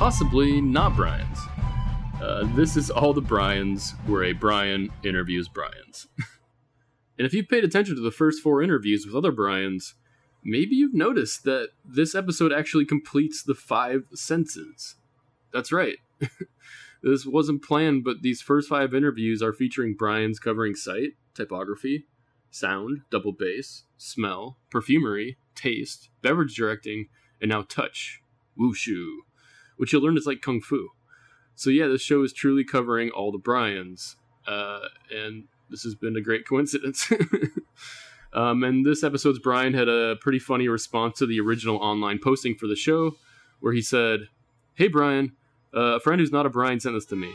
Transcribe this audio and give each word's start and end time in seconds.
possibly 0.00 0.62
not 0.62 0.96
Brian's. 0.96 1.38
Uh, 2.22 2.48
this 2.54 2.74
is 2.74 2.90
All 2.90 3.12
the 3.12 3.20
Brian's, 3.20 3.90
where 4.06 4.24
a 4.24 4.32
Brian 4.32 4.88
interviews 5.02 5.46
Brian's. 5.46 6.06
and 7.18 7.26
if 7.26 7.34
you've 7.34 7.50
paid 7.50 7.64
attention 7.64 7.96
to 7.96 8.00
the 8.00 8.10
first 8.10 8.42
four 8.42 8.62
interviews 8.62 9.04
with 9.04 9.14
other 9.14 9.30
Brian's, 9.30 9.96
maybe 10.42 10.74
you've 10.74 10.94
noticed 10.94 11.44
that 11.44 11.72
this 11.84 12.14
episode 12.14 12.50
actually 12.50 12.86
completes 12.86 13.42
the 13.42 13.54
five 13.54 14.04
senses. 14.14 14.94
That's 15.52 15.70
right. 15.70 15.98
this 17.02 17.26
wasn't 17.26 17.62
planned, 17.62 18.02
but 18.02 18.22
these 18.22 18.40
first 18.40 18.70
five 18.70 18.94
interviews 18.94 19.42
are 19.42 19.52
featuring 19.52 19.96
Brian's 19.98 20.38
covering 20.38 20.74
sight, 20.76 21.10
typography, 21.34 22.06
sound, 22.50 23.02
double 23.10 23.32
bass, 23.32 23.84
smell, 23.98 24.56
perfumery, 24.70 25.36
taste, 25.54 26.08
beverage 26.22 26.54
directing, 26.54 27.08
and 27.38 27.50
now 27.50 27.60
touch, 27.60 28.22
wushu, 28.58 29.18
which 29.80 29.94
you'll 29.94 30.02
learn 30.02 30.18
is 30.18 30.26
like 30.26 30.42
kung 30.42 30.60
fu. 30.60 30.90
So 31.54 31.70
yeah, 31.70 31.86
this 31.86 32.02
show 32.02 32.22
is 32.22 32.34
truly 32.34 32.64
covering 32.64 33.08
all 33.08 33.32
the 33.32 33.38
Bryans, 33.38 34.16
uh, 34.46 34.80
and 35.10 35.44
this 35.70 35.84
has 35.84 35.94
been 35.94 36.16
a 36.16 36.20
great 36.20 36.46
coincidence. 36.46 37.10
um, 38.34 38.62
and 38.62 38.84
this 38.84 39.02
episode's 39.02 39.38
Brian 39.38 39.72
had 39.72 39.88
a 39.88 40.16
pretty 40.20 40.38
funny 40.38 40.68
response 40.68 41.16
to 41.18 41.26
the 41.26 41.40
original 41.40 41.78
online 41.78 42.18
posting 42.18 42.54
for 42.54 42.66
the 42.66 42.76
show, 42.76 43.16
where 43.60 43.72
he 43.72 43.80
said, 43.80 44.28
"Hey 44.74 44.88
Brian, 44.88 45.32
uh, 45.74 45.96
a 45.96 46.00
friend 46.00 46.20
who's 46.20 46.30
not 46.30 46.44
a 46.44 46.50
Brian 46.50 46.78
sent 46.78 46.94
this 46.94 47.06
to 47.06 47.16
me. 47.16 47.34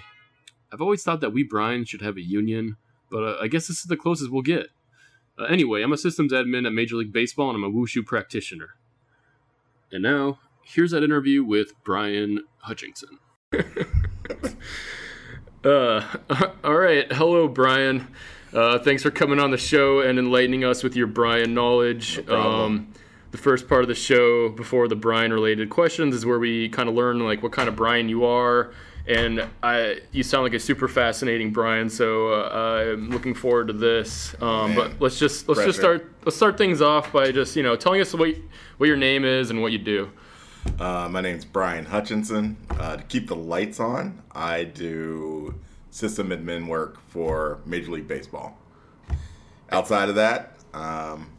I've 0.71 0.81
always 0.81 1.01
thought 1.01 1.21
that 1.21 1.33
we 1.33 1.41
Bryans 1.41 1.89
should 1.89 2.03
have 2.03 2.15
a 2.15 2.21
union, 2.21 2.77
but 3.09 3.23
uh, 3.23 3.37
I 3.41 3.47
guess 3.47 3.67
this 3.67 3.79
is 3.79 3.85
the 3.85 3.97
closest 3.97 4.31
we'll 4.31 4.43
get. 4.43 4.67
Uh, 5.39 5.45
anyway, 5.45 5.81
I'm 5.81 5.93
a 5.93 5.97
systems 5.97 6.31
admin 6.31 6.67
at 6.67 6.73
Major 6.73 6.95
League 6.95 7.11
Baseball, 7.11 7.49
and 7.49 7.55
I'm 7.55 7.63
a 7.63 7.75
wushu 7.75 8.05
practitioner. 8.05 8.75
And 9.91 10.03
now, 10.03 10.37
here's 10.65 10.91
that 10.91 11.03
interview 11.03 11.43
with 11.43 11.73
Brian 11.83 12.41
Hutchinson. 12.57 13.19
uh, 15.63 16.01
all 16.63 16.75
right. 16.75 17.11
Hello, 17.13 17.47
Brian. 17.47 18.07
Uh, 18.53 18.79
thanks 18.79 19.03
for 19.03 19.11
coming 19.11 19.39
on 19.39 19.51
the 19.51 19.57
show 19.57 20.01
and 20.01 20.17
enlightening 20.17 20.63
us 20.63 20.83
with 20.83 20.95
your 20.95 21.07
Brian 21.07 21.53
knowledge. 21.53 22.25
No 22.27 22.41
um, 22.41 22.93
the 23.31 23.37
first 23.37 23.67
part 23.67 23.81
of 23.81 23.89
the 23.89 23.95
show, 23.95 24.49
before 24.49 24.87
the 24.87 24.95
Brian 24.95 25.31
related 25.31 25.69
questions, 25.69 26.15
is 26.15 26.25
where 26.25 26.39
we 26.39 26.69
kind 26.69 26.87
of 26.89 26.95
learn 26.95 27.19
like 27.19 27.43
what 27.43 27.51
kind 27.51 27.67
of 27.69 27.75
Brian 27.75 28.09
you 28.09 28.25
are. 28.25 28.71
And 29.07 29.45
I, 29.61 29.99
you 30.11 30.23
sound 30.23 30.43
like 30.43 30.53
a 30.53 30.59
super 30.59 30.87
fascinating 30.87 31.51
Brian, 31.51 31.89
so 31.89 32.29
uh, 32.29 32.93
I'm 32.93 33.09
looking 33.11 33.35
forward 33.35 33.67
to 33.67 33.73
this. 33.73 34.33
Um, 34.41 34.73
but 34.73 34.99
let's 34.99 35.19
just 35.19 35.47
let's 35.47 35.63
just 35.63 35.77
start 35.77 36.11
let's 36.23 36.35
start 36.35 36.57
things 36.57 36.81
off 36.81 37.11
by 37.11 37.31
just 37.31 37.55
you 37.55 37.61
know 37.61 37.75
telling 37.75 38.01
us 38.01 38.13
what 38.15 38.33
what 38.77 38.87
your 38.87 38.97
name 38.97 39.25
is 39.25 39.51
and 39.51 39.61
what 39.61 39.71
you 39.71 39.77
do. 39.77 40.09
Uh, 40.79 41.07
my 41.09 41.21
name's 41.21 41.45
Brian 41.45 41.85
Hutchinson. 41.85 42.57
Uh, 42.71 42.97
to 42.97 43.03
keep 43.03 43.27
the 43.27 43.35
lights 43.35 43.79
on, 43.79 44.21
I 44.31 44.65
do 44.65 45.55
system 45.89 46.29
admin 46.29 46.67
work 46.67 46.99
for 47.07 47.59
Major 47.65 47.91
League 47.91 48.07
Baseball. 48.07 48.57
Outside 49.71 50.09
of 50.09 50.15
that, 50.15 50.57
um, 50.73 51.31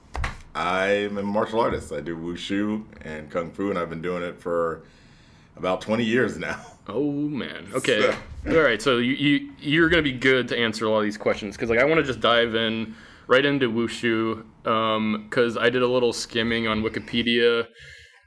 I'm 0.55 1.19
a 1.19 1.23
martial 1.23 1.61
artist. 1.61 1.93
I 1.93 2.01
do 2.01 2.17
wushu 2.17 2.85
and 3.03 3.31
kung 3.31 3.51
fu, 3.51 3.69
and 3.69 3.79
I've 3.79 3.91
been 3.91 4.01
doing 4.01 4.23
it 4.23 4.41
for 4.41 4.83
about 5.57 5.81
20 5.81 6.05
years 6.05 6.39
now. 6.39 6.61
Oh 6.89 7.11
man. 7.11 7.67
Okay. 7.75 8.15
All 8.47 8.55
right. 8.55 8.81
So 8.81 8.99
you, 8.99 9.15
you 9.15 9.53
you're 9.59 9.89
gonna 9.89 10.03
be 10.03 10.13
good 10.13 10.47
to 10.49 10.57
answer 10.57 10.87
a 10.87 10.91
lot 10.91 10.99
of 10.99 11.05
these 11.05 11.19
questions 11.19 11.57
because 11.57 11.69
like 11.69 11.81
I 11.81 11.85
want 11.85 11.99
to 11.99 12.05
just 12.05 12.21
dive 12.21 12.55
in 12.55 12.95
right 13.27 13.45
into 13.45 13.69
wushu 13.69 14.45
because 14.63 15.57
I 15.57 15.69
did 15.69 15.83
a 15.83 15.89
little 15.89 16.13
skimming 16.13 16.69
on 16.69 16.83
Wikipedia 16.83 17.67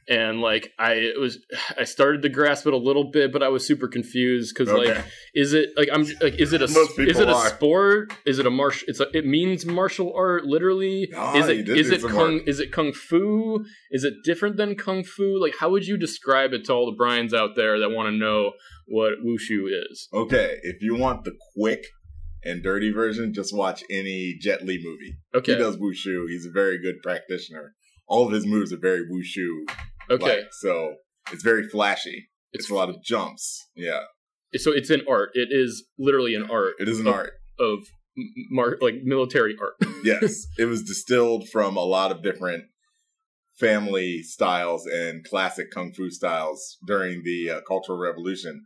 and 0.10 0.42
like 0.42 0.74
I 0.80 0.94
it 0.94 1.20
was 1.20 1.38
I 1.78 1.84
started 1.84 2.24
to 2.24 2.30
grasp 2.30 2.66
it 2.66 2.74
a 2.74 2.78
little 2.78 3.12
bit, 3.12 3.32
but 3.32 3.44
I 3.44 3.50
was 3.50 3.66
super 3.66 3.88
confused 3.88 4.56
because 4.56 4.74
like 4.74 5.06
is 5.36 5.54
it 5.54 5.70
like 5.78 5.90
I'm 5.94 6.06
like 6.22 6.36
is 6.36 6.52
it 6.54 6.62
a 6.62 6.66
is 6.98 7.20
it 7.20 7.30
a 7.30 7.34
are. 7.34 7.50
sport? 7.50 8.14
Is 8.26 8.40
it 8.40 8.46
a 8.46 8.50
martial? 8.50 8.86
It's 8.88 9.00
a 9.00 9.08
it 9.16 9.26
means 9.26 9.66
martial 9.66 10.14
art 10.16 10.46
literally. 10.46 11.10
Ah, 11.16 11.36
is 11.36 11.48
it 11.48 11.70
is 11.70 11.92
it 11.92 12.02
kung 12.02 12.36
work. 12.36 12.48
is 12.48 12.60
it 12.60 12.72
kung 12.72 12.92
fu? 12.92 13.64
Is 13.92 14.04
it 14.04 14.16
different 14.24 14.58
than 14.58 14.76
kung 14.76 15.04
fu? 15.04 15.40
Like 15.40 15.56
how 15.60 15.70
would 15.70 15.86
you 15.86 15.98
describe 15.98 16.54
it 16.54 16.66
to 16.66 16.74
all 16.74 16.86
the 16.86 16.98
Bryans 16.98 17.34
out 17.34 17.52
there 17.56 17.80
that 17.80 17.92
want 17.92 18.08
to 18.08 18.12
know 18.12 18.54
what 18.88 19.14
wushu 19.24 19.68
is? 19.92 20.10
Okay, 20.14 20.58
if 20.64 20.82
you 20.82 20.96
want 20.96 21.24
the 21.24 21.36
quick 21.56 21.86
and 22.44 22.64
dirty 22.64 22.92
version, 22.92 23.34
just 23.34 23.56
watch 23.56 23.84
any 23.92 24.38
Jet 24.40 24.66
Li 24.66 24.80
movie. 24.84 25.18
Okay. 25.36 25.54
He 25.54 25.58
does 25.60 25.78
wushu. 25.78 26.28
He's 26.30 26.46
a 26.46 26.52
very 26.52 26.82
good 26.82 26.96
practitioner. 27.04 27.76
All 28.08 28.26
of 28.26 28.32
his 28.32 28.46
moves 28.46 28.74
are 28.74 28.78
very 28.78 29.02
wushu. 29.02 29.68
Okay. 30.12 30.44
so 30.52 30.96
it's 31.32 31.44
very 31.44 31.68
flashy. 31.70 32.30
It's 32.52 32.66
It's 32.66 32.72
a 32.72 32.76
lot 32.76 32.90
of 32.90 33.02
jumps. 33.04 33.68
Yeah, 33.76 34.02
so 34.58 34.72
it's 34.72 34.90
an 34.90 35.02
art. 35.08 35.30
It 35.34 35.50
is 35.52 35.86
literally 36.00 36.34
an 36.36 36.50
art 36.50 36.74
it 36.80 36.88
is 36.90 37.00
an 37.00 37.08
Oh. 37.08 37.14
art. 37.14 37.34
of 37.60 37.80
mar- 38.50 38.78
like 38.82 38.96
military 39.04 39.56
art. 39.60 39.76
Yes, 40.04 40.48
it 40.58 40.66
was 40.66 40.84
distilled 40.84 41.50
from 41.50 41.76
a 41.76 41.84
lot 41.84 42.12
of 42.12 42.24
different 42.24 42.64
family 43.60 44.22
styles 44.24 44.86
and 44.86 45.24
classic 45.26 45.68
kung 45.72 45.92
fu 45.94 46.10
styles 46.10 46.78
during 46.88 47.22
the 47.24 47.50
uh, 47.50 47.62
Cultural 47.68 47.98
Revolution. 48.00 48.66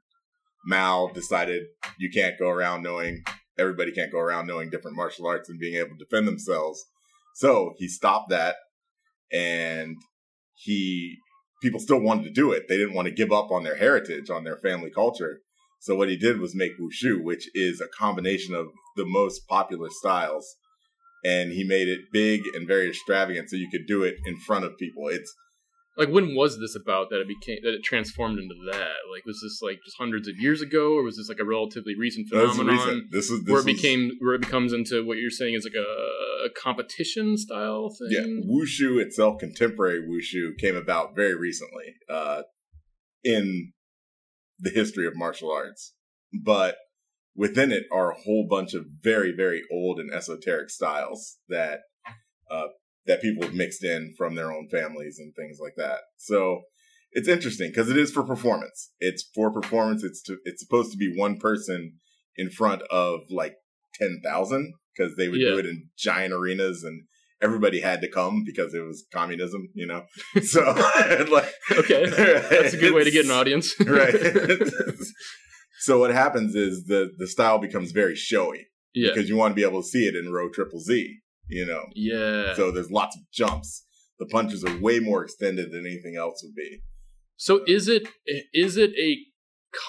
Mao 0.66 1.10
decided 1.14 1.64
you 1.98 2.10
can't 2.14 2.38
go 2.40 2.50
around 2.50 2.84
knowing 2.84 3.24
everybody 3.58 3.92
can't 3.92 4.12
go 4.12 4.20
around 4.20 4.46
knowing 4.48 4.70
different 4.70 4.96
martial 4.96 5.28
arts 5.28 5.50
and 5.50 5.60
being 5.60 5.76
able 5.76 5.98
to 5.98 6.06
defend 6.06 6.28
themselves. 6.28 6.86
So 7.36 7.74
he 7.78 7.88
stopped 7.88 8.30
that, 8.30 8.56
and 9.32 9.98
he 10.54 11.18
people 11.64 11.80
still 11.80 12.00
wanted 12.00 12.26
to 12.26 12.30
do 12.30 12.52
it. 12.52 12.68
They 12.68 12.78
didn't 12.78 12.94
want 12.94 13.08
to 13.08 13.14
give 13.14 13.32
up 13.32 13.50
on 13.50 13.64
their 13.64 13.78
heritage, 13.78 14.30
on 14.30 14.44
their 14.44 14.58
family 14.58 14.92
culture. 14.92 15.40
So 15.80 15.96
what 15.96 16.10
he 16.10 16.16
did 16.16 16.40
was 16.40 16.56
make 16.56 16.74
wushu, 16.80 17.24
which 17.24 17.50
is 17.56 17.82
a 17.82 17.88
combination 17.88 18.54
of 18.54 18.68
the 18.96 19.06
most 19.06 19.48
popular 19.48 19.90
styles 19.90 20.56
and 21.24 21.52
he 21.52 21.64
made 21.64 21.88
it 21.88 22.12
big 22.12 22.42
and 22.54 22.68
very 22.68 22.90
extravagant 22.90 23.50
so 23.50 23.56
you 23.56 23.70
could 23.72 23.88
do 23.88 24.04
it 24.04 24.16
in 24.26 24.38
front 24.38 24.66
of 24.66 24.78
people. 24.78 25.08
It's 25.08 25.34
like 25.98 26.10
when 26.10 26.36
was 26.36 26.60
this 26.60 26.76
about 26.76 27.10
that 27.10 27.22
it 27.22 27.28
became 27.28 27.60
that 27.64 27.74
it 27.74 27.84
transformed 27.84 28.40
into 28.40 28.56
that? 28.72 28.96
Like 29.12 29.26
was 29.26 29.40
this 29.44 29.60
like 29.62 29.80
just 29.86 29.98
hundreds 29.98 30.28
of 30.28 30.38
years 30.38 30.62
ago, 30.62 30.94
or 30.94 31.04
was 31.04 31.18
this 31.18 31.30
like 31.30 31.40
a 31.40 31.46
relatively 31.46 31.96
recent 31.98 32.30
phenomenon? 32.30 32.68
recent. 32.68 33.12
This 33.12 33.30
is 33.30 33.44
this 33.44 33.52
where 33.52 33.62
it 33.62 33.66
became 33.66 34.12
where 34.20 34.34
it 34.34 34.42
becomes 34.42 34.74
into 34.74 35.06
what 35.06 35.18
you're 35.18 35.30
saying 35.30 35.54
is 35.54 35.64
like 35.64 35.80
a, 35.80 36.46
a 36.46 36.50
competition 36.50 37.38
style 37.38 37.90
thing. 37.90 38.10
yeah 38.10 38.54
wushu 38.54 39.00
itself, 39.00 39.40
contemporary 39.40 40.02
wushu 40.02 40.58
came 40.58 40.76
about 40.76 41.16
very 41.16 41.36
recently 41.36 41.94
uh, 42.10 42.42
in 43.24 43.74
the 44.60 44.72
history 44.72 45.06
of 45.06 45.16
martial 45.16 45.52
arts, 45.52 45.94
but 46.34 46.78
within 47.36 47.72
it 47.72 47.84
are 47.92 48.12
a 48.12 48.16
whole 48.16 48.48
bunch 48.50 48.74
of 48.74 48.86
very 49.02 49.32
very 49.36 49.62
old 49.72 50.00
and 50.00 50.12
esoteric 50.12 50.72
styles 50.72 51.38
that 51.50 51.82
uh, 52.50 52.68
that 53.06 53.22
people 53.22 53.44
have 53.44 53.54
mixed 53.54 53.84
in 53.84 54.14
from 54.18 54.36
their 54.36 54.52
own 54.52 54.68
families 54.70 55.18
and 55.20 55.34
things 55.36 55.58
like 55.62 55.74
that. 55.78 56.00
So 56.18 56.62
it's 57.12 57.28
interesting 57.28 57.70
because 57.70 57.90
it 57.90 57.98
is 57.98 58.12
for 58.12 58.24
performance. 58.24 58.92
It's 59.00 59.24
for 59.36 59.52
performance. 59.52 60.04
It's 60.04 60.22
to, 60.24 60.38
it's 60.46 60.64
supposed 60.64 60.92
to 60.92 60.98
be 60.98 61.14
one 61.16 61.38
person 61.38 61.94
in 62.36 62.50
front 62.50 62.82
of 62.90 63.22
like 63.30 63.56
ten 63.94 64.22
thousand 64.24 64.74
because 64.96 65.16
they 65.16 65.28
would 65.28 65.40
do 65.40 65.58
it 65.58 65.66
in 65.66 65.90
giant 65.98 66.34
arenas 66.34 66.84
and 66.84 67.04
everybody 67.42 67.82
had 67.82 68.02
to 68.02 68.10
come 68.10 68.44
because 68.46 68.74
it 68.74 68.80
was 68.80 69.06
communism, 69.14 69.70
you 69.74 69.86
know. 69.86 70.04
So 70.44 70.62
like 71.32 71.54
Okay, 71.72 72.06
that's 72.06 72.74
a 72.74 72.78
good 72.78 72.94
way 72.94 73.04
to 73.04 73.12
get 73.12 73.26
an 73.26 73.32
audience. 73.32 73.74
right. 73.86 74.16
so 75.80 76.00
what 76.00 76.12
happens 76.12 76.56
is 76.56 76.86
the 76.86 77.12
the 77.18 77.28
style 77.28 77.60
becomes 77.60 77.92
very 77.92 78.16
showy 78.16 78.68
yeah, 78.94 79.10
because 79.10 79.30
you 79.30 79.36
want 79.36 79.52
to 79.52 79.56
be 79.56 79.68
able 79.68 79.82
to 79.82 79.88
see 79.88 80.06
it 80.06 80.16
in 80.16 80.32
row 80.32 80.50
triple 80.50 80.80
Z, 80.80 81.20
you 81.54 81.66
know. 81.66 81.84
yeah. 81.96 82.54
So 82.56 82.72
there's 82.72 82.92
lots 82.92 83.16
of 83.16 83.22
jumps. 83.32 83.86
The 84.20 84.26
punches 84.28 84.64
are 84.64 84.78
way 84.80 85.00
more 85.00 85.24
extended 85.24 85.72
than 85.72 85.86
anything 85.86 86.16
else 86.18 86.42
would 86.44 86.56
be. 86.56 86.82
So 87.38 87.64
is 87.68 87.88
it 87.88 88.08
is 88.54 88.78
it 88.78 88.92
a 89.00 89.18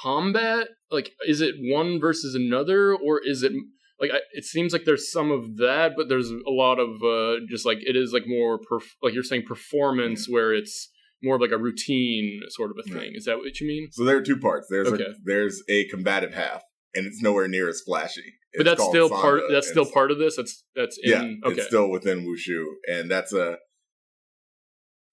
combat? 0.02 0.68
Like 0.90 1.10
is 1.26 1.40
it 1.40 1.54
one 1.60 2.00
versus 2.00 2.34
another, 2.34 2.94
or 2.94 3.20
is 3.24 3.42
it 3.42 3.52
like 4.00 4.10
I, 4.12 4.18
it 4.32 4.44
seems 4.44 4.72
like 4.72 4.84
there's 4.84 5.10
some 5.12 5.30
of 5.30 5.56
that, 5.58 5.92
but 5.96 6.08
there's 6.08 6.30
a 6.30 6.50
lot 6.50 6.78
of 6.78 7.02
uh, 7.02 7.44
just 7.48 7.66
like 7.66 7.78
it 7.80 7.96
is 7.96 8.12
like 8.12 8.24
more 8.26 8.58
perf- 8.58 8.96
like 9.02 9.14
you're 9.14 9.22
saying 9.22 9.44
performance 9.46 10.26
where 10.28 10.52
it's 10.54 10.90
more 11.22 11.36
of 11.36 11.40
like 11.40 11.52
a 11.52 11.58
routine 11.58 12.40
sort 12.48 12.70
of 12.70 12.76
a 12.78 12.82
thing. 12.82 12.96
Right. 12.98 13.10
Is 13.14 13.24
that 13.24 13.38
what 13.38 13.58
you 13.60 13.66
mean? 13.66 13.88
So 13.92 14.04
there 14.04 14.16
are 14.16 14.22
two 14.22 14.38
parts. 14.38 14.66
There's 14.70 14.88
Okay. 14.88 15.04
a, 15.04 15.14
there's 15.24 15.62
a 15.68 15.86
combative 15.88 16.34
half, 16.34 16.62
and 16.94 17.06
it's 17.06 17.22
nowhere 17.22 17.48
near 17.48 17.68
as 17.68 17.80
flashy. 17.86 18.34
but 18.56 18.64
that's 18.64 18.82
still 18.84 19.08
part. 19.08 19.42
That's 19.50 19.68
still 19.68 19.86
part 19.86 20.10
of 20.10 20.18
this. 20.18 20.36
That's 20.36 20.64
that's 20.76 20.98
in. 21.02 21.10
Yeah, 21.10 21.48
okay. 21.48 21.56
it's 21.58 21.66
still 21.66 21.88
within 21.90 22.26
wushu, 22.26 22.64
and 22.86 23.10
that's 23.10 23.32
a. 23.32 23.58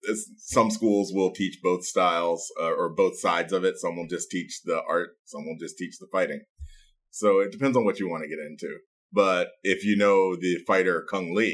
it's- 0.04 0.26
Some 0.38 0.70
schools 0.72 1.12
will 1.14 1.32
teach 1.32 1.60
both 1.64 1.84
styles 1.86 2.52
uh, 2.62 2.72
or 2.72 2.90
both 2.90 3.20
sides 3.20 3.54
of 3.54 3.64
it. 3.64 3.78
Some 3.78 3.96
will 3.96 4.08
just 4.08 4.30
teach 4.32 4.62
the 4.64 4.82
art. 4.88 5.12
Some 5.26 5.46
will 5.46 5.58
just 5.60 5.78
teach 5.78 5.98
the 6.00 6.08
fighting. 6.12 6.42
So 7.10 7.40
it 7.40 7.52
depends 7.52 7.76
on 7.78 7.86
what 7.86 8.00
you 8.00 8.10
want 8.10 8.24
to 8.24 8.30
get 8.30 8.40
into. 8.40 8.78
But 9.14 9.50
if 9.64 9.84
you 9.84 9.98
know 9.98 10.36
the 10.36 10.58
fighter 10.66 11.06
Cung 11.10 11.36
Le, 11.36 11.50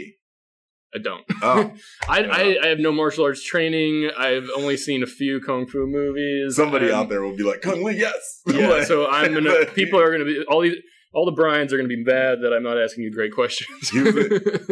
I 0.95 1.00
don't. 1.00 1.24
Oh, 1.44 1.72
I, 2.10 2.19
Yeah. 2.22 2.31
I, 2.31 2.57
I 2.63 2.68
have 2.68 2.80
no 2.80 2.92
martial 2.92 3.25
arts 3.25 3.44
training. 3.44 4.10
I've 4.18 4.50
only 4.56 4.78
seen 4.78 5.04
a 5.04 5.06
few 5.06 5.39
kung 5.39 5.68
fu 5.68 5.86
movies. 5.86 6.56
somebody 6.56 6.92
out 6.92 7.10
there 7.10 7.22
will 7.22 7.36
be 7.36 7.44
like, 7.44 7.62
Cung 7.62 7.84
Le, 7.84 7.92
yes. 7.94 8.42
Yeah, 8.48 8.69
Like- 8.69 8.88
so 8.88 9.07
I'm 9.10 9.34
gonna. 9.34 9.66
People 9.75 10.00
are 10.00 10.12
gonna 10.12 10.25
be 10.25 10.44
all 10.50 10.62
these. 10.62 10.75
All 11.13 11.25
the 11.25 11.31
Brian's 11.31 11.74
are 11.74 11.78
gonna 11.78 11.88
be 11.88 12.04
mad 12.04 12.39
that 12.42 12.54
I'm 12.54 12.63
not 12.63 12.78
asking 12.78 13.04
you 13.04 13.12
great 13.12 13.34
questions. 13.34 13.89
He 13.89 14.01
was 14.01 14.13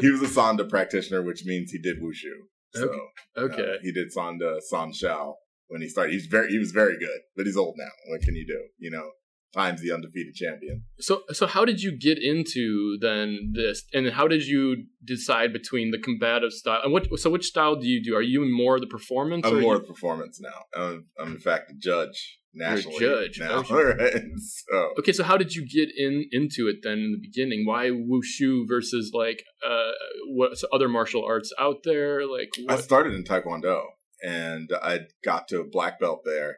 he 0.01 0.09
was 0.11 0.21
a 0.21 0.27
Sanda 0.27 0.67
practitioner, 0.69 1.21
which 1.23 1.43
means 1.45 1.71
he 1.71 1.79
did 1.79 1.97
wushu. 2.01 2.33
So 2.73 2.89
okay. 3.37 3.63
uh, 3.63 3.77
he 3.81 3.91
did 3.91 4.07
Sanda 4.15 4.59
San 4.61 4.91
Shou 4.93 5.35
when 5.67 5.81
he 5.81 5.87
started. 5.87 6.11
He's 6.13 6.25
very 6.27 6.49
he 6.51 6.59
was 6.59 6.71
very 6.71 6.97
good, 6.99 7.19
but 7.35 7.45
he's 7.45 7.55
old 7.57 7.75
now. 7.77 7.89
What 8.09 8.21
can 8.21 8.35
you 8.35 8.45
do? 8.45 8.59
You 8.79 8.91
know, 8.91 9.09
times 9.55 9.81
the 9.81 9.91
undefeated 9.91 10.35
champion. 10.35 10.83
So 10.99 11.23
so 11.31 11.47
how 11.47 11.63
did 11.65 11.81
you 11.81 11.97
get 11.97 12.17
into 12.21 12.97
then 13.01 13.53
this, 13.55 13.83
and 13.93 14.09
how 14.11 14.27
did 14.27 14.45
you 14.45 14.85
decide 15.03 15.53
between 15.53 15.91
the 15.91 15.97
combative 15.97 16.51
style 16.51 16.81
and 16.83 16.91
what? 16.93 17.07
So 17.19 17.29
which 17.29 17.45
style 17.45 17.75
do 17.75 17.87
you 17.87 18.03
do? 18.03 18.15
Are 18.15 18.21
you 18.21 18.41
more 18.45 18.79
the 18.79 18.87
performance? 18.87 19.45
I'm 19.45 19.57
or 19.57 19.61
more 19.61 19.75
you- 19.75 19.81
of 19.81 19.87
performance 19.87 20.39
now. 20.39 20.59
I'm, 20.81 21.05
I'm 21.19 21.31
in 21.33 21.39
fact 21.39 21.71
a 21.71 21.75
judge 21.77 22.39
nationally 22.53 22.99
judge. 22.99 23.39
now. 23.39 23.63
Oh, 23.69 23.83
right? 23.83 24.21
So 24.37 24.89
Okay, 24.99 25.11
so 25.11 25.23
how 25.23 25.37
did 25.37 25.53
you 25.55 25.63
get 25.67 25.89
in 25.95 26.13
into 26.31 26.67
it 26.67 26.77
then 26.83 26.99
in 26.99 27.11
the 27.11 27.19
beginning? 27.21 27.65
Why 27.65 27.89
wushu 27.89 28.63
versus 28.67 29.11
like 29.13 29.43
uh 29.65 29.91
what 30.37 30.51
other 30.73 30.89
martial 30.89 31.23
arts 31.25 31.51
out 31.59 31.77
there? 31.83 32.25
Like 32.27 32.49
I 32.69 32.77
started 32.77 33.13
in 33.13 33.23
Taekwondo 33.23 33.81
and 34.23 34.69
I 34.81 35.01
got 35.23 35.47
to 35.49 35.59
a 35.61 35.67
black 35.67 35.99
belt 35.99 36.21
there. 36.25 36.57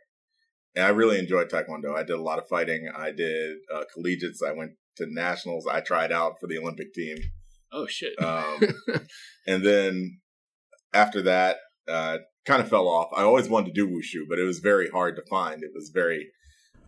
And 0.78 0.86
I 0.86 0.90
really 0.90 1.18
enjoyed 1.18 1.50
Taekwondo. 1.50 1.98
I 1.98 2.04
did 2.04 2.18
a 2.18 2.22
lot 2.22 2.38
of 2.38 2.48
fighting. 2.48 2.88
I 2.96 3.10
did 3.10 3.58
uh, 3.74 3.86
collegiates. 3.92 4.44
I 4.48 4.52
went 4.52 4.74
to 4.98 5.08
nationals. 5.10 5.66
I 5.66 5.82
tried 5.82 6.12
out 6.12 6.36
for 6.40 6.46
the 6.46 6.60
Olympic 6.60 6.94
team. 6.94 7.18
oh 7.74 7.88
shit. 7.88 8.14
Um, 8.24 8.60
and 9.48 9.66
then 9.66 10.20
after 10.94 11.24
that, 11.24 11.58
uh, 11.88 12.20
kind 12.46 12.62
of 12.62 12.70
fell 12.70 12.88
off. 12.88 13.10
I 13.18 13.24
always 13.24 13.50
wanted 13.50 13.74
to 13.74 13.82
do 13.82 13.88
wushu, 13.88 14.26
but 14.30 14.38
it 14.38 14.44
was 14.44 14.60
very 14.60 14.88
hard 14.88 15.16
to 15.16 15.24
find. 15.28 15.64
It 15.64 15.72
was 15.74 15.90
very, 15.92 16.28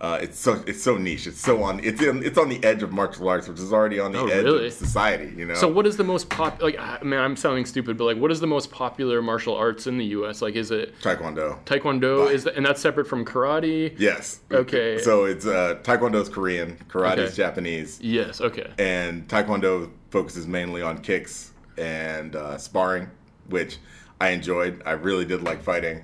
uh, 0.02 0.18
it's 0.22 0.40
so 0.40 0.64
it's 0.66 0.82
so 0.82 0.98
niche. 0.98 1.28
It's 1.28 1.42
so 1.42 1.62
on. 1.64 1.84
It's 1.84 2.02
in, 2.02 2.24
it's 2.24 2.38
on 2.38 2.48
the 2.48 2.64
edge 2.64 2.84
of 2.84 2.92
martial 2.94 3.28
arts, 3.28 3.48
which 3.50 3.60
is 3.60 3.74
already 3.74 4.00
on 4.00 4.14
the 4.14 4.20
Oh, 4.20 4.28
edge 4.28 4.46
really? 4.46 4.68
of 4.68 4.74
society. 4.74 5.34
You 5.36 5.46
know. 5.46 5.56
So 5.56 5.68
what 5.68 5.86
is 5.86 5.98
the 5.98 6.04
most 6.06 6.30
pop? 6.30 6.62
Like, 6.62 6.80
I 6.80 7.00
mean, 7.04 7.20
I'm 7.20 7.36
sounding 7.36 7.66
stupid, 7.66 7.98
but 7.98 8.06
like, 8.06 8.18
what 8.18 8.32
is 8.32 8.40
the 8.40 8.48
most 8.48 8.72
popular 8.72 9.22
martial 9.22 9.56
arts 9.56 9.88
in 9.88 9.98
the 9.98 10.06
U.S.? 10.06 10.42
Like, 10.42 10.56
is 10.56 10.72
it 10.72 10.98
Taekwondo. 11.02 11.64
Taekwondo? 11.66 12.32
Is 12.32 12.46
that, 12.46 12.56
and 12.56 12.66
that's 12.66 12.82
separate 12.82 13.08
from 13.08 13.26
karate? 13.26 13.94
Yes. 13.98 14.40
Okay. 14.52 15.00
So 15.00 15.26
it's 15.26 15.46
uh, 15.46 15.76
is 15.86 16.30
Korean, 16.30 16.78
karate 16.88 17.20
Okay. 17.20 17.36
Japanese, 17.36 18.00
Yes. 18.02 18.40
Okay. 18.40 18.72
and 18.78 19.28
Taekwondo 19.28 19.90
focuses 20.12 20.48
mainly 20.48 20.82
on 20.82 21.00
kicks 21.00 21.52
and 21.78 22.36
uh, 22.36 22.58
sparring, 22.58 23.10
which 23.50 23.78
I 24.22 24.30
enjoyed. 24.30 24.82
I 24.86 24.92
really 24.92 25.26
did 25.26 25.44
like 25.44 25.62
fighting, 25.62 26.04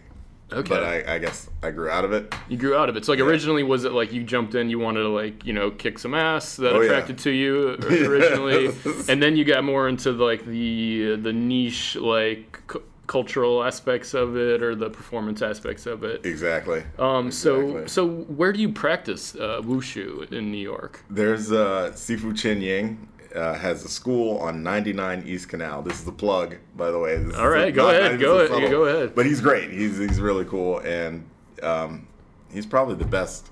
Okay. 0.53 0.69
but 0.69 0.83
I, 0.83 1.15
I 1.15 1.17
guess 1.17 1.49
I 1.63 1.71
grew 1.71 1.89
out 1.89 2.05
of 2.05 2.13
it. 2.13 2.33
you 2.47 2.57
grew 2.57 2.75
out 2.75 2.87
of 2.87 2.95
it. 2.95 3.03
So 3.05 3.11
like, 3.11 3.19
Yeah. 3.19 3.25
originally, 3.25 3.63
was 3.63 3.83
it 3.83 3.91
like 3.93 4.13
you 4.13 4.23
jumped 4.23 4.53
in, 4.55 4.69
you 4.69 4.77
wanted 4.79 5.01
to 5.01 5.09
like 5.09 5.43
you 5.45 5.53
know 5.53 5.71
kick 5.71 5.97
some 5.99 6.13
ass 6.13 6.55
that 6.57 6.73
Oh, 6.73 6.81
yeah. 6.81 6.85
attracted 6.91 7.17
to 7.19 7.31
you 7.31 7.71
originally, 7.81 8.67
and 9.09 9.21
then 9.23 9.35
you 9.35 9.43
got 9.45 9.63
more 9.63 9.87
into 9.87 10.11
like 10.11 10.45
the 10.45 11.15
the 11.17 11.33
niche 11.33 11.95
like. 11.95 12.61
cu- 12.67 12.83
cultural 13.07 13.63
aspects 13.63 14.15
of 14.15 14.35
it 14.35 14.63
or 14.63 14.73
the 14.73 14.89
performance 14.89 15.43
aspects 15.43 15.85
of 15.85 16.03
it 16.03 16.25
Exactly. 16.25 16.81
um 16.97 17.29
so 17.31 17.59
Exactly. 17.61 17.87
so 17.87 18.07
where 18.33 18.51
do 18.51 18.59
you 18.59 18.71
practice 18.73 19.35
uh, 19.35 19.61
wushu 19.63 20.27
in 20.31 20.49
new 20.51 20.57
york 20.73 21.05
There's 21.07 21.51
uh, 21.51 21.91
Sifu 21.93 22.35
Chen 22.35 22.61
Ying. 22.63 23.07
Uh, 23.35 23.53
has 23.53 23.83
a 23.83 23.89
school 23.89 24.37
on 24.37 24.63
99 24.63 25.23
East 25.25 25.49
Canal. 25.49 25.81
This 25.81 25.99
is 25.99 26.05
the 26.05 26.11
plug, 26.11 26.55
by 26.77 26.89
the 26.89 26.97
way. 26.97 27.17
This 27.17 27.35
all 27.35 27.51
is 27.53 27.75
go 27.75 27.87
not- 27.91 27.95
ahead 28.01 28.19
go 28.19 28.39
ahead 28.39 28.71
go 28.71 28.85
ahead 28.85 29.13
But 29.15 29.25
he's 29.25 29.41
great. 29.41 29.71
He's 29.71 29.97
he's 29.97 30.21
really 30.21 30.45
cool, 30.45 30.79
and 30.79 31.25
um, 31.61 32.07
he's 32.49 32.65
probably 32.65 32.95
the 32.95 33.03
best 33.05 33.49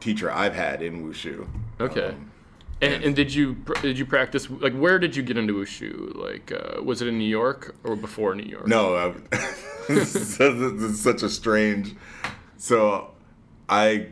teacher 0.00 0.30
I've 0.30 0.54
had 0.54 0.80
in 0.82 1.06
wushu. 1.06 1.46
Okay. 1.80 2.08
Um, 2.08 2.30
And, 2.82 3.04
and 3.04 3.16
did 3.16 3.34
you 3.34 3.56
did 3.82 3.98
you 3.98 4.06
practice 4.06 4.48
like 4.50 4.74
where 4.74 4.98
did 4.98 5.14
you 5.16 5.22
get 5.22 5.36
into 5.36 5.54
wushu? 5.54 6.14
Like 6.14 6.52
uh, 6.52 6.82
was 6.82 7.02
it 7.02 7.08
in 7.08 7.18
New 7.18 7.28
York 7.40 7.74
or 7.84 7.96
before 7.96 8.34
New 8.34 8.44
York? 8.48 8.66
no, 8.66 8.96
I, 8.96 9.36
this 9.88 10.40
is 10.40 11.02
such 11.02 11.22
a 11.22 11.28
strange. 11.28 11.94
So, 12.58 13.10
I 13.68 14.08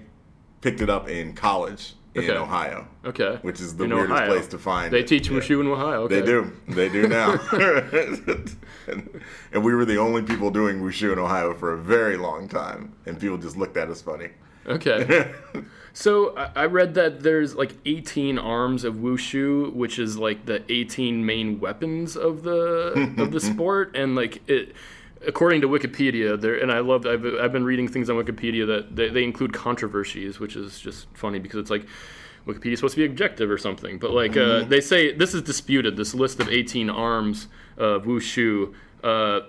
picked 0.61 0.81
it 0.83 0.91
up 0.91 1.09
in 1.09 1.35
college 1.35 1.95
in 2.15 2.23
Okay. 2.25 2.37
Ohio, 2.37 2.87
Okay. 3.05 3.39
which 3.43 3.61
is 3.61 3.77
the 3.77 3.85
In 3.85 3.91
weirdest 3.91 4.13
Ohio. 4.13 4.31
place 4.33 4.47
to 4.49 4.59
find. 4.59 4.93
They 4.93 5.03
teach 5.03 5.29
Yeah. 5.29 5.39
wushu 5.39 5.61
in 5.61 5.67
Ohio. 5.67 6.03
Okay. 6.03 6.21
They 6.21 6.27
do. 6.27 6.53
They 6.69 6.89
do 6.89 7.09
now. 7.09 7.33
and, 7.53 8.57
and 9.53 9.65
we 9.65 9.75
were 9.75 9.85
the 9.85 9.99
only 9.99 10.23
people 10.23 10.51
doing 10.51 10.81
wushu 10.81 11.13
in 11.13 11.19
Ohio 11.19 11.55
for 11.55 11.73
a 11.73 11.77
very 11.79 12.17
long 12.17 12.49
time, 12.49 12.93
and 13.07 13.19
people 13.19 13.37
just 13.39 13.57
looked 13.57 13.77
at 13.77 13.89
us 13.89 14.01
funny. 14.03 14.29
Okay. 14.67 15.33
So 15.97 16.37
I 16.37 16.51
I 16.57 16.67
read 16.67 16.95
that 16.95 17.23
there's 17.23 17.55
like 17.55 17.73
18 17.87 18.37
arms 18.37 18.83
of 18.83 18.97
wushu, 18.97 19.73
which 19.73 20.01
is 20.01 20.19
like 20.19 20.45
the 20.45 20.61
18 20.69 21.25
main 21.25 21.61
weapons 21.61 22.17
of 22.17 22.43
the 22.43 23.13
of 23.17 23.31
the 23.31 23.39
sport, 23.39 23.95
and 23.95 24.17
like 24.17 24.43
it. 24.49 24.75
According 25.27 25.61
to 25.63 25.69
Wikipedia, 25.69 26.41
there 26.41 26.57
and 26.57 26.71
I 26.71 26.81
love 26.81 27.07
I've, 27.07 27.25
I've 27.25 27.53
been 27.53 27.65
reading 27.65 27.89
things 27.89 28.11
on 28.11 28.17
Wikipedia 28.17 28.67
that 28.67 28.95
they, 28.95 29.09
they 29.09 29.25
include 29.25 29.53
controversies, 29.53 30.41
which 30.41 30.57
is 30.57 30.79
just 30.79 31.07
funny 31.15 31.39
because 31.39 31.59
it's 31.61 31.71
like 31.71 31.87
Wikipedia's 32.47 32.81
supposed 32.81 32.95
to 32.95 33.01
be 33.01 33.07
objective 33.07 33.51
or 33.51 33.59
something, 33.59 33.99
but 33.99 34.11
like 34.11 34.37
uh, 34.37 34.65
they 34.65 34.81
say 34.81 35.13
this 35.13 35.35
is 35.35 35.43
disputed. 35.43 35.97
This 35.97 36.15
list 36.15 36.41
of 36.41 36.49
18 36.49 36.91
arms 36.91 37.49
of 37.77 38.05
wushu. 38.05 38.75
Uh, 39.03 39.41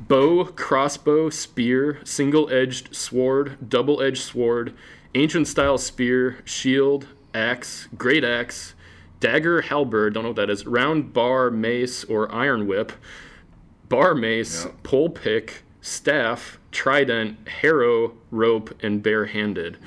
bow, 0.00 0.44
crossbow, 0.44 1.30
spear, 1.30 2.00
single 2.04 2.50
edged 2.50 2.94
sword, 2.94 3.68
double 3.68 4.00
edged 4.00 4.22
sword, 4.22 4.74
ancient 5.14 5.48
style 5.48 5.78
spear, 5.78 6.38
shield, 6.44 7.08
axe, 7.34 7.88
great 7.96 8.24
axe, 8.24 8.74
dagger, 9.20 9.62
halberd, 9.62 10.14
don't 10.14 10.22
know 10.22 10.30
what 10.30 10.36
that 10.36 10.50
is, 10.50 10.66
round 10.66 11.12
bar, 11.12 11.50
mace, 11.50 12.04
or 12.04 12.32
iron 12.32 12.66
whip, 12.66 12.92
bar 13.88 14.14
mace, 14.14 14.64
Yeah. 14.64 14.70
pole 14.82 15.10
pick, 15.10 15.62
staff, 15.80 16.58
trident, 16.72 17.36
harrow, 17.48 18.12
rope, 18.30 18.74
and 18.82 19.02
barehanded. 19.02 19.78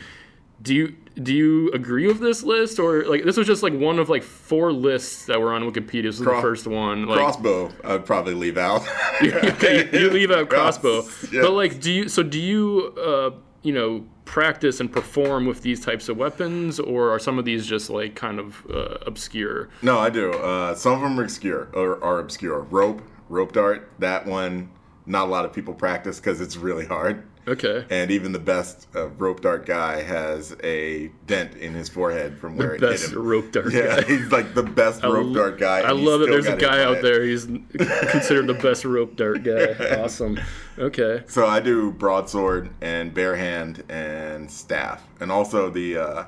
Do 0.61 0.75
you 0.75 0.95
do 1.21 1.33
you 1.33 1.69
agree 1.71 2.07
with 2.07 2.19
this 2.21 2.41
list, 2.41 2.79
or 2.79 3.03
like 3.03 3.23
this 3.25 3.35
was 3.35 3.45
just 3.45 3.63
like 3.63 3.73
one 3.73 3.99
of 3.99 4.07
like 4.09 4.23
four 4.23 4.71
lists 4.71 5.25
that 5.25 5.41
were 5.41 5.53
on 5.53 5.63
Wikipedia? 5.63 6.03
This 6.03 6.19
was 6.19 6.27
the 6.27 6.41
first 6.41 6.67
one. 6.67 7.05
Like, 7.05 7.19
Crossbow, 7.19 7.69
I'd 7.83 8.05
probably 8.05 8.33
leave 8.33 8.57
out. 8.57 8.81
okay, 9.21 9.89
you 9.99 10.09
leave 10.09 10.31
out 10.31 10.49
crossbow. 10.49 11.03
Yeah. 11.31 11.41
But 11.41 11.51
like, 11.51 11.81
do 11.81 11.91
you? 11.91 12.09
So 12.09 12.23
do 12.23 12.39
you? 12.39 12.93
Uh, 12.97 13.31
you 13.63 13.73
know, 13.73 14.03
practice 14.25 14.79
and 14.79 14.91
perform 14.91 15.45
with 15.45 15.61
these 15.61 15.83
types 15.85 16.09
of 16.09 16.17
weapons, 16.17 16.79
or 16.79 17.11
are 17.11 17.19
some 17.19 17.37
of 17.37 17.45
these 17.45 17.67
just 17.67 17.89
like 17.89 18.15
kind 18.15 18.39
of 18.39 18.65
uh, 18.73 18.97
obscure? 19.05 19.69
No, 19.81 19.99
I 19.99 20.09
do. 20.09 20.31
Uh, 20.33 20.73
some 20.75 20.93
of 20.93 21.01
them 21.01 21.19
are 21.19 21.23
obscure 21.23 21.67
or 21.73 22.01
are 22.03 22.19
obscure. 22.19 22.61
Rope, 22.61 23.01
rope 23.31 23.53
dart. 23.53 23.89
That 23.99 24.25
one, 24.25 24.69
not 25.05 25.27
a 25.27 25.31
lot 25.31 25.45
of 25.45 25.53
people 25.53 25.73
practice 25.73 26.19
because 26.19 26.41
it's 26.41 26.57
really 26.57 26.85
hard. 26.85 27.23
Okay. 27.47 27.83
And 27.89 28.11
even 28.11 28.33
the 28.33 28.39
best 28.39 28.87
uh, 28.95 29.07
rope 29.09 29.41
dart 29.41 29.65
guy 29.65 30.03
has 30.03 30.55
a 30.63 31.07
dent 31.25 31.55
in 31.55 31.73
his 31.73 31.89
forehead 31.89 32.37
from 32.37 32.55
where 32.55 32.75
it 32.75 32.81
hit 32.81 32.89
Best 32.91 33.11
him. 33.13 33.23
rope 33.27 33.51
dart 33.51 33.73
Yeah, 33.73 33.99
guy. 33.99 34.07
he's 34.07 34.31
like 34.31 34.53
the 34.53 34.61
best 34.61 35.01
rope 35.01 35.25
l- 35.25 35.33
dart 35.33 35.57
guy. 35.57 35.79
I 35.79 35.89
love 35.89 36.21
it. 36.21 36.29
There's 36.29 36.45
a 36.45 36.55
guy 36.55 36.83
out 36.83 37.01
there. 37.01 37.23
He's 37.23 37.45
considered 38.11 38.45
the 38.45 38.53
best 38.61 38.85
rope 38.85 39.15
dart 39.15 39.41
guy. 39.43 39.73
Awesome. 40.03 40.39
Okay. 40.77 41.23
So 41.27 41.47
I 41.47 41.61
do 41.61 41.91
broadsword 41.91 42.69
and 42.79 43.11
bare 43.11 43.35
hand 43.35 43.83
and 43.89 44.49
staff, 44.49 45.03
and 45.19 45.31
also 45.31 45.71
the 45.71 45.97
uh, 45.97 46.23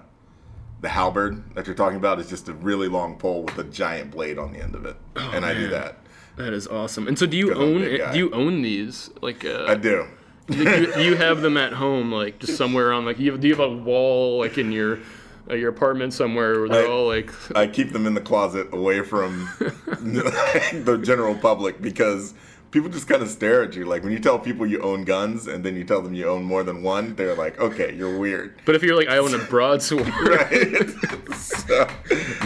the 0.82 0.90
halberd 0.90 1.54
that 1.54 1.68
you're 1.68 1.76
talking 1.76 1.98
about 1.98 2.20
is 2.20 2.28
just 2.28 2.50
a 2.50 2.54
really 2.54 2.88
long 2.88 3.18
pole 3.18 3.44
with 3.44 3.58
a 3.60 3.64
giant 3.66 4.10
blade 4.10 4.40
on 4.40 4.52
the 4.52 4.60
end 4.62 4.74
of 4.74 4.86
it, 4.88 4.96
and 5.16 5.46
I 5.46 5.54
do 5.54 5.68
Oh, 5.68 5.70
that. 5.70 5.98
That 6.36 6.54
is 6.54 6.68
awesome. 6.68 7.08
And 7.08 7.18
so, 7.18 7.26
do 7.26 7.38
you 7.38 7.54
own? 7.54 7.82
Do 7.82 8.18
you 8.18 8.32
own 8.32 8.62
these? 8.62 9.10
Like, 9.22 9.46
uh, 9.46 9.66
I 9.68 9.76
do. 9.76 10.08
do 10.50 10.58
you, 10.58 10.94
do 10.94 11.04
you 11.04 11.16
have 11.16 11.42
them 11.42 11.56
at 11.58 11.74
home, 11.74 12.12
like 12.12 12.40
just 12.40 12.58
somewhere 12.58 12.92
on 12.92 13.06
like 13.06 13.18
you 13.20 13.32
have, 13.32 13.40
do 13.40 13.48
you 13.48 13.56
have 13.56 13.64
a 13.72 13.76
wall 13.76 14.40
like 14.40 14.58
in 14.58 14.72
your 14.72 15.00
uh, 15.50 15.54
your 15.54 15.70
apartment 15.70 16.14
somewhere 16.14 16.60
where 16.60 16.70
they're 16.70 16.88
I- 16.88 16.92
all 16.92 17.08
like 17.08 17.32
I 17.56 17.68
keep 17.68 17.92
them 17.94 18.06
in 18.06 18.14
the 18.14 18.22
closet 18.22 18.68
away 18.74 19.02
from 19.04 19.48
the 19.60 21.00
general 21.04 21.36
public 21.36 21.82
because 21.82 22.34
people 22.74 22.90
just 22.90 23.08
kind 23.08 23.22
of 23.22 23.30
stare 23.30 23.64
at 23.64 23.76
you. 23.76 23.86
Like 23.86 24.04
when 24.04 24.12
you 24.12 24.20
tell 24.20 24.38
people 24.40 24.66
you 24.66 24.82
own 24.82 25.06
guns 25.06 25.48
and 25.48 25.64
then 25.64 25.76
you 25.78 25.84
tell 25.86 26.02
them 26.02 26.14
you 26.14 26.28
own 26.28 26.44
more 26.44 26.64
than 26.64 26.84
one, 26.84 27.16
they're 27.16 27.36
like, 27.36 27.58
"Okay, 27.60 27.96
you're 27.96 28.18
weird." 28.20 28.60
But 28.66 28.76
if 28.76 28.84
you're 28.84 28.98
like, 28.98 29.08
I 29.08 29.18
own 29.20 29.34
a 29.34 29.38
broadsword, 29.38 30.08
Right? 30.22 30.90
so, 31.36 31.88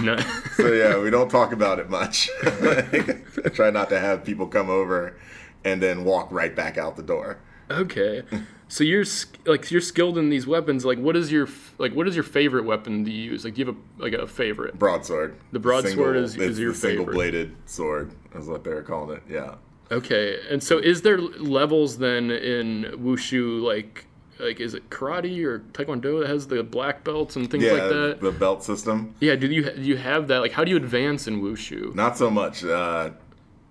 no. 0.03 0.17
so 0.55 0.71
yeah, 0.73 0.99
we 0.99 1.09
don't 1.09 1.29
talk 1.29 1.53
about 1.53 1.79
it 1.79 1.89
much. 1.89 2.29
I 2.43 2.81
try 3.53 3.71
not 3.71 3.89
to 3.89 3.99
have 3.99 4.23
people 4.23 4.45
come 4.47 4.69
over 4.69 5.17
and 5.63 5.81
then 5.81 6.03
walk 6.03 6.27
right 6.31 6.55
back 6.55 6.77
out 6.77 6.95
the 6.97 7.03
door. 7.03 7.39
Okay. 7.71 8.23
So 8.69 8.83
you're 8.83 9.05
like 9.45 9.71
you're 9.71 9.79
skilled 9.81 10.17
in 10.17 10.29
these 10.29 10.45
weapons. 10.45 10.83
Like, 10.83 10.97
what 10.99 11.15
is 11.15 11.31
your 11.31 11.47
like 11.77 11.93
what 11.93 12.05
is 12.07 12.15
your 12.15 12.23
favorite 12.25 12.65
weapon 12.65 13.05
to 13.05 13.11
use? 13.11 13.45
Like, 13.45 13.55
do 13.55 13.61
you 13.61 13.65
have 13.67 13.75
a 13.75 14.01
like 14.03 14.13
a 14.13 14.27
favorite? 14.27 14.77
Broadsword. 14.77 15.37
The 15.53 15.59
broadsword 15.59 16.17
is- 16.17 16.35
is 16.35 16.59
your 16.59 16.73
the 16.73 16.77
single 16.77 17.05
bladed 17.05 17.55
sword, 17.65 18.11
is 18.35 18.47
what 18.47 18.65
they're 18.65 18.83
calling 18.83 19.17
it. 19.17 19.23
Yeah. 19.29 19.55
Okay. 19.91 20.39
And 20.49 20.61
so, 20.61 20.77
is 20.77 21.01
there 21.01 21.17
levels 21.19 21.97
then 21.97 22.29
in 22.31 22.83
wushu? 22.97 23.61
Like, 23.61 24.05
like 24.39 24.59
is 24.59 24.73
it 24.73 24.89
karate 24.89 25.43
or 25.45 25.59
taekwondo 25.59 26.19
that 26.21 26.29
has 26.29 26.47
the 26.47 26.63
black 26.63 27.03
belts 27.03 27.35
and 27.35 27.49
things 27.49 27.63
Yeah, 27.63 27.71
like 27.73 27.89
that? 27.89 28.17
the 28.21 28.31
belt 28.31 28.63
system. 28.63 29.15
Yeah. 29.19 29.35
Do 29.35 29.47
you 29.47 29.63
do 29.71 29.81
you 29.81 29.97
have 29.97 30.27
that? 30.27 30.39
Like, 30.39 30.51
how 30.51 30.63
do 30.63 30.71
you 30.71 30.77
advance 30.77 31.27
in 31.27 31.41
wushu? 31.41 31.93
Not 31.95 32.17
so 32.17 32.29
much. 32.29 32.63
Uh, 32.63 33.11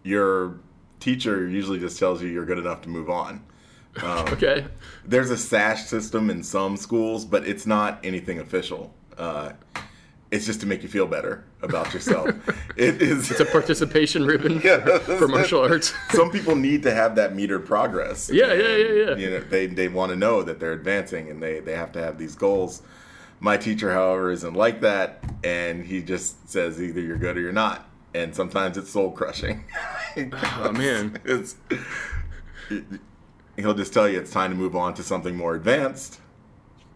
your 0.03 0.59
teacher 1.01 1.47
usually 1.49 1.79
just 1.79 1.99
tells 1.99 2.23
you 2.23 2.29
you're 2.29 2.47
good 2.47 2.59
enough 2.59 2.83
to 2.83 2.89
move 2.89 3.11
on. 3.11 3.45
Okay. 4.03 4.67
There's 5.07 5.31
a 5.31 5.39
sash 5.39 5.85
system 5.85 6.29
in 6.29 6.43
some 6.43 6.77
schools, 6.77 7.25
but 7.25 7.47
it's 7.49 7.67
not 7.67 7.99
anything 8.05 8.39
official. 8.41 8.93
Uh, 9.17 9.53
it's 10.31 10.45
just 10.45 10.61
to 10.61 10.67
make 10.67 10.83
you 10.83 10.89
feel 10.91 11.07
better 11.07 11.45
about 11.67 11.93
yourself. 11.93 12.29
it 12.77 13.03
is. 13.03 13.31
It's 13.31 13.41
a 13.41 13.45
participation 13.45 14.25
ribbon 14.25 14.61
Yeah. 14.65 14.99
for 14.99 15.29
martial 15.29 15.61
arts. 15.61 15.93
some 16.11 16.31
people 16.31 16.57
need 16.57 16.83
to 16.85 16.95
have 16.95 17.17
that 17.17 17.35
metered 17.35 17.67
progress. 17.67 18.31
Yeah, 18.33 18.53
yeah, 18.55 18.77
yeah, 18.77 18.93
yeah. 18.93 19.17
You 19.17 19.31
know, 19.31 19.41
they 19.41 19.67
they 19.67 19.89
want 19.89 20.11
to 20.11 20.17
know 20.17 20.43
that 20.43 20.59
they're 20.61 20.73
advancing, 20.73 21.29
and 21.31 21.43
they 21.43 21.61
they 21.61 21.77
have 21.77 21.93
to 21.93 22.01
have 22.03 22.17
these 22.19 22.35
goals. 22.35 22.83
My 23.39 23.59
teacher, 23.59 23.93
however, 23.93 24.31
isn't 24.31 24.55
like 24.55 24.81
that, 24.81 25.23
and 25.45 25.85
he 25.85 26.01
just 26.03 26.49
says 26.49 26.81
either 26.81 27.01
you're 27.03 27.19
good 27.19 27.37
or 27.37 27.41
you're 27.41 27.53
not, 27.53 27.87
and 28.15 28.35
sometimes 28.35 28.79
it's 28.79 28.91
soul 28.91 29.11
crushing. 29.13 29.65
Oh 30.63 30.73
man. 30.73 31.19
it's 31.27 31.57
he'll 33.57 33.75
just 33.75 33.93
tell 33.93 34.09
you 34.09 34.19
it's 34.19 34.31
time 34.31 34.51
to 34.51 34.57
move 34.57 34.75
on 34.75 34.95
to 34.95 35.03
something 35.03 35.37
more 35.37 35.55
advanced. 35.55 36.21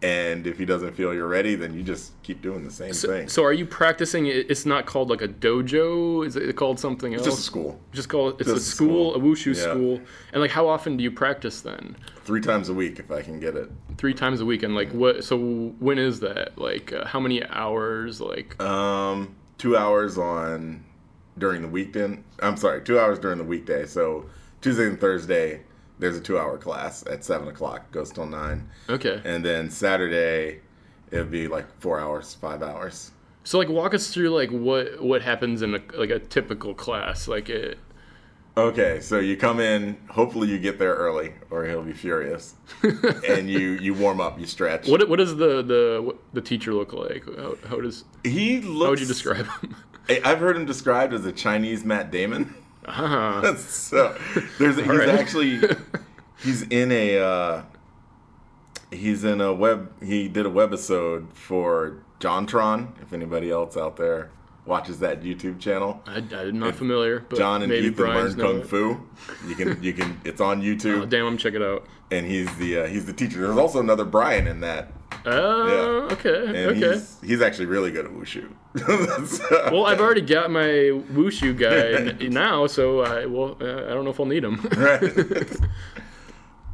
And 0.03 0.47
if 0.47 0.57
he 0.57 0.65
doesn't 0.65 0.93
feel 0.93 1.13
you're 1.13 1.27
ready, 1.27 1.53
then 1.53 1.75
you 1.75 1.83
just 1.83 2.11
keep 2.23 2.41
doing 2.41 2.63
the 2.63 2.71
same 2.71 2.91
thing. 2.91 3.29
So 3.29 3.43
are 3.43 3.53
you 3.53 3.67
practicing? 3.67 4.25
It's 4.25 4.65
not 4.65 4.87
called 4.87 5.11
like 5.11 5.21
a 5.21 5.27
dojo. 5.27 6.25
Is 6.25 6.35
it 6.35 6.55
called 6.55 6.79
something 6.79 7.13
else? 7.13 7.23
just 7.23 7.37
a 7.39 7.41
school. 7.43 7.79
Just 7.91 8.09
call 8.09 8.29
it. 8.29 8.37
It's 8.39 8.49
Just 8.49 8.49
a 8.49 8.53
a 8.55 8.59
school, 8.59 9.11
school. 9.11 9.15
a 9.15 9.19
wushu 9.19 9.55
Yeah. 9.55 9.61
school. 9.61 10.01
And 10.33 10.41
like, 10.41 10.49
how 10.49 10.67
often 10.67 10.97
do 10.97 11.03
you 11.03 11.11
practice 11.11 11.61
then? 11.61 11.95
Three 12.25 12.41
times 12.41 12.69
a 12.69 12.73
week 12.73 12.97
if 12.97 13.11
I 13.11 13.21
can 13.21 13.39
get 13.39 13.55
it. 13.55 13.69
Three 13.97 14.15
times 14.15 14.41
a 14.41 14.45
week. 14.45 14.63
And 14.63 14.73
like, 14.73 14.91
what? 14.91 15.23
So 15.23 15.37
when 15.79 15.99
is 15.99 16.19
that? 16.21 16.57
Like, 16.57 16.91
uh, 16.91 17.05
how 17.05 17.19
many 17.19 17.45
hours? 17.45 18.19
Like, 18.19 18.59
Um, 18.59 19.35
two 19.59 19.77
hours 19.77 20.17
on 20.17 20.83
during 21.37 21.61
the 21.61 21.67
weekend. 21.67 22.23
I'm 22.39 22.57
sorry, 22.57 22.81
two 22.81 22.99
hours 22.99 23.19
during 23.19 23.37
the 23.37 23.43
weekday. 23.43 23.85
So 23.85 24.25
Tuesday 24.61 24.87
and 24.87 24.99
Thursday, 24.99 25.61
there's 26.01 26.17
a 26.17 26.21
two-hour 26.21 26.57
class 26.57 27.05
at 27.07 27.23
seven 27.23 27.47
o'clock. 27.47 27.89
Goes 27.91 28.11
till 28.11 28.25
nine, 28.25 28.67
okay. 28.89 29.21
and 29.23 29.45
then 29.45 29.69
Saturday, 29.69 30.59
it'd 31.11 31.31
be 31.31 31.47
like 31.47 31.65
four 31.79 31.99
hours, 31.99 32.33
five 32.33 32.61
hours. 32.61 33.11
So 33.43 33.57
like, 33.57 33.69
walk 33.69 33.93
us 33.93 34.13
through 34.13 34.29
like 34.31 34.49
what 34.49 35.01
what 35.01 35.21
happens 35.21 35.61
in 35.61 35.75
a 35.75 35.79
like 35.95 36.09
a 36.09 36.19
typical 36.19 36.73
class. 36.73 37.27
Like, 37.29 37.49
it, 37.49 37.77
Okay, 38.57 38.99
so 38.99 39.19
you 39.19 39.37
come 39.37 39.61
in. 39.61 39.97
Hopefully, 40.09 40.49
you 40.49 40.59
get 40.59 40.77
there 40.77 40.93
early, 40.93 41.31
or 41.49 41.65
he'll 41.65 41.83
be 41.83 41.93
furious. 41.93 42.55
and 43.27 43.49
you 43.49 43.59
you 43.59 43.93
warm 43.93 44.19
up, 44.19 44.37
you 44.39 44.45
stretch. 44.45 44.89
what 44.89 45.07
what 45.07 45.19
does 45.19 45.37
the 45.37 45.61
the 45.61 46.01
what 46.03 46.17
the 46.33 46.41
teacher 46.41 46.73
look 46.73 46.91
like? 46.91 47.23
How, 47.37 47.55
how 47.69 47.79
does 47.79 48.03
he 48.23 48.59
looks? 48.59 48.83
how 48.83 48.89
would 48.89 48.99
you 48.99 49.05
describe 49.05 49.47
him? 49.47 49.75
I've 50.25 50.39
heard 50.39 50.57
him 50.57 50.65
described 50.65 51.13
as 51.13 51.25
a 51.25 51.31
Chinese 51.31 51.85
Matt 51.85 52.11
Damon. 52.11 52.55
Ah, 52.87 53.55
so 53.57 54.17
there's 54.57 54.77
he's 54.77 54.87
right. 54.87 55.09
actually 55.09 55.59
he's 56.43 56.63
in 56.63 56.91
a 56.91 57.17
uh, 57.19 57.63
he's 58.89 59.23
in 59.23 59.41
a 59.41 59.53
web 59.53 59.91
he 60.03 60.27
did 60.27 60.45
a 60.45 60.49
webisode 60.49 61.31
for 61.33 62.03
JonTron. 62.19 63.01
If 63.01 63.13
anybody 63.13 63.51
else 63.51 63.77
out 63.77 63.97
there 63.97 64.31
watches 64.65 64.99
that 64.99 65.21
YouTube 65.21 65.59
channel, 65.59 66.01
I, 66.07 66.23
I'm 66.35 66.59
not 66.59 66.75
familiar, 66.75 67.19
but 67.29 67.37
John 67.37 67.61
and 67.61 67.71
maybe 67.71 67.87
Ethan 67.87 67.95
Brian's 68.05 68.37
learn 68.37 68.59
kung 68.59 68.67
fu. 68.67 69.07
You 69.47 69.55
can 69.55 69.81
you 69.83 69.93
can 69.93 70.19
it's 70.25 70.41
on 70.41 70.59
Oh, 70.61 70.63
YouTube, 70.63 71.09
damn, 71.09 71.25
I'm 71.25 71.37
check 71.37 71.53
it 71.53 71.61
out. 71.61 71.85
and 72.09 72.25
he's 72.25 72.53
the 72.57 72.79
uh, 72.81 72.87
he's 72.87 73.05
the 73.05 73.13
teacher. 73.13 73.41
There's 73.41 73.57
also 73.57 73.79
another 73.79 74.05
Brian 74.05 74.47
in 74.47 74.61
that. 74.61 74.91
Oh, 75.25 76.07
okay, 76.11 76.45
And 76.47 76.57
okay. 76.77 76.93
he's 76.93 77.17
he's 77.23 77.41
actually 77.41 77.67
really 77.67 77.91
good 77.91 78.05
at 78.05 78.11
wushu. 78.11 78.49
So- 79.27 79.69
Well, 79.71 79.85
I've 79.85 79.99
already 80.01 80.21
got 80.21 80.49
my 80.49 80.67
wushu 81.13 81.55
guy 81.57 82.27
now, 82.29 82.67
so 82.67 83.01
I 83.01 83.25
well, 83.25 83.57
uh, 83.61 83.85
I 83.85 83.93
don't 83.93 84.03
know 84.03 84.11
if 84.11 84.19
I'll 84.19 84.25
need 84.25 84.43
him. 84.43 84.55
right. 84.77 85.01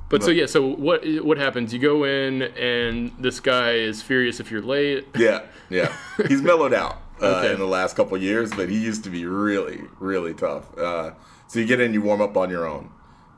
but 0.09 0.23
so 0.23 0.31
yeah, 0.31 0.45
so 0.45 0.65
what 0.65 1.03
what 1.23 1.37
happens? 1.37 1.73
You 1.73 1.79
go 1.79 2.03
in, 2.05 2.43
and 2.43 3.11
this 3.19 3.39
guy 3.39 3.71
is 3.73 4.01
furious 4.01 4.39
if 4.39 4.49
you're 4.51 4.61
late. 4.61 5.07
Yeah, 5.17 5.43
yeah. 5.69 5.93
He's 6.27 6.41
mellowed 6.41 6.73
out 6.73 7.01
uh, 7.21 7.25
Okay. 7.41 7.53
in 7.53 7.59
the 7.59 7.65
last 7.67 7.95
couple 7.95 8.15
of 8.15 8.23
years, 8.23 8.51
but 8.51 8.69
he 8.69 8.77
used 8.77 9.03
to 9.03 9.09
be 9.09 9.25
really, 9.25 9.81
really 9.99 10.33
tough. 10.33 10.75
Uh, 10.77 11.11
so 11.47 11.59
you 11.59 11.65
get 11.65 11.79
in, 11.81 11.93
you 11.93 12.01
warm 12.01 12.21
up 12.21 12.37
on 12.37 12.49
your 12.49 12.65
own. 12.67 12.89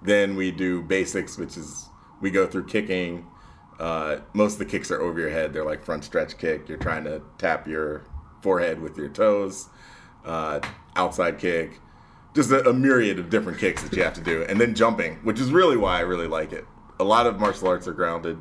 Then 0.02 0.36
we 0.36 0.52
do 0.52 0.82
basics, 0.84 1.38
which 1.38 1.58
is 1.58 1.90
we 2.22 2.30
go 2.30 2.46
through 2.46 2.66
kicking. 2.68 3.26
Uh, 3.80 4.18
most 4.34 4.54
of 4.54 4.60
the 4.60 4.66
kicks 4.66 4.92
are 4.92 5.02
over 5.02 5.20
your 5.20 5.30
head. 5.30 5.54
They're 5.54 5.66
like 5.66 5.82
front 5.82 6.04
stretch 6.04 6.38
kick. 6.38 6.68
You're 6.68 6.78
trying 6.78 7.06
to 7.06 7.22
tap 7.38 7.68
your 7.68 8.04
forehead 8.42 8.82
with 8.82 8.98
your 8.98 9.10
toes. 9.10 9.70
Uh, 10.26 10.60
outside 10.96 11.40
kick. 11.40 11.80
Just 12.36 12.52
a, 12.52 12.70
a 12.70 12.74
myriad 12.74 13.18
of 13.20 13.30
different 13.30 13.58
kicks 13.58 13.82
that 13.84 13.96
you 13.96 14.04
have 14.04 14.14
to 14.14 14.22
do, 14.22 14.44
and 14.44 14.60
then 14.62 14.76
jumping, 14.76 15.16
which 15.24 15.40
is 15.40 15.52
really 15.52 15.78
why 15.78 15.98
I 15.98 16.02
really 16.02 16.28
like 16.28 16.52
it. 16.54 16.66
A 17.00 17.04
lot 17.04 17.26
of 17.26 17.40
martial 17.40 17.68
arts 17.70 17.88
are 17.88 17.94
grounded. 17.94 18.38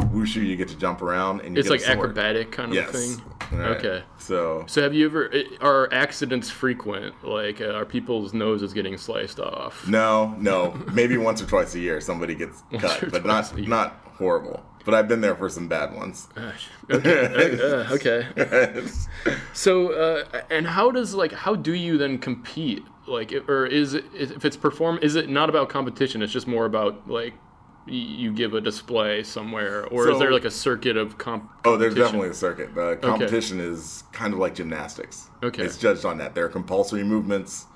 Wushu, 0.00 0.44
you 0.44 0.56
get 0.56 0.68
to 0.68 0.76
jump 0.76 1.00
around, 1.00 1.40
and 1.40 1.56
you 1.56 1.60
It's 1.60 1.70
like 1.70 1.82
acrobatic 1.88 2.50
kind 2.50 2.70
of 2.70 2.74
Yes. 2.74 2.90
thing. 2.90 3.22
Right. 3.52 3.76
Okay. 3.76 4.02
So 4.18 4.64
So 4.66 4.82
have 4.82 4.92
you 4.94 5.06
ever? 5.06 5.32
Are 5.60 5.88
accidents 5.92 6.50
frequent? 6.50 7.14
Like, 7.24 7.60
uh, 7.60 7.72
are 7.72 7.84
people's 7.84 8.34
noses 8.34 8.72
getting 8.72 8.96
sliced 8.98 9.38
off? 9.38 9.86
no, 9.86 10.34
no, 10.38 10.72
maybe 10.92 11.16
once 11.16 11.40
or 11.40 11.46
twice 11.46 11.74
a 11.74 11.78
year 11.78 12.00
somebody 12.00 12.34
gets 12.34 12.62
cut, 12.78 13.10
but 13.12 13.24
not 13.24 13.56
not 13.58 14.00
horrible. 14.18 14.62
But 14.84 14.94
I've 14.94 15.08
been 15.08 15.20
there 15.20 15.36
for 15.36 15.48
some 15.48 15.68
bad 15.68 15.94
ones. 15.94 16.28
Okay. 16.90 17.58
uh, 17.60 17.94
okay. 17.94 18.82
So, 19.52 19.92
uh, 19.92 20.42
and 20.50 20.66
how 20.66 20.90
does 20.90 21.14
like 21.14 21.32
how 21.32 21.54
do 21.54 21.74
you 21.74 21.98
then 21.98 22.18
compete? 22.18 22.84
Like, 23.06 23.32
or 23.48 23.66
is 23.66 23.94
it 23.94 24.04
if 24.14 24.44
it's 24.44 24.56
perform? 24.56 24.98
Is 25.02 25.14
it 25.14 25.28
not 25.28 25.48
about 25.48 25.68
competition? 25.68 26.22
It's 26.22 26.32
just 26.32 26.46
more 26.46 26.64
about 26.64 27.08
like 27.08 27.34
you 27.86 28.32
give 28.32 28.54
a 28.54 28.60
display 28.60 29.22
somewhere, 29.22 29.86
or 29.86 30.08
is 30.10 30.18
there 30.18 30.32
like 30.32 30.44
a 30.44 30.50
circuit 30.50 30.96
of 30.96 31.18
comp? 31.18 31.50
Oh, 31.64 31.76
there's 31.76 31.94
definitely 31.94 32.28
a 32.28 32.34
circuit. 32.34 32.74
The 32.74 32.96
competition 33.02 33.60
is 33.60 34.04
kind 34.12 34.32
of 34.32 34.38
like 34.38 34.54
gymnastics. 34.54 35.28
Okay. 35.42 35.64
It's 35.64 35.78
judged 35.78 36.04
on 36.04 36.18
that. 36.18 36.34
There 36.34 36.44
are 36.44 36.48
compulsory 36.48 37.04
movements, 37.04 37.66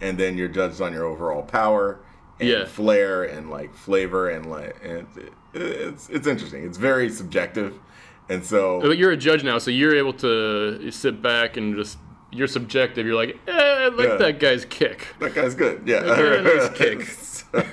and 0.00 0.16
then 0.16 0.38
you're 0.38 0.48
judged 0.48 0.80
on 0.80 0.92
your 0.92 1.04
overall 1.04 1.42
power 1.42 2.00
and 2.40 2.48
Yeah. 2.48 2.64
flair 2.66 3.24
and 3.24 3.50
like 3.50 3.74
flavor 3.74 4.28
and 4.30 4.46
like 4.46 4.76
and 4.84 5.06
it, 5.16 5.32
it's 5.54 6.08
it's 6.10 6.26
interesting. 6.26 6.64
It's 6.64 6.78
very 6.78 7.08
subjective, 7.08 7.74
and 8.28 8.44
so 8.44 8.80
But 8.80 8.98
you're 8.98 9.12
a 9.12 9.16
judge 9.16 9.42
now, 9.44 9.58
so 9.58 9.70
you're 9.70 9.94
able 9.96 10.12
to 10.14 10.90
sit 10.90 11.22
back 11.22 11.56
and 11.56 11.74
just 11.76 11.98
you're 12.32 12.48
subjective. 12.48 13.06
You're 13.06 13.14
like, 13.14 13.38
eh, 13.46 13.52
I 13.52 13.88
like 13.88 14.08
Yeah. 14.08 14.16
that 14.16 14.40
guy's 14.40 14.64
kick. 14.64 15.08
that 15.20 15.34
guy's 15.34 15.54
good. 15.54 15.82
Yeah. 15.86 15.96
Okay, 15.98 16.42
nice 16.56 16.68
kick. 16.78 17.02
So- 17.02 17.64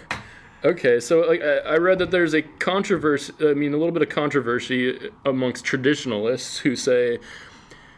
Okay, 0.65 1.01
so 1.01 1.19
like 1.27 1.41
I 1.41 1.57
I 1.73 1.77
read 1.77 1.99
that 1.99 2.11
there's 2.11 2.33
a 2.33 2.41
controversy. 2.41 3.33
I 3.41 3.53
mean, 3.53 3.73
a 3.73 3.77
little 3.77 3.91
bit 3.91 4.01
of 4.01 4.07
controversy 4.07 4.97
amongst 5.25 5.65
traditionalists 5.65 6.59
who 6.59 6.77
say 6.77 7.19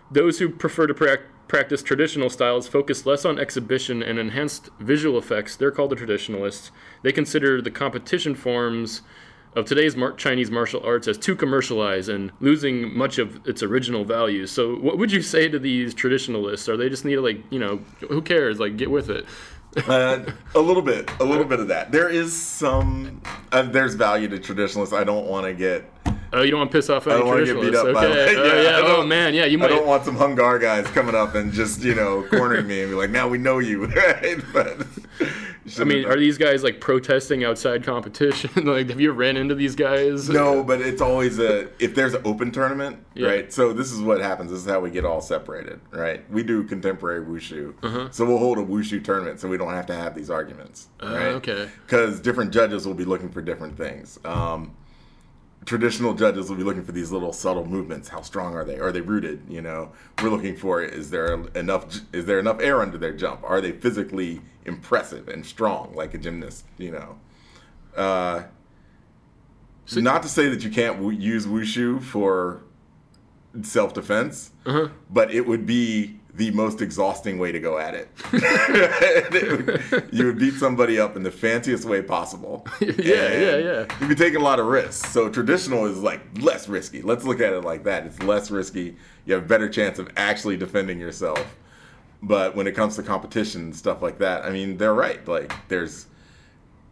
those 0.09 0.39
who 0.39 0.49
prefer 0.49 0.87
to 0.87 0.93
prac- 0.95 1.21
practice 1.47 1.83
traditional 1.83 2.29
styles 2.29 2.67
focus 2.67 3.05
less 3.05 3.25
on 3.25 3.39
exhibition 3.39 4.01
and 4.01 4.17
enhanced 4.19 4.69
visual 4.79 5.17
effects. 5.17 5.55
They're 5.55 5.71
called 5.71 5.91
the 5.91 5.95
traditionalists. 5.95 6.71
They 7.03 7.11
consider 7.11 7.61
the 7.61 7.71
competition 7.71 8.35
forms 8.35 9.01
of 9.55 9.65
today's 9.65 9.95
mar- 9.95 10.13
Chinese 10.13 10.51
martial 10.51 10.81
arts 10.83 11.07
as 11.07 11.17
too 11.17 11.35
commercialized 11.35 12.09
and 12.09 12.31
losing 12.39 12.95
much 12.95 13.17
of 13.17 13.39
its 13.47 13.63
original 13.63 14.03
value. 14.03 14.45
So, 14.45 14.75
what 14.75 14.97
would 14.97 15.11
you 15.11 15.21
say 15.21 15.47
to 15.47 15.57
these 15.57 15.93
traditionalists? 15.93 16.67
Are 16.67 16.75
they 16.75 16.89
just 16.89 17.05
need 17.05 17.15
to 17.15 17.21
like, 17.21 17.41
you 17.49 17.59
know, 17.59 17.77
who 18.09 18.21
cares? 18.21 18.59
Like, 18.59 18.75
get 18.77 18.91
with 18.91 19.09
it. 19.09 19.25
Uh, 19.87 20.23
a 20.55 20.59
little 20.59 20.81
bit, 20.81 21.09
a 21.19 21.23
little 21.23 21.45
bit 21.45 21.59
of 21.59 21.67
that. 21.67 21.91
There 21.91 22.09
is 22.09 22.33
some, 22.33 23.21
uh, 23.51 23.61
there's 23.61 23.95
value 23.95 24.27
to 24.29 24.39
traditionalists. 24.39 24.93
I 24.93 25.03
don't 25.03 25.25
want 25.25 25.45
to 25.45 25.53
get, 25.53 25.89
Oh, 26.33 26.41
you 26.41 26.51
don't 26.51 26.59
want 26.59 26.71
to 26.71 26.77
piss 26.77 26.89
off 26.89 27.07
any 27.07 27.17
don't 27.19 27.27
wanna 27.27 27.45
get 27.45 27.53
traditionalists. 27.53 27.83
beat 27.85 27.89
up 27.89 27.93
by- 27.95 28.05
okay. 28.07 28.33
Yeah, 28.33 28.39
oh, 28.41 28.59
I 28.59 28.61
yeah. 28.89 28.95
Oh 28.97 29.05
man, 29.05 29.33
yeah. 29.33 29.45
You 29.45 29.57
might. 29.57 29.65
I 29.71 29.75
don't 29.75 29.87
want 29.87 30.03
some 30.05 30.15
Hung 30.15 30.35
Gar 30.35 30.59
guys 30.59 30.85
coming 30.87 31.15
up 31.15 31.35
and 31.35 31.51
just 31.53 31.81
you 31.81 31.95
know 31.95 32.23
cornering 32.29 32.67
me 32.67 32.81
and 32.81 32.91
be 32.91 32.95
like, 32.95 33.09
now 33.09 33.27
we 33.27 33.37
know 33.37 33.59
you, 33.59 33.85
right? 33.87 34.37
But 34.53 34.85
I 35.79 35.83
mean, 35.83 36.05
are 36.05 36.17
these 36.17 36.37
guys 36.37 36.63
like 36.63 36.79
protesting 36.81 37.43
outside 37.43 37.83
competition? 37.83 38.49
like, 38.65 38.89
have 38.89 38.99
you 39.01 39.11
ran 39.11 39.37
into 39.37 39.55
these 39.55 39.75
guys? 39.75 40.29
No, 40.29 40.63
but 40.63 40.81
it's 40.81 41.01
always 41.01 41.39
a 41.39 41.69
if 41.81 41.95
there's 41.95 42.13
an 42.13 42.21
open 42.25 42.51
tournament, 42.51 42.97
Yeah. 43.15 43.27
right? 43.27 43.53
So 43.53 43.73
this 43.73 43.91
is 43.91 44.01
what 44.01 44.19
happens. 44.21 44.51
This 44.51 44.59
is 44.61 44.67
how 44.69 44.79
we 44.79 44.89
get 44.91 45.05
all 45.05 45.21
separated, 45.21 45.79
right? 45.91 46.29
We 46.31 46.43
do 46.43 46.63
contemporary 46.63 47.25
wushu, 47.25 47.73
Uh-huh. 47.81 48.09
so 48.11 48.25
we'll 48.25 48.37
hold 48.37 48.57
a 48.59 48.63
wushu 48.63 49.03
tournament, 49.03 49.39
so 49.39 49.47
we 49.47 49.57
don't 49.57 49.73
have 49.73 49.85
to 49.87 49.95
have 49.95 50.13
these 50.15 50.29
arguments, 50.29 50.87
Uh, 51.01 51.07
right? 51.07 51.25
okay. 51.35 51.69
Because 51.85 52.19
different 52.19 52.51
judges 52.51 52.85
will 52.85 52.93
be 52.93 53.05
looking 53.05 53.29
for 53.29 53.41
different 53.41 53.77
things. 53.77 54.19
Um, 54.25 54.71
traditional 55.65 56.13
judges 56.13 56.49
will 56.49 56.57
be 56.57 56.63
looking 56.63 56.83
for 56.83 56.91
these 56.91 57.11
little 57.11 57.33
subtle 57.33 57.65
movements. 57.65 58.07
How 58.09 58.21
strong 58.21 58.53
are 58.55 58.63
they? 58.63 58.77
Are 58.79 58.91
they 58.91 59.01
rooted? 59.01 59.41
You 59.49 59.61
know, 59.61 59.91
we're 60.21 60.29
looking 60.29 60.55
for 60.55 60.81
is 60.83 61.09
there 61.09 61.33
enough 61.55 61.85
is 62.13 62.25
there 62.25 62.39
enough 62.39 62.59
air 62.61 62.81
under 62.81 62.97
their 62.97 63.13
jump? 63.13 63.41
Are 63.43 63.61
they 63.61 63.71
physically 63.71 64.41
impressive 64.65 65.27
and 65.27 65.45
strong 65.45 65.93
like 65.95 66.13
a 66.13 66.17
gymnast? 66.17 66.65
You 66.77 66.91
know, 66.91 67.17
uh, 67.95 68.43
So- 69.85 70.01
not 70.01 70.23
to 70.23 70.29
say 70.29 70.49
that 70.49 70.63
you 70.63 70.69
can't 70.71 70.97
w- 70.97 71.17
use 71.17 71.45
wushu 71.45 72.01
for 72.01 72.61
self 73.61 73.93
defense, 73.93 74.51
Uh-huh. 74.65 74.89
but 75.09 75.31
it 75.33 75.47
would 75.47 75.65
be 75.65 76.19
the 76.35 76.51
most 76.51 76.81
exhausting 76.81 77.37
way 77.37 77.51
to 77.51 77.59
go 77.59 77.77
at 77.77 77.93
it. 77.93 78.09
Would- 78.31 80.09
you 80.11 80.25
would 80.25 80.37
beat 80.37 80.55
somebody 80.55 80.99
up 80.99 81.15
in 81.15 81.23
the 81.23 81.31
fanciest 81.31 81.85
way 81.85 82.01
possible. 82.01 82.65
Yeah, 82.81 83.31
yeah, 83.33 83.57
yeah. 83.57 83.85
You'd 83.99 84.09
be 84.09 84.15
taking 84.15 84.39
a 84.39 84.43
lot 84.43 84.59
of 84.59 84.65
risks. 84.67 85.11
So 85.11 85.29
traditional 85.29 85.85
is 85.85 85.99
like 85.99 86.21
less 86.41 86.67
risky. 86.67 87.01
Let's 87.01 87.23
look 87.25 87.39
at 87.39 87.53
it 87.53 87.63
like 87.63 87.83
that. 87.83 88.05
It's 88.05 88.21
less 88.21 88.49
risky. 88.51 88.95
You 89.25 89.33
have 89.35 89.43
a 89.43 89.47
better 89.47 89.69
chance 89.69 89.99
of 89.99 90.09
actually 90.17 90.57
defending 90.57 90.99
yourself. 90.99 91.55
But 92.21 92.55
when 92.55 92.67
it 92.67 92.73
comes 92.73 92.95
to 92.95 93.03
competition 93.03 93.61
and 93.61 93.75
stuff 93.75 94.01
like 94.01 94.17
that, 94.19 94.43
I 94.45 94.49
mean, 94.49 94.77
they're 94.77 94.93
right. 94.93 95.25
Like 95.27 95.53
there's 95.67 96.07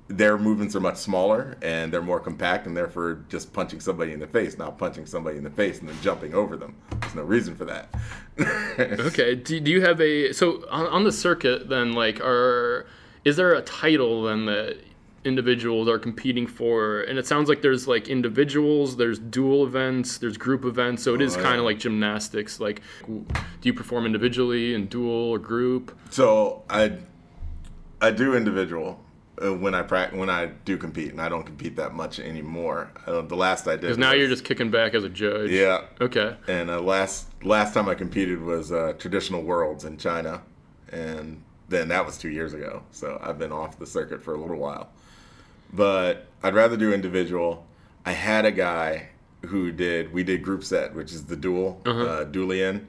their 0.10 0.38
movements 0.38 0.76
are 0.76 0.80
much 0.82 0.98
smaller 0.98 1.58
and 1.62 1.92
they're 1.92 2.02
more 2.02 2.20
compact 2.20 2.68
and 2.68 2.76
therefore 2.76 3.24
just 3.30 3.54
punching 3.54 3.80
somebody 3.80 4.12
in 4.12 4.20
the 4.20 4.28
face, 4.28 4.58
not 4.58 4.78
punching 4.78 5.06
somebody 5.06 5.38
in 5.38 5.44
the 5.44 5.50
face 5.50 5.80
and 5.80 5.88
then 5.90 5.96
jumping 6.02 6.34
over 6.34 6.58
them. 6.58 6.76
There's 7.02 7.16
no 7.16 7.24
reason 7.24 7.56
for 7.56 7.66
that. 7.66 7.90
Okay. 8.80 9.36
Do, 9.36 9.60
do 9.60 9.70
you 9.72 9.82
have 9.82 10.02
a 10.02 10.34
so 10.34 10.66
on, 10.72 10.88
on 10.88 11.04
the 11.04 11.12
circuit 11.12 11.70
then 11.70 11.94
like 11.94 12.20
are 12.22 12.88
is 13.24 13.36
there 13.38 13.54
a 13.54 13.62
title 13.62 14.24
then 14.24 14.46
that 14.48 14.78
individuals 15.24 15.88
are 15.88 16.00
competing 16.00 16.48
for? 16.48 17.02
And 17.02 17.18
it 17.20 17.26
sounds 17.28 17.48
like 17.48 17.62
there's 17.62 17.88
like 17.88 18.10
individuals, 18.10 18.98
there's 18.98 19.20
dual 19.20 19.64
events, 19.66 20.18
there's 20.18 20.38
group 20.38 20.66
events. 20.66 21.04
So 21.04 21.14
it 21.14 21.22
is 21.22 21.38
Oh, 21.38 21.42
kind 21.44 21.60
of 21.60 21.66
like 21.66 21.80
gymnastics. 21.80 22.60
Like, 22.60 22.82
do 23.08 23.24
you 23.62 23.74
perform 23.74 24.06
individually 24.06 24.74
in 24.74 24.88
dual 24.88 25.30
or 25.32 25.40
group? 25.40 25.98
So 26.10 26.64
I 26.70 26.98
I 28.02 28.12
do 28.12 28.36
individual 28.36 29.00
when 29.42 29.74
I 29.74 29.82
prac- 29.82 30.14
when 30.14 30.30
I 30.30 30.48
do 30.66 30.78
compete, 30.78 31.12
and 31.12 31.20
I 31.22 31.28
don't 31.30 31.44
compete 31.44 31.76
that 31.78 31.94
much 31.94 32.20
anymore. 32.20 32.92
Uh, 33.08 33.22
the 33.22 33.36
last 33.36 33.68
I 33.68 33.72
did 33.72 33.82
Because 33.82 33.98
now 33.98 34.12
was- 34.12 34.20
you're 34.20 34.28
just 34.30 34.44
kicking 34.44 34.70
back 34.70 34.94
as 34.94 35.04
a 35.04 35.10
judge. 35.10 35.50
yeah. 35.50 35.82
Okay. 36.00 36.36
And 36.48 36.70
uh, 36.70 36.80
last 36.82 37.28
last 37.44 37.74
time 37.74 37.90
I 37.90 37.96
competed 37.96 38.42
was 38.42 38.72
uh, 38.72 38.94
traditional 39.00 39.42
worlds 39.42 39.86
in 39.86 39.98
China, 39.98 40.42
and 40.92 41.42
then 41.70 41.88
that 41.88 42.06
was 42.06 42.18
two 42.18 42.30
years 42.30 42.54
ago. 42.54 42.84
So 42.92 43.20
I've 43.24 43.40
been 43.40 43.52
off 43.52 43.80
the 43.80 43.88
circuit 43.88 44.22
for 44.24 44.34
a 44.36 44.38
little 44.38 44.58
while. 44.58 44.90
But 45.72 46.28
I'd 46.44 46.54
rather 46.54 46.78
do 46.78 46.94
individual. 46.94 47.66
I 48.06 48.12
had 48.12 48.46
a 48.46 48.52
guy 48.52 49.10
who 49.48 49.72
did 49.72 50.14
we 50.14 50.24
did 50.24 50.44
group 50.44 50.64
set, 50.64 50.94
which 50.94 51.12
is 51.12 51.26
the 51.26 51.36
duel, 51.36 51.82
Uh-huh. 51.86 52.04
uh, 52.04 52.26
duilian, 52.26 52.86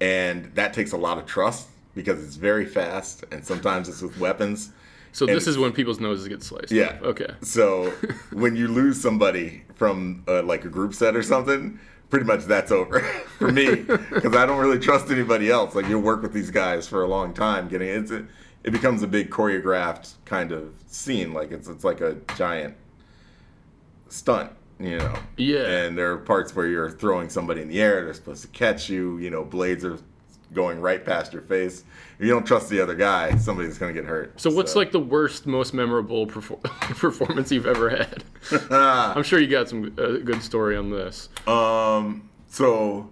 and 0.00 0.46
that 0.54 0.72
takes 0.72 0.92
a 0.92 0.96
lot 0.96 1.18
of 1.18 1.26
trust 1.26 1.68
because 1.94 2.24
it's 2.24 2.36
very 2.36 2.64
fast, 2.64 3.24
and 3.30 3.44
sometimes 3.44 3.88
it's 3.88 4.00
with 4.00 4.18
weapons. 4.18 4.70
So 5.12 5.26
this 5.26 5.46
is 5.46 5.58
when 5.58 5.72
people's 5.72 6.00
noses 6.00 6.26
get 6.26 6.42
sliced. 6.42 6.72
Yeah. 6.72 6.98
Okay. 7.02 7.26
So 7.42 7.90
when 8.32 8.56
you 8.56 8.68
lose 8.68 9.00
somebody 9.00 9.62
from 9.74 10.24
uh, 10.26 10.42
like 10.42 10.64
a 10.64 10.68
group 10.68 10.94
set 10.94 11.14
or 11.14 11.22
something, 11.22 11.78
pretty 12.08 12.24
much 12.26 12.44
that's 12.44 12.72
over 12.72 13.00
for 13.38 13.52
me 13.52 13.74
because 13.74 14.34
I 14.34 14.46
don't 14.46 14.58
really 14.58 14.78
trust 14.78 15.10
anybody 15.10 15.50
else. 15.50 15.74
Like 15.74 15.86
you'll 15.86 16.00
work 16.00 16.22
with 16.22 16.32
these 16.32 16.50
guys 16.50 16.88
for 16.88 17.02
a 17.02 17.06
long 17.06 17.34
time, 17.34 17.68
getting 17.68 17.88
it's 17.88 18.10
a, 18.10 18.26
it 18.64 18.70
becomes 18.70 19.02
a 19.02 19.06
big 19.06 19.30
choreographed 19.30 20.14
kind 20.24 20.50
of 20.50 20.72
scene. 20.86 21.34
Like 21.34 21.52
it's 21.52 21.68
it's 21.68 21.84
like 21.84 22.00
a 22.00 22.16
giant 22.36 22.74
stunt, 24.08 24.52
you 24.78 24.98
know. 24.98 25.14
Yeah. 25.36 25.66
And 25.66 25.98
there 25.98 26.12
are 26.12 26.18
parts 26.18 26.54
where 26.56 26.66
you're 26.66 26.90
throwing 26.90 27.28
somebody 27.28 27.60
in 27.60 27.68
the 27.68 27.82
air. 27.82 28.04
They're 28.04 28.14
supposed 28.14 28.42
to 28.42 28.48
catch 28.48 28.88
you. 28.88 29.18
You 29.18 29.30
know, 29.30 29.44
blades 29.44 29.84
are 29.84 29.98
going 30.52 30.80
right 30.80 31.04
past 31.04 31.32
your 31.32 31.42
face. 31.42 31.84
If 32.18 32.26
you 32.26 32.32
don't 32.32 32.46
trust 32.46 32.68
the 32.68 32.80
other 32.80 32.94
guy, 32.94 33.36
somebody's 33.36 33.78
gonna 33.78 33.92
get 33.92 34.04
hurt. 34.04 34.40
So 34.40 34.50
what's 34.50 34.76
like 34.76 34.92
the 34.92 35.00
worst, 35.00 35.46
most 35.46 35.74
memorable 35.74 36.26
perfor- 36.26 36.62
performance 36.98 37.50
you've 37.50 37.66
ever 37.66 37.90
had? 37.90 38.24
I'm 38.70 39.22
sure 39.22 39.38
you 39.38 39.48
got 39.48 39.68
some 39.68 39.94
uh, 39.98 40.18
good 40.24 40.42
story 40.42 40.76
on 40.76 40.90
this. 40.90 41.28
Um, 41.46 42.28
so 42.48 43.10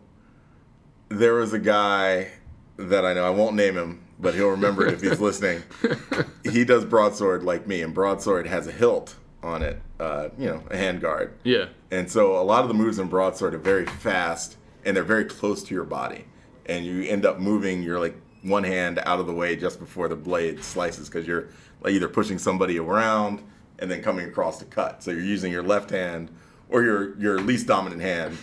there 1.08 1.34
was 1.34 1.52
a 1.52 1.58
guy 1.58 2.28
that 2.76 3.04
I 3.04 3.12
know. 3.14 3.24
I 3.24 3.30
won't 3.30 3.56
name 3.56 3.76
him, 3.76 4.02
but 4.18 4.34
he'll 4.34 4.50
remember 4.50 4.86
it 4.86 4.94
if 4.94 5.00
he's 5.02 5.20
listening. 5.20 5.62
He 6.42 6.64
does 6.64 6.84
broadsword 6.84 7.44
like 7.44 7.66
me, 7.66 7.82
and 7.82 7.94
broadsword 7.94 8.46
has 8.46 8.66
a 8.66 8.72
hilt 8.72 9.14
on 9.42 9.62
it. 9.62 9.80
Uh, 10.00 10.30
you 10.38 10.46
know, 10.46 10.62
a 10.70 10.76
hand 10.76 11.00
guard. 11.00 11.38
Yeah. 11.44 11.66
And 11.90 12.10
so 12.10 12.40
a 12.40 12.42
lot 12.42 12.62
of 12.62 12.68
the 12.68 12.74
moves 12.74 12.98
in 12.98 13.08
broadsword 13.08 13.54
are 13.54 13.58
very 13.58 13.86
fast 13.86 14.56
and 14.84 14.96
they're 14.96 15.04
very 15.04 15.24
close 15.24 15.62
to 15.64 15.74
your 15.74 15.84
body. 15.84 16.24
And 16.70 16.86
you 16.86 17.02
end 17.02 17.26
up 17.26 17.38
moving 17.40 17.82
your 17.82 17.98
like 17.98 18.14
one 18.42 18.64
hand 18.64 18.98
out 19.04 19.18
of 19.20 19.26
the 19.26 19.32
way 19.34 19.56
just 19.56 19.78
before 19.78 20.08
the 20.08 20.16
blade 20.16 20.62
slices 20.64 21.08
because 21.08 21.26
you're 21.26 21.48
like 21.82 21.92
either 21.92 22.08
pushing 22.08 22.38
somebody 22.38 22.78
around 22.78 23.42
and 23.80 23.90
then 23.90 24.02
coming 24.02 24.26
across 24.28 24.58
to 24.60 24.64
cut. 24.64 25.02
So 25.02 25.10
you're 25.10 25.20
using 25.20 25.50
your 25.52 25.62
left 25.62 25.90
hand 25.90 26.30
or 26.68 26.82
your 26.82 27.18
your 27.18 27.40
least 27.40 27.66
dominant 27.66 28.00
hand 28.00 28.38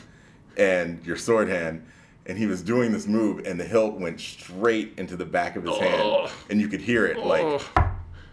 and 0.57 1.03
your 1.05 1.15
sword 1.17 1.47
hand. 1.47 1.85
And 2.25 2.37
he 2.37 2.45
was 2.45 2.61
doing 2.61 2.91
this 2.91 3.07
move 3.07 3.45
and 3.47 3.57
the 3.57 3.63
hilt 3.63 3.93
went 3.97 4.19
straight 4.19 4.93
into 4.97 5.15
the 5.15 5.25
back 5.25 5.55
of 5.55 5.63
his 5.63 5.71
Oh. 5.73 5.79
hand 5.79 6.31
and 6.49 6.59
you 6.59 6.67
could 6.67 6.81
hear 6.81 7.05
it 7.07 7.17
like 7.19 7.43
Oh, 7.43 7.63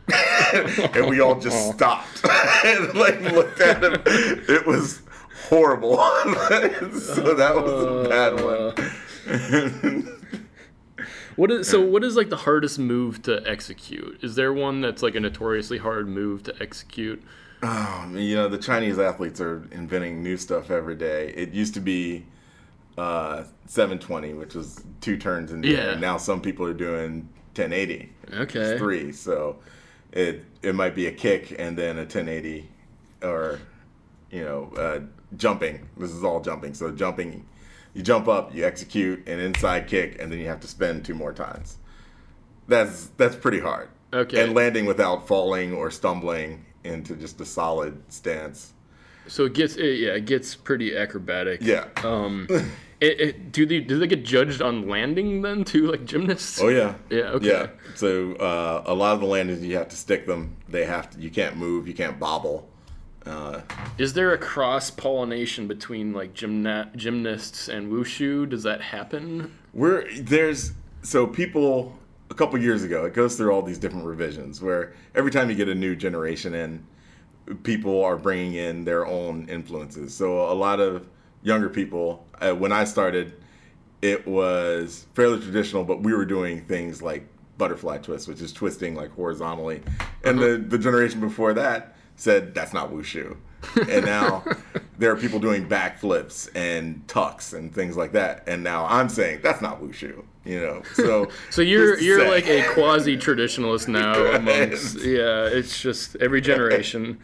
and 0.94 1.08
we 1.08 1.20
all 1.20 1.38
just 1.38 1.72
stopped 1.74 2.24
and 2.66 2.92
like 2.94 3.20
looked 3.32 3.60
at 3.60 3.82
him. 3.82 4.02
It 4.06 4.66
was 4.66 5.02
horrible. 5.48 5.96
so 6.98 7.34
that 7.34 7.54
was 7.54 8.06
a 8.06 8.08
bad 8.08 8.34
one. 8.42 8.90
what 11.36 11.50
is 11.50 11.68
so? 11.68 11.80
What 11.80 12.04
is 12.04 12.16
like 12.16 12.30
the 12.30 12.36
hardest 12.36 12.78
move 12.78 13.22
to 13.22 13.42
execute? 13.46 14.22
Is 14.22 14.34
there 14.34 14.52
one 14.52 14.80
that's 14.80 15.02
like 15.02 15.14
a 15.14 15.20
notoriously 15.20 15.78
hard 15.78 16.08
move 16.08 16.42
to 16.44 16.54
execute? 16.60 17.22
Oh, 17.62 18.10
you 18.12 18.34
know, 18.34 18.48
the 18.48 18.58
Chinese 18.58 18.98
athletes 18.98 19.40
are 19.40 19.66
inventing 19.72 20.22
new 20.22 20.36
stuff 20.36 20.70
every 20.70 20.96
day. 20.96 21.32
It 21.34 21.52
used 21.52 21.72
to 21.74 21.80
be 21.80 22.26
uh, 22.98 23.44
720, 23.66 24.34
which 24.34 24.54
was 24.54 24.84
two 25.00 25.16
turns 25.16 25.50
in 25.50 25.62
the 25.62 25.68
Yeah. 25.68 25.78
air. 25.78 25.96
Now 25.96 26.16
some 26.18 26.40
people 26.42 26.66
are 26.66 26.74
doing 26.74 27.28
1080. 27.54 28.10
Okay. 28.34 28.76
Three. 28.78 29.12
So 29.12 29.56
it 30.12 30.44
it 30.62 30.74
might 30.74 30.94
be 30.94 31.06
a 31.06 31.12
kick 31.12 31.54
and 31.58 31.76
then 31.76 31.96
a 31.96 32.02
1080 32.02 32.68
or 33.22 33.58
you 34.30 34.44
know 34.44 34.70
uh, 34.76 35.00
jumping. 35.36 35.88
This 35.96 36.10
is 36.10 36.22
all 36.22 36.40
jumping. 36.40 36.74
So 36.74 36.90
jumping, 36.90 37.46
you 37.94 38.02
jump 38.02 38.28
up, 38.28 38.54
you 38.54 38.64
execute 38.64 39.26
an 39.28 39.40
inside 39.40 39.86
kick, 39.86 40.20
and 40.20 40.30
then 40.30 40.38
you 40.38 40.46
have 40.48 40.60
to 40.60 40.68
spin 40.68 41.02
two 41.02 41.14
more 41.14 41.32
times. 41.32 41.78
That's 42.68 43.06
that's 43.16 43.36
pretty 43.36 43.60
hard. 43.60 43.88
Okay. 44.12 44.42
And 44.42 44.54
landing 44.54 44.86
without 44.86 45.26
falling 45.26 45.72
or 45.72 45.90
stumbling 45.90 46.64
into 46.84 47.16
just 47.16 47.40
a 47.40 47.44
solid 47.44 48.00
stance. 48.12 48.72
So 49.26 49.46
it 49.46 49.54
gets 49.54 49.76
it, 49.76 49.98
yeah, 50.00 50.12
it 50.12 50.26
gets 50.26 50.54
pretty 50.54 50.96
acrobatic. 50.96 51.60
Yeah. 51.62 51.88
Um, 52.02 52.46
it, 53.00 53.20
it, 53.20 53.52
do 53.52 53.66
they 53.66 53.80
do 53.80 53.98
they 53.98 54.06
get 54.06 54.24
judged 54.24 54.60
on 54.60 54.88
landing 54.88 55.42
then 55.42 55.64
too, 55.64 55.90
like 55.90 56.04
gymnasts? 56.04 56.60
Oh 56.60 56.68
yeah. 56.68 56.94
Yeah, 57.10 57.22
okay. 57.22 57.46
Yeah. 57.46 57.66
So 57.94 58.34
uh, 58.34 58.82
a 58.86 58.94
lot 58.94 59.14
of 59.14 59.20
the 59.20 59.26
landings 59.26 59.64
you 59.64 59.76
have 59.76 59.88
to 59.88 59.96
stick 59.96 60.26
them. 60.26 60.56
They 60.68 60.84
have 60.84 61.10
to. 61.10 61.20
You 61.20 61.30
can't 61.30 61.56
move. 61.56 61.88
You 61.88 61.94
can't 61.94 62.18
bobble. 62.18 62.68
Uh, 63.26 63.60
Is 63.96 64.12
there 64.12 64.32
a 64.32 64.38
cross 64.38 64.90
pollination 64.90 65.66
between 65.66 66.12
like 66.12 66.34
gymna- 66.34 66.94
gymnasts 66.94 67.68
and 67.68 67.90
wushu? 67.90 68.48
Does 68.48 68.62
that 68.64 68.80
happen? 68.80 69.56
We're 69.72 70.06
there's 70.20 70.72
so 71.02 71.26
people 71.26 71.96
a 72.30 72.34
couple 72.34 72.58
years 72.58 72.82
ago 72.82 73.04
it 73.04 73.14
goes 73.14 73.36
through 73.36 73.50
all 73.52 73.62
these 73.62 73.78
different 73.78 74.06
revisions 74.06 74.60
where 74.62 74.94
every 75.14 75.30
time 75.30 75.50
you 75.50 75.54
get 75.54 75.68
a 75.68 75.74
new 75.74 75.94
generation 75.94 76.54
in 76.54 76.84
people 77.62 78.02
are 78.02 78.16
bringing 78.16 78.54
in 78.54 78.84
their 78.84 79.06
own 79.06 79.46
influences 79.48 80.14
so 80.14 80.50
a 80.50 80.54
lot 80.54 80.80
of 80.80 81.06
younger 81.42 81.68
people 81.68 82.26
uh, 82.40 82.52
when 82.52 82.72
i 82.72 82.82
started 82.82 83.34
it 84.00 84.26
was 84.26 85.06
fairly 85.14 85.38
traditional 85.38 85.84
but 85.84 86.02
we 86.02 86.14
were 86.14 86.24
doing 86.24 86.64
things 86.64 87.02
like 87.02 87.28
butterfly 87.58 87.98
twist 87.98 88.26
which 88.26 88.40
is 88.40 88.52
twisting 88.52 88.94
like 88.94 89.10
horizontally 89.12 89.82
and 90.24 90.38
the, 90.38 90.56
the 90.56 90.78
generation 90.78 91.20
before 91.20 91.52
that 91.52 91.94
said 92.16 92.54
that's 92.54 92.72
not 92.72 92.92
wushu 92.92 93.36
and 93.88 94.04
now 94.04 94.44
there 94.98 95.10
are 95.10 95.16
people 95.16 95.38
doing 95.40 95.66
backflips 95.66 96.50
and 96.54 97.06
tucks 97.08 97.54
and 97.54 97.74
things 97.74 97.96
like 97.96 98.12
that. 98.12 98.44
And 98.46 98.62
now 98.62 98.84
I'm 98.84 99.08
saying 99.08 99.40
that's 99.42 99.62
not 99.62 99.80
wushu, 99.82 100.22
you 100.44 100.60
know. 100.60 100.82
So 100.92 101.28
So 101.50 101.62
you're 101.62 101.98
you're 101.98 102.20
say- 102.20 102.30
like 102.30 102.46
a 102.46 102.62
quasi 102.74 103.16
traditionalist 103.16 103.88
now 103.88 104.12
amongst 104.34 104.96
yeah, 105.00 105.46
it's 105.46 105.80
just 105.80 106.14
every 106.16 106.42
generation. 106.42 107.18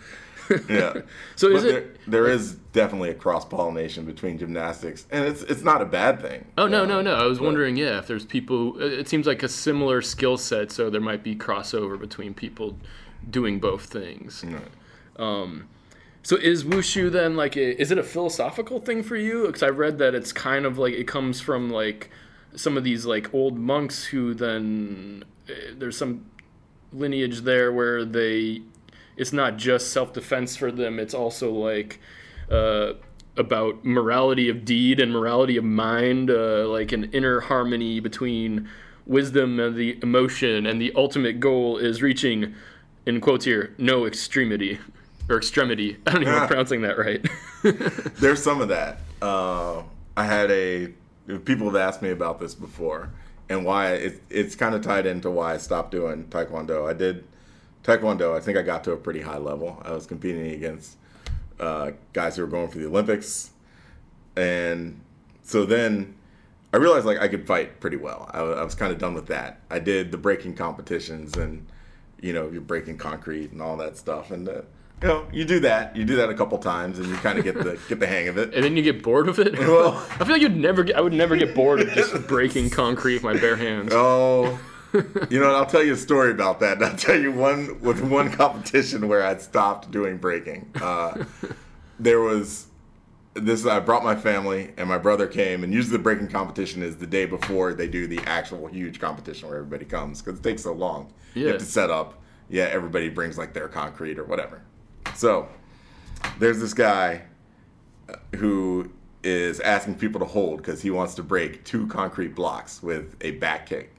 yeah. 0.68 1.02
So 1.36 1.48
is 1.50 1.64
it 1.64 1.70
there, 2.06 2.24
there 2.24 2.26
is 2.32 2.54
definitely 2.72 3.10
a 3.10 3.14
cross 3.14 3.44
pollination 3.44 4.06
between 4.06 4.38
gymnastics, 4.38 5.06
and 5.10 5.26
it's 5.26 5.42
it's 5.42 5.62
not 5.62 5.82
a 5.82 5.86
bad 5.86 6.22
thing. 6.22 6.46
Oh 6.56 6.66
no, 6.66 6.82
Um, 6.84 6.88
no, 6.88 7.02
no. 7.02 7.14
I 7.16 7.26
was 7.26 7.38
but- 7.38 7.44
wondering, 7.44 7.76
yeah, 7.76 7.98
if 7.98 8.06
there's 8.06 8.24
people 8.24 8.80
it 8.80 9.08
seems 9.08 9.26
like 9.26 9.42
a 9.42 9.48
similar 9.48 10.00
skill 10.00 10.38
set, 10.38 10.72
so 10.72 10.88
there 10.88 11.02
might 11.02 11.22
be 11.22 11.36
crossover 11.36 12.00
between 12.00 12.32
people 12.32 12.78
doing 13.30 13.60
both 13.60 13.84
things. 13.84 14.42
Um 15.16 15.68
so 16.22 16.36
is 16.36 16.64
wushu 16.64 17.10
then 17.10 17.34
like 17.34 17.56
a, 17.56 17.80
is 17.80 17.90
it 17.90 17.98
a 17.98 18.02
philosophical 18.02 18.78
thing 18.78 19.02
for 19.02 19.16
you? 19.16 19.46
Because 19.46 19.62
I've 19.62 19.78
read 19.78 19.98
that 19.98 20.14
it's 20.14 20.32
kind 20.32 20.66
of 20.66 20.78
like 20.78 20.92
it 20.92 21.06
comes 21.06 21.40
from 21.40 21.70
like 21.70 22.10
some 22.54 22.76
of 22.76 22.84
these 22.84 23.06
like 23.06 23.32
old 23.32 23.58
monks 23.58 24.04
who 24.04 24.34
then 24.34 25.24
eh, 25.48 25.72
there's 25.76 25.96
some 25.96 26.26
lineage 26.92 27.40
there 27.40 27.72
where 27.72 28.04
they 28.04 28.62
it's 29.16 29.32
not 29.32 29.56
just 29.56 29.92
self-defense 29.92 30.56
for 30.56 30.72
them 30.72 30.98
it's 30.98 31.14
also 31.14 31.52
like 31.52 32.00
uh, 32.50 32.92
about 33.36 33.84
morality 33.84 34.48
of 34.48 34.64
deed 34.64 34.98
and 34.98 35.12
morality 35.12 35.56
of 35.56 35.64
mind 35.64 36.30
uh, 36.30 36.66
like 36.66 36.90
an 36.92 37.04
inner 37.12 37.40
harmony 37.40 38.00
between 38.00 38.68
wisdom 39.06 39.60
and 39.60 39.76
the 39.76 39.98
emotion 40.02 40.66
and 40.66 40.80
the 40.80 40.92
ultimate 40.96 41.38
goal 41.38 41.78
is 41.78 42.02
reaching 42.02 42.54
in 43.06 43.20
quotes 43.20 43.44
here 43.44 43.74
no 43.78 44.04
extremity 44.04 44.78
or 45.30 45.36
extremity 45.36 45.96
i 46.06 46.12
don't 46.12 46.22
even 46.22 46.32
know 46.32 46.36
if 46.38 46.42
I'm 46.42 46.48
pronouncing 46.48 46.82
that 46.82 46.98
right 46.98 47.24
There's 47.62 48.42
some 48.42 48.60
of 48.60 48.68
that. 48.68 49.00
Uh, 49.20 49.82
I 50.16 50.24
had 50.24 50.50
a 50.50 50.92
people 51.44 51.66
have 51.66 51.76
asked 51.76 52.00
me 52.00 52.10
about 52.10 52.40
this 52.40 52.54
before, 52.54 53.10
and 53.50 53.64
why 53.64 53.92
it, 53.92 54.22
it's 54.30 54.54
kind 54.54 54.74
of 54.74 54.82
tied 54.82 55.04
into 55.04 55.30
why 55.30 55.54
I 55.54 55.56
stopped 55.58 55.90
doing 55.90 56.24
taekwondo. 56.24 56.88
I 56.88 56.94
did 56.94 57.24
taekwondo. 57.84 58.34
I 58.34 58.40
think 58.40 58.56
I 58.56 58.62
got 58.62 58.82
to 58.84 58.92
a 58.92 58.96
pretty 58.96 59.20
high 59.20 59.36
level. 59.36 59.82
I 59.84 59.92
was 59.92 60.06
competing 60.06 60.52
against 60.52 60.96
uh, 61.58 61.92
guys 62.14 62.36
who 62.36 62.42
were 62.42 62.48
going 62.48 62.70
for 62.70 62.78
the 62.78 62.86
Olympics, 62.86 63.50
and 64.36 64.98
so 65.42 65.66
then 65.66 66.14
I 66.72 66.78
realized 66.78 67.04
like 67.04 67.18
I 67.18 67.28
could 67.28 67.46
fight 67.46 67.78
pretty 67.80 67.98
well. 67.98 68.30
I, 68.32 68.40
I 68.40 68.64
was 68.64 68.74
kind 68.74 68.90
of 68.90 68.98
done 68.98 69.12
with 69.12 69.26
that. 69.26 69.60
I 69.68 69.80
did 69.80 70.12
the 70.12 70.18
breaking 70.18 70.54
competitions, 70.54 71.36
and 71.36 71.66
you 72.22 72.32
know 72.32 72.48
you're 72.50 72.62
breaking 72.62 72.96
concrete 72.96 73.52
and 73.52 73.60
all 73.60 73.76
that 73.76 73.98
stuff, 73.98 74.30
and 74.30 74.48
uh, 74.48 74.62
you 75.02 75.08
know 75.08 75.26
you 75.32 75.44
do 75.44 75.60
that. 75.60 75.96
You 75.96 76.04
do 76.04 76.16
that 76.16 76.28
a 76.30 76.34
couple 76.34 76.58
times, 76.58 76.98
and 76.98 77.08
you 77.08 77.14
kind 77.16 77.38
of 77.38 77.44
get 77.44 77.54
the 77.56 77.78
get 77.88 78.00
the 78.00 78.06
hang 78.06 78.28
of 78.28 78.36
it. 78.38 78.54
and 78.54 78.64
then 78.64 78.76
you 78.76 78.82
get 78.82 79.02
bored 79.02 79.28
of 79.28 79.38
it 79.38 79.58
Well- 79.58 79.94
i 80.20 80.24
feel 80.24 80.32
like 80.32 80.42
you'd 80.42 80.56
never 80.56 80.82
get 80.84 80.96
i 80.96 81.00
would 81.00 81.12
never 81.12 81.36
get 81.36 81.54
bored 81.54 81.80
of 81.80 81.88
just 81.92 82.26
breaking 82.28 82.70
concrete 82.70 83.14
with 83.14 83.22
my 83.22 83.34
bare 83.34 83.56
hands 83.56 83.92
Oh, 83.94 84.58
you 85.30 85.38
know, 85.38 85.46
what? 85.46 85.54
I'll 85.54 85.66
tell 85.66 85.84
you 85.84 85.92
a 85.92 85.96
story 85.96 86.32
about 86.32 86.58
that. 86.60 86.82
I'll 86.82 86.96
tell 86.96 87.18
you 87.18 87.30
one 87.30 87.80
with 87.80 88.00
one 88.02 88.30
competition 88.32 89.06
where 89.08 89.22
I'd 89.24 89.40
stopped 89.40 89.90
doing 89.92 90.16
breaking. 90.18 90.68
Uh, 90.82 91.24
there 92.00 92.18
was 92.20 92.66
this. 93.34 93.64
I 93.64 93.78
brought 93.78 94.02
my 94.02 94.16
family, 94.16 94.72
and 94.76 94.88
my 94.88 94.98
brother 94.98 95.28
came. 95.28 95.62
And 95.62 95.72
usually, 95.72 95.96
the 95.96 96.02
breaking 96.02 96.26
competition 96.26 96.82
is 96.82 96.96
the 96.96 97.06
day 97.06 97.24
before 97.24 97.72
they 97.72 97.86
do 97.86 98.08
the 98.08 98.18
actual 98.26 98.66
huge 98.66 98.98
competition 98.98 99.48
where 99.48 99.58
everybody 99.58 99.84
comes 99.84 100.20
because 100.22 100.40
it 100.40 100.42
takes 100.42 100.64
so 100.64 100.72
long. 100.72 101.12
You 101.34 101.46
have 101.46 101.58
to 101.58 101.64
set 101.64 101.90
up. 101.90 102.20
Yeah, 102.48 102.64
everybody 102.64 103.10
brings 103.10 103.38
like 103.38 103.52
their 103.54 103.68
concrete 103.68 104.18
or 104.18 104.24
whatever. 104.24 104.60
So 105.14 105.48
there's 106.38 106.60
this 106.60 106.74
guy 106.74 107.22
uh, 108.08 108.16
who 108.36 108.90
is 109.22 109.60
asking 109.60 109.96
people 109.96 110.20
to 110.20 110.26
hold 110.26 110.58
because 110.58 110.80
he 110.80 110.90
wants 110.90 111.14
to 111.14 111.22
break 111.22 111.64
two 111.64 111.86
concrete 111.88 112.34
blocks 112.34 112.82
with 112.82 113.16
a 113.20 113.32
back 113.32 113.66
kick. 113.66 113.94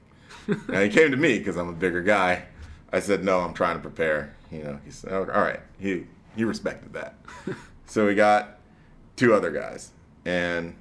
now 0.68 0.80
he 0.80 0.88
came 0.88 1.10
to 1.10 1.16
me 1.16 1.38
because 1.38 1.56
I'm 1.56 1.68
a 1.68 1.74
bigger 1.74 2.02
guy. 2.02 2.44
I 2.92 3.00
said, 3.00 3.24
"No, 3.24 3.40
I'm 3.40 3.54
trying 3.54 3.76
to 3.76 3.82
prepare." 3.82 4.34
You 4.50 4.64
know, 4.64 4.78
he 4.84 4.90
said, 4.90 5.12
"Oh, 5.12 5.30
"All 5.32 5.42
right." 5.42 5.60
He 5.78 6.06
he 6.36 6.44
respected 6.44 6.92
that. 6.94 7.14
so 7.86 8.06
we 8.06 8.14
got 8.14 8.58
two 9.16 9.34
other 9.34 9.50
guys, 9.50 9.92
and 10.24 10.74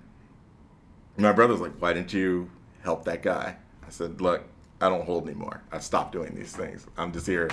my 1.17 1.31
brother's 1.31 1.61
like, 1.61 1.73
"Why 1.79 1.93
didn't 1.93 2.13
you 2.13 2.49
help 2.83 3.05
that 3.05 3.21
guy?" 3.21 3.55
I 3.85 3.89
said, 3.89 4.19
"Look, 4.19 4.43
I 4.81 4.89
don't 4.89 5.05
hold 5.05 5.27
anymore. 5.27 5.61
I've 5.71 5.83
stopped 5.83 6.11
doing 6.11 6.33
these 6.35 6.55
things. 6.55 6.87
I'm 6.97 7.11
just 7.11 7.27
here, 7.27 7.49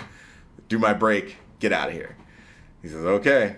do 0.68 0.78
my 0.78 0.94
break, 0.94 1.36
get 1.60 1.72
out 1.72 1.88
of 1.88 1.94
here." 1.94 2.16
He 2.82 2.88
says, 2.88 3.04
"Okay." 3.04 3.56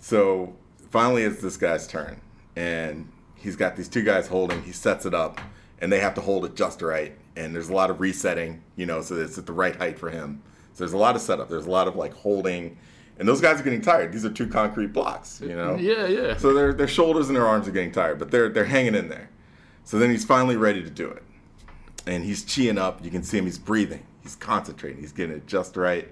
So 0.00 0.54
finally, 0.90 1.22
it's 1.22 1.42
this 1.42 1.56
guy's 1.56 1.86
turn, 1.86 2.20
and 2.56 3.08
he's 3.34 3.56
got 3.56 3.76
these 3.76 3.88
two 3.88 4.02
guys 4.02 4.28
holding. 4.28 4.62
He 4.62 4.72
sets 4.72 5.06
it 5.06 5.14
up, 5.14 5.40
and 5.80 5.92
they 5.92 6.00
have 6.00 6.14
to 6.14 6.20
hold 6.20 6.44
it 6.44 6.54
just 6.54 6.82
right. 6.82 7.16
And 7.36 7.54
there's 7.54 7.68
a 7.68 7.74
lot 7.74 7.90
of 7.90 8.00
resetting, 8.00 8.62
you 8.76 8.84
know, 8.86 9.00
so 9.00 9.14
it's 9.16 9.38
at 9.38 9.46
the 9.46 9.52
right 9.52 9.76
height 9.76 9.98
for 9.98 10.10
him. 10.10 10.42
So 10.72 10.84
there's 10.84 10.92
a 10.92 10.98
lot 10.98 11.14
of 11.14 11.22
setup. 11.22 11.48
There's 11.48 11.66
a 11.66 11.70
lot 11.70 11.86
of 11.88 11.94
like 11.96 12.14
holding, 12.14 12.76
and 13.18 13.28
those 13.28 13.40
guys 13.40 13.60
are 13.60 13.64
getting 13.64 13.80
tired. 13.80 14.12
These 14.12 14.24
are 14.24 14.30
two 14.30 14.48
concrete 14.48 14.92
blocks, 14.92 15.40
you 15.40 15.54
know. 15.56 15.76
yeah 15.76 16.06
yeah 16.06 16.36
So 16.36 16.52
their 16.54 16.72
their 16.72 16.88
shoulders 16.88 17.28
and 17.28 17.36
their 17.36 17.46
arms 17.46 17.68
are 17.68 17.72
getting 17.72 17.92
tired, 17.92 18.18
but 18.18 18.30
they're 18.30 18.48
they're 18.48 18.64
hanging 18.64 18.94
in 18.94 19.08
there. 19.08 19.30
So 19.84 19.98
then 19.98 20.10
he's 20.10 20.24
finally 20.24 20.56
ready 20.56 20.82
to 20.82 20.90
do 20.90 21.08
it, 21.08 21.22
and 22.06 22.24
he's 22.24 22.44
cheeing 22.44 22.78
up. 22.78 23.04
You 23.04 23.10
can 23.10 23.22
see 23.22 23.38
him. 23.38 23.44
He's 23.44 23.58
breathing. 23.58 24.04
He's 24.20 24.36
concentrating. 24.36 25.00
He's 25.00 25.12
getting 25.12 25.36
it 25.36 25.46
just 25.46 25.76
right. 25.76 26.08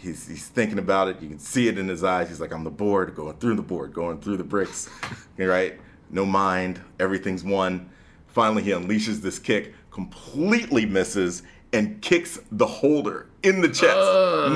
He's 0.00 0.26
he's 0.26 0.48
thinking 0.48 0.78
about 0.78 1.08
it. 1.08 1.20
You 1.20 1.28
can 1.28 1.38
see 1.38 1.68
it 1.68 1.78
in 1.78 1.86
his 1.86 2.02
eyes. 2.02 2.28
He's 2.28 2.40
like, 2.40 2.52
I'm 2.52 2.64
the 2.64 2.70
board, 2.70 3.14
going 3.14 3.36
through 3.36 3.56
the 3.56 3.62
board, 3.62 3.92
going 3.92 4.20
through 4.20 4.38
the 4.38 4.44
bricks. 4.44 4.88
right? 5.38 5.78
No 6.10 6.24
mind. 6.24 6.80
Everything's 6.98 7.44
one. 7.44 7.90
Finally, 8.26 8.62
he 8.62 8.70
unleashes 8.70 9.20
this 9.20 9.38
kick, 9.38 9.74
completely 9.90 10.86
misses, 10.86 11.42
and 11.72 12.00
kicks 12.02 12.38
the 12.50 12.66
holder 12.66 13.26
in 13.42 13.60
the 13.62 13.68
chest, 13.68 13.96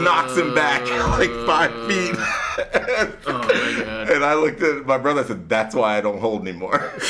knocks 0.03 0.37
him 0.37 0.55
back 0.55 0.83
like 1.18 1.31
five 1.46 1.72
uh. 1.74 1.88
feet. 1.88 2.14
oh 3.27 3.38
my 3.38 3.83
god 3.85 4.11
And 4.11 4.24
I 4.24 4.35
looked 4.35 4.61
at 4.62 4.85
my 4.85 4.98
brother. 4.98 5.22
I 5.22 5.24
said, 5.24 5.48
"That's 5.48 5.74
why 5.74 5.96
I 5.96 6.00
don't 6.03 6.18
hold 6.20 6.42
anymore." 6.46 6.92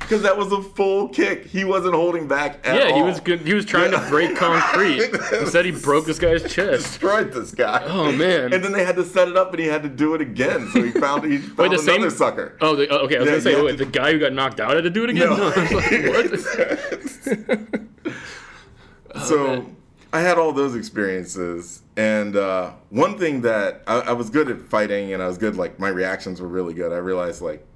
Because 0.00 0.22
that 0.22 0.36
was 0.36 0.50
a 0.50 0.60
full 0.62 1.08
kick. 1.08 1.44
He 1.46 1.64
wasn't 1.64 1.94
holding 1.94 2.26
back 2.26 2.66
at 2.66 2.76
yeah 2.76 2.88
all. 2.90 2.96
he 2.96 3.02
was 3.02 3.20
good 3.20 3.40
he 3.42 3.54
was 3.54 3.64
trying 3.64 3.92
to 3.92 3.98
break 4.08 4.34
concrete 4.36 5.02
instead 5.40 5.64
he 5.64 5.70
broke 5.70 6.04
this 6.06 6.18
guy's 6.18 6.42
chest 6.52 6.82
destroyed 6.84 7.32
this 7.32 7.52
guy. 7.52 7.82
Oh, 7.86 8.10
man. 8.10 8.52
And 8.52 8.64
then 8.64 8.72
they 8.72 8.84
had 8.84 8.96
to 8.96 9.04
set 9.04 9.28
it 9.28 9.36
up, 9.36 9.50
and 9.52 9.60
he 9.60 9.66
had 9.68 9.82
to 9.84 9.88
do 9.88 10.14
it 10.14 10.20
again. 10.20 10.68
So 10.72 10.82
he 10.82 10.90
found 10.90 11.24
he 11.30 11.38
found 11.38 11.72
the 11.72 11.78
same- 11.78 11.96
another 12.02 12.10
sucker. 12.10 12.56
Oh, 12.60 12.74
the, 12.74 12.88
oh, 12.88 13.04
okay. 13.04 13.16
I 13.16 13.20
was 13.20 13.26
Yeah, 13.26 13.32
gonna 13.32 13.40
say, 13.42 13.62
wait, 13.62 13.78
to- 13.78 13.84
the 13.84 13.90
guy 13.90 14.12
who 14.12 14.18
got 14.18 14.32
knocked 14.32 14.58
out 14.60 14.74
had 14.74 14.82
to 14.84 14.90
do 14.90 15.04
it 15.04 15.10
again. 15.10 15.28
No. 15.30 15.52
I 15.54 15.60
was 15.62 15.72
like, 15.72 15.90
what? 17.70 17.80
So 19.24 19.46
man. 19.46 19.76
I 20.12 20.20
had 20.20 20.38
all 20.38 20.52
those 20.52 20.74
experiences, 20.74 21.82
and 21.96 22.36
uh, 22.36 22.72
one 22.90 23.18
thing 23.18 23.42
that 23.42 23.82
I, 23.86 24.00
I 24.00 24.12
was 24.12 24.30
good 24.30 24.50
at 24.50 24.60
fighting, 24.60 25.12
and 25.12 25.22
I 25.22 25.26
was 25.26 25.38
good. 25.38 25.56
Like 25.56 25.78
my 25.78 25.88
reactions 25.88 26.40
were 26.40 26.48
really 26.48 26.74
good. 26.74 26.92
I 26.92 26.98
realized 26.98 27.42
like 27.42 27.66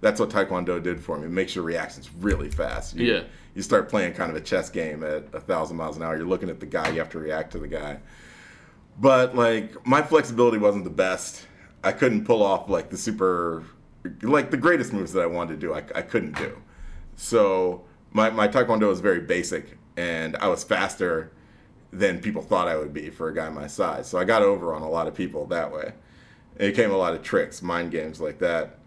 that's 0.00 0.20
what 0.20 0.30
Taekwondo 0.30 0.82
did 0.82 1.00
for 1.00 1.18
me. 1.18 1.26
It 1.26 1.30
makes 1.30 1.54
your 1.54 1.64
reactions 1.64 2.10
really 2.18 2.50
fast. 2.50 2.94
You, 2.96 3.12
Yeah. 3.12 3.22
You 3.54 3.62
start 3.62 3.88
playing 3.88 4.12
kind 4.12 4.30
of 4.30 4.36
a 4.36 4.40
chess 4.40 4.68
game 4.68 5.02
at 5.02 5.24
a 5.32 5.40
thousand 5.40 5.78
miles 5.78 5.96
an 5.96 6.02
hour. 6.02 6.16
You're 6.16 6.26
looking 6.26 6.50
at 6.50 6.60
the 6.60 6.66
guy. 6.66 6.90
You 6.90 6.98
have 6.98 7.08
to 7.10 7.18
react 7.18 7.52
to 7.52 7.58
the 7.58 7.68
guy. 7.68 8.00
But 8.98 9.34
like 9.34 9.86
my 9.86 10.02
flexibility 10.02 10.58
wasn't 10.58 10.84
the 10.84 10.90
best. 10.90 11.46
I 11.82 11.92
couldn't 11.92 12.24
pull 12.24 12.42
off 12.42 12.68
like 12.68 12.90
the 12.90 12.96
super, 12.96 13.64
like 14.22 14.50
the 14.50 14.56
greatest 14.56 14.92
moves 14.92 15.12
that 15.12 15.22
I 15.22 15.26
wanted 15.26 15.60
to 15.60 15.66
do. 15.66 15.74
I, 15.74 15.78
I 15.94 16.02
couldn't 16.02 16.36
do. 16.36 16.58
So 17.14 17.84
my, 18.12 18.28
my 18.30 18.46
taekwondo 18.46 18.88
was 18.88 19.00
very 19.00 19.20
basic, 19.20 19.78
and 19.96 20.36
I 20.36 20.48
was 20.48 20.64
faster 20.64 21.32
than 21.92 22.20
people 22.20 22.42
thought 22.42 22.68
I 22.68 22.76
would 22.76 22.92
be 22.92 23.10
for 23.10 23.28
a 23.28 23.34
guy 23.34 23.48
my 23.48 23.66
size. 23.66 24.08
So 24.08 24.18
I 24.18 24.24
got 24.24 24.42
over 24.42 24.74
on 24.74 24.82
a 24.82 24.90
lot 24.90 25.06
of 25.06 25.14
people 25.14 25.46
that 25.46 25.72
way. 25.72 25.92
And 26.58 26.68
it 26.68 26.74
came 26.74 26.90
a 26.90 26.96
lot 26.96 27.14
of 27.14 27.22
tricks, 27.22 27.62
mind 27.62 27.90
games 27.90 28.20
like 28.20 28.38
that. 28.40 28.78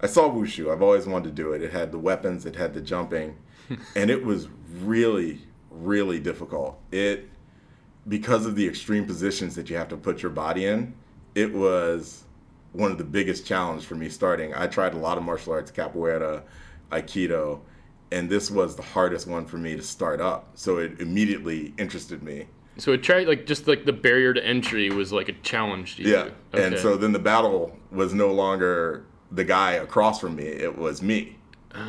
I 0.00 0.06
saw 0.06 0.30
wushu. 0.30 0.72
I've 0.72 0.82
always 0.82 1.06
wanted 1.06 1.36
to 1.36 1.42
do 1.42 1.52
it. 1.52 1.62
It 1.62 1.72
had 1.72 1.92
the 1.92 1.98
weapons, 1.98 2.46
it 2.46 2.56
had 2.56 2.74
the 2.74 2.80
jumping, 2.80 3.36
and 3.96 4.10
it 4.10 4.24
was 4.24 4.48
really, 4.80 5.42
really 5.70 6.18
difficult. 6.18 6.80
It 6.90 7.28
because 8.08 8.46
of 8.46 8.56
the 8.56 8.66
extreme 8.66 9.04
positions 9.04 9.54
that 9.54 9.68
you 9.68 9.76
have 9.76 9.88
to 9.88 9.96
put 9.96 10.22
your 10.22 10.30
body 10.30 10.64
in, 10.64 10.94
it 11.34 11.52
was 11.52 12.24
one 12.72 12.90
of 12.90 12.98
the 12.98 13.04
biggest 13.04 13.46
challenges 13.46 13.86
for 13.86 13.94
me 13.94 14.08
starting. 14.08 14.54
I 14.54 14.66
tried 14.66 14.94
a 14.94 14.98
lot 14.98 15.18
of 15.18 15.24
martial 15.24 15.52
arts, 15.52 15.70
capoeira, 15.70 16.42
aikido, 16.90 17.60
and 18.12 18.28
this 18.28 18.50
was 18.50 18.76
the 18.76 18.82
hardest 18.82 19.26
one 19.26 19.46
for 19.46 19.56
me 19.58 19.76
to 19.76 19.82
start 19.82 20.20
up. 20.20 20.48
So 20.54 20.78
it 20.78 21.00
immediately 21.00 21.72
interested 21.78 22.22
me. 22.22 22.46
so 22.78 22.92
it 22.92 23.02
tried 23.02 23.28
like 23.28 23.46
just 23.46 23.66
like 23.68 23.84
the 23.84 23.92
barrier 23.92 24.32
to 24.34 24.44
entry 24.44 24.90
was 24.90 25.12
like 25.12 25.28
a 25.28 25.32
challenge 25.42 25.96
to 25.96 26.02
you. 26.02 26.12
Yeah. 26.12 26.28
And 26.52 26.78
so 26.78 26.96
then 26.96 27.12
the 27.12 27.18
battle 27.18 27.76
was 27.90 28.14
no 28.14 28.32
longer 28.32 29.04
the 29.30 29.44
guy 29.44 29.72
across 29.72 30.20
from 30.20 30.36
me, 30.36 30.44
it 30.44 30.76
was 30.76 31.02
me. 31.02 31.36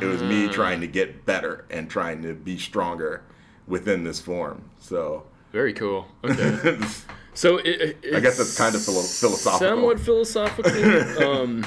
It 0.00 0.04
was 0.04 0.22
me 0.22 0.46
Ah. 0.46 0.52
trying 0.52 0.80
to 0.80 0.86
get 0.86 1.26
better 1.26 1.64
and 1.70 1.90
trying 1.90 2.22
to 2.22 2.34
be 2.34 2.56
stronger 2.56 3.24
within 3.66 4.04
this 4.04 4.20
form. 4.20 4.62
So 4.78 5.24
very 5.52 5.72
cool. 5.72 6.06
Okay. 6.24 6.78
So 7.34 7.56
it, 7.64 7.96
I 8.14 8.20
guess 8.20 8.36
that's 8.36 8.58
kind 8.58 8.74
of 8.74 8.84
philo- 8.84 9.00
philosophical. 9.00 9.66
Somewhat 9.66 9.98
philosophical. 9.98 11.22
um, 11.26 11.64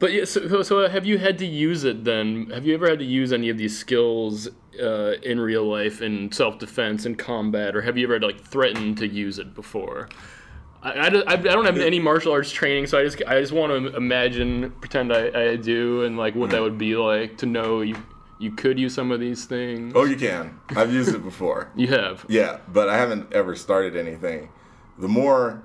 but 0.00 0.12
yeah, 0.12 0.24
so, 0.24 0.62
so 0.62 0.88
have 0.88 1.04
you 1.04 1.18
had 1.18 1.38
to 1.38 1.46
use 1.46 1.84
it 1.84 2.04
then? 2.04 2.50
Have 2.50 2.66
you 2.66 2.72
ever 2.74 2.88
had 2.88 2.98
to 3.00 3.04
use 3.04 3.34
any 3.34 3.50
of 3.50 3.58
these 3.58 3.78
skills 3.78 4.48
uh, 4.82 5.16
in 5.22 5.38
real 5.38 5.64
life 5.64 6.00
in 6.00 6.32
self 6.32 6.58
defense 6.58 7.04
and 7.04 7.18
combat, 7.18 7.76
or 7.76 7.82
have 7.82 7.98
you 7.98 8.06
ever 8.06 8.14
had 8.14 8.22
to, 8.22 8.26
like 8.28 8.42
threatened 8.42 8.96
to 8.98 9.06
use 9.06 9.38
it 9.38 9.54
before? 9.54 10.08
I, 10.82 11.08
I, 11.08 11.32
I 11.32 11.36
don't 11.36 11.66
have 11.66 11.76
any 11.76 12.00
martial 12.00 12.32
arts 12.32 12.50
training, 12.50 12.86
so 12.86 12.98
I 12.98 13.04
just 13.04 13.22
I 13.26 13.40
just 13.40 13.52
want 13.52 13.72
to 13.72 13.94
imagine, 13.94 14.70
pretend 14.80 15.12
I, 15.12 15.50
I 15.50 15.56
do, 15.56 16.04
and 16.04 16.16
like 16.16 16.34
what 16.34 16.48
that 16.50 16.62
would 16.62 16.78
be 16.78 16.96
like 16.96 17.36
to 17.38 17.46
know 17.46 17.82
you 17.82 17.96
you 18.38 18.52
could 18.52 18.78
use 18.78 18.94
some 18.94 19.12
of 19.12 19.20
these 19.20 19.44
things. 19.44 19.92
Oh, 19.94 20.04
you 20.04 20.16
can. 20.16 20.58
I've 20.70 20.92
used 20.94 21.14
it 21.14 21.22
before. 21.22 21.70
You 21.76 21.88
have. 21.88 22.24
Yeah, 22.26 22.60
but 22.68 22.88
I 22.88 22.96
haven't 22.96 23.30
ever 23.34 23.54
started 23.54 23.96
anything. 23.96 24.48
The 24.98 25.08
more 25.08 25.62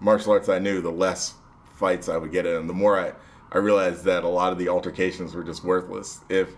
martial 0.00 0.32
arts 0.32 0.48
I 0.48 0.58
knew, 0.58 0.80
the 0.80 0.90
less 0.90 1.34
fights 1.74 2.08
I 2.08 2.16
would 2.16 2.32
get 2.32 2.46
in, 2.46 2.54
and 2.54 2.68
the 2.70 2.74
more 2.74 2.98
I 2.98 3.12
I 3.52 3.58
realized 3.58 4.04
that 4.04 4.24
a 4.24 4.28
lot 4.28 4.52
of 4.52 4.58
the 4.58 4.68
altercations 4.68 5.34
were 5.34 5.44
just 5.44 5.64
worthless. 5.64 6.20
If 6.28 6.50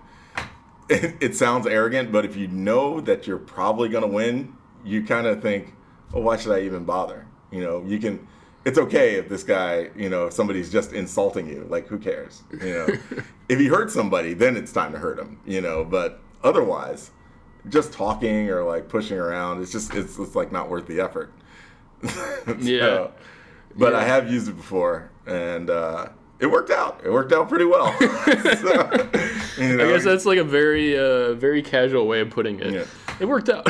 it, 0.89 1.17
it 1.21 1.37
sounds 1.37 1.67
arrogant, 1.67 2.13
but 2.13 2.25
if 2.25 2.37
you 2.37 2.49
know 2.49 3.01
that 3.01 3.27
you're 3.27 3.39
probably 3.39 3.89
going 3.89 4.03
to 4.03 4.09
win, 4.09 4.55
you 4.85 5.05
kind 5.05 5.27
of 5.27 5.43
think, 5.43 5.75
"Oh, 6.13 6.21
why 6.21 6.37
should 6.37 6.53
I 6.53 6.63
even 6.63 6.85
bother?" 6.85 7.27
You 7.51 7.63
know, 7.63 7.85
you 7.87 7.99
can. 7.99 8.27
It's 8.65 8.79
okay 8.79 9.15
if 9.15 9.29
this 9.31 9.43
guy, 9.43 9.89
you 9.97 10.11
know, 10.11 10.27
if 10.27 10.35
somebody's 10.35 10.71
just 10.71 10.93
insulting 10.93 11.49
you. 11.49 11.67
Like, 11.71 11.87
who 11.89 11.99
cares? 11.99 12.43
You 12.53 12.75
know, 12.75 12.89
if 13.49 13.59
he 13.59 13.67
hurt 13.69 13.91
somebody, 13.91 14.35
then 14.35 14.57
it's 14.57 14.73
time 14.73 14.93
to 14.93 14.99
hurt 14.99 15.19
him. 15.19 15.41
You 15.47 15.61
know, 15.61 15.85
but 15.85 16.21
otherwise, 16.43 17.11
just 17.69 17.93
talking 17.93 18.51
or 18.51 18.65
like 18.65 18.89
pushing 18.89 19.19
around, 19.19 19.63
it's 19.63 19.73
just 19.73 19.95
it's, 19.95 20.19
it's 20.19 20.35
like 20.35 20.53
not 20.53 20.69
worth 20.69 20.87
the 20.87 21.01
effort. 21.01 21.33
so, 22.09 22.57
Yeah. 22.59 23.09
But 23.77 23.93
Yeah. 23.93 24.01
I 24.01 24.03
have 24.05 24.31
used 24.31 24.49
it 24.49 24.57
before, 24.57 25.11
and 25.27 25.71
uh, 25.71 26.09
it 26.41 26.51
worked 26.51 26.71
out. 26.71 27.01
It 27.05 27.13
worked 27.13 27.33
out 27.33 27.49
pretty 27.49 27.67
well. 27.67 27.93
so, 28.01 29.09
you 29.59 29.77
know, 29.77 29.85
I 29.85 29.93
guess 29.93 30.05
that's 30.05 30.25
like 30.25 30.39
a 30.39 30.45
very 30.45 30.99
uh, 30.99 31.35
very 31.35 31.63
casual 31.63 32.07
way 32.07 32.21
of 32.21 32.31
putting 32.31 32.59
it. 32.61 32.73
Yeah. 32.73 32.85
It 33.21 33.27
worked 33.27 33.51
out. 33.51 33.67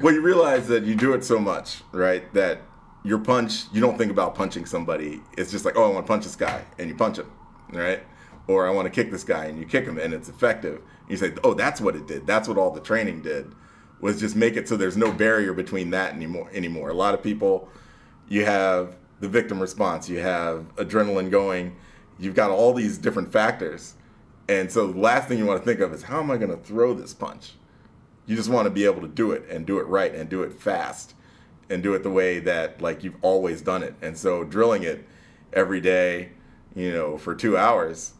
well, 0.00 0.12
you 0.12 0.20
realize 0.20 0.68
that 0.68 0.84
you 0.84 0.94
do 0.94 1.14
it 1.14 1.24
so 1.24 1.38
much, 1.38 1.82
right? 1.92 2.32
That 2.34 2.60
your 3.02 3.18
punch, 3.18 3.64
you 3.72 3.80
don't 3.80 3.96
think 3.96 4.10
about 4.10 4.34
punching 4.34 4.66
somebody. 4.66 5.22
It's 5.38 5.50
just 5.50 5.64
like, 5.64 5.76
oh, 5.76 5.84
I 5.84 5.94
want 5.94 6.06
to 6.06 6.12
punch 6.12 6.24
this 6.24 6.36
guy, 6.36 6.62
and 6.78 6.88
you 6.88 6.94
punch 6.94 7.18
him, 7.18 7.30
right? 7.70 8.02
Or 8.46 8.68
I 8.68 8.70
want 8.70 8.84
to 8.86 8.90
kick 8.90 9.10
this 9.10 9.24
guy, 9.24 9.46
and 9.46 9.58
you 9.58 9.64
kick 9.64 9.86
him, 9.86 9.98
and 9.98 10.12
it's 10.12 10.28
effective. 10.28 10.82
You 11.08 11.16
say, 11.16 11.32
oh, 11.42 11.54
that's 11.54 11.80
what 11.80 11.96
it 11.96 12.06
did. 12.06 12.26
That's 12.26 12.46
what 12.46 12.58
all 12.58 12.70
the 12.70 12.80
training 12.80 13.22
did, 13.22 13.54
was 14.00 14.20
just 14.20 14.36
make 14.36 14.56
it 14.56 14.68
so 14.68 14.76
there's 14.76 14.96
no 14.96 15.10
barrier 15.10 15.54
between 15.54 15.90
that 15.90 16.14
anymore. 16.14 16.50
Anymore. 16.52 16.90
A 16.90 16.94
lot 16.94 17.14
of 17.14 17.22
people, 17.22 17.70
you 18.28 18.44
have 18.44 18.96
the 19.22 19.28
victim 19.28 19.58
response, 19.58 20.10
you 20.10 20.18
have 20.18 20.76
adrenaline 20.76 21.30
going, 21.30 21.74
you've 22.18 22.34
got 22.34 22.50
all 22.50 22.74
these 22.74 22.98
different 22.98 23.32
factors, 23.32 23.94
and 24.46 24.70
so 24.70 24.92
the 24.92 24.98
last 24.98 25.28
thing 25.28 25.38
you 25.38 25.46
want 25.46 25.60
to 25.60 25.64
think 25.64 25.80
of 25.80 25.94
is 25.94 26.02
how 26.02 26.20
am 26.20 26.30
I 26.30 26.36
going 26.36 26.50
to 26.50 26.58
throw 26.58 26.92
this 26.92 27.14
punch? 27.14 27.54
you 28.26 28.36
just 28.36 28.48
want 28.48 28.66
to 28.66 28.70
be 28.70 28.84
able 28.84 29.00
to 29.02 29.08
do 29.08 29.32
it 29.32 29.44
and 29.50 29.66
do 29.66 29.78
it 29.78 29.86
right 29.86 30.14
and 30.14 30.28
do 30.28 30.42
it 30.42 30.52
fast 30.52 31.14
and 31.68 31.82
do 31.82 31.94
it 31.94 32.02
the 32.02 32.10
way 32.10 32.38
that 32.38 32.80
like 32.80 33.02
you've 33.02 33.16
always 33.22 33.62
done 33.62 33.82
it. 33.82 33.94
And 34.02 34.16
so 34.16 34.44
drilling 34.44 34.82
it 34.82 35.06
every 35.52 35.80
day 35.80 36.30
you 36.74 36.90
know 36.90 37.18
for 37.18 37.34
two 37.34 37.58
hours 37.58 38.14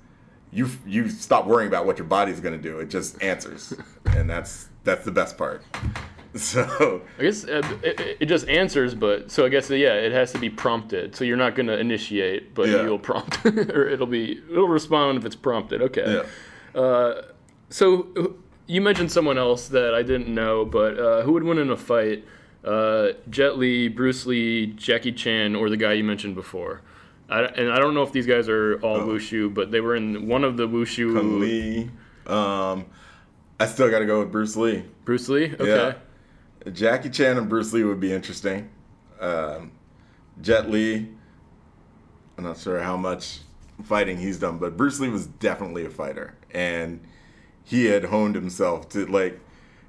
you 0.51 0.69
you 0.87 1.09
stop 1.09 1.47
worrying 1.47 1.69
about 1.69 1.87
what 1.87 1.97
your 1.97 2.07
body's 2.07 2.41
going 2.41 2.55
to 2.55 2.63
do. 2.63 2.79
It 2.79 2.91
just 2.91 3.23
answers. 3.23 3.75
And 4.07 4.29
that's 4.29 4.69
that's 4.85 5.05
the 5.05 5.13
best 5.13 5.39
part 5.39 5.65
so 6.37 7.03
I 7.19 7.23
guess 7.23 7.45
uh, 7.45 7.63
it, 7.83 8.17
it 8.21 8.27
just 8.27 8.49
answers, 8.49 8.95
but 8.95 9.31
so 9.31 9.45
I 9.45 9.49
guess 9.51 9.69
yeah, 9.71 9.95
it 9.95 10.13
has 10.13 10.33
to 10.33 10.39
be 10.39 10.49
prompted. 10.49 11.15
So 11.15 11.25
you're 11.25 11.37
not 11.37 11.55
going 11.55 11.67
to 11.67 11.79
initiate, 11.79 12.55
but 12.55 12.69
Yeah. 12.69 12.83
you'll 12.85 12.99
prompt, 12.99 13.45
or 13.47 13.89
it'll 13.89 14.07
be 14.07 14.41
it'll 14.51 14.69
respond 14.69 15.19
if 15.19 15.25
it's 15.25 15.37
prompted. 15.37 15.83
Okay. 15.83 16.23
yeah 16.75 16.81
Uh, 16.81 17.23
so 17.69 18.37
you 18.67 18.81
mentioned 18.81 19.13
someone 19.13 19.37
else 19.39 19.69
that 19.69 19.95
I 19.95 20.03
didn't 20.03 20.29
know, 20.33 20.65
but 20.65 20.99
uh, 20.99 21.23
who 21.23 21.33
would 21.33 21.43
win 21.43 21.59
in 21.59 21.71
a 21.71 21.77
fight? 21.77 22.25
Uh, 22.65 23.09
Jet 23.29 23.59
Li, 23.59 23.89
Bruce 23.89 24.25
Lee, 24.25 24.67
Jackie 24.69 25.13
Chan, 25.13 25.57
or 25.57 25.69
the 25.69 25.77
guy 25.77 25.95
you 25.95 26.05
mentioned 26.05 26.35
before? 26.35 26.81
I, 27.29 27.41
and 27.43 27.73
I 27.73 27.79
don't 27.79 27.93
know 27.95 28.03
if 28.03 28.13
these 28.13 28.27
guys 28.27 28.49
are 28.49 28.79
all 28.83 29.01
wushu, 29.01 29.53
but 29.53 29.71
they 29.71 29.81
were 29.81 29.97
in 29.97 30.29
one 30.29 30.45
of 30.45 30.57
the 30.57 30.69
wushu. 30.69 31.15
Cung 31.15 31.41
Le 31.41 32.33
um 32.33 32.87
i 33.59 33.67
still 33.67 33.91
got 33.91 33.99
to 33.99 34.07
go 34.07 34.21
with 34.21 34.31
bruce 34.31 34.55
lee 34.57 34.85
Bruce 35.05 35.29
Lee. 35.29 35.53
Okay. 35.59 35.67
Yeah. 35.67 35.95
Jackie 36.71 37.11
Chan 37.11 37.39
and 37.39 37.49
Bruce 37.49 37.73
Lee 37.73 37.85
would 37.85 38.01
be 38.01 38.13
interesting. 38.13 38.71
Um, 39.21 39.73
Jet 40.41 40.71
Li, 40.71 41.09
I'm 42.37 42.45
not 42.45 42.59
sure 42.59 42.81
how 42.81 42.97
much 42.97 43.41
fighting 43.85 44.17
he's 44.17 44.39
done, 44.39 44.59
but 44.59 44.77
Bruce 44.77 45.01
Lee 45.01 45.09
was 45.09 45.27
definitely 45.27 45.85
a 45.85 45.91
fighter. 45.91 46.37
And 46.53 47.01
he 47.65 47.87
had 47.87 48.05
honed 48.05 48.35
himself 48.35 48.89
to, 48.91 49.07
like, 49.07 49.41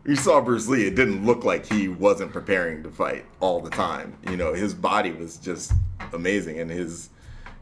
you 0.05 0.15
saw 0.15 0.41
Bruce 0.41 0.67
Lee, 0.67 0.85
it 0.85 0.95
didn't 0.95 1.25
look 1.25 1.43
like 1.43 1.65
he 1.65 1.87
wasn't 1.87 2.33
preparing 2.33 2.83
to 2.83 2.91
fight 2.91 3.25
all 3.39 3.61
the 3.61 3.69
time. 3.69 4.17
You 4.29 4.35
know, 4.35 4.53
his 4.53 4.73
body 4.73 5.11
was 5.11 5.37
just 5.37 5.71
amazing, 6.11 6.59
and 6.59 6.69
his 6.69 7.09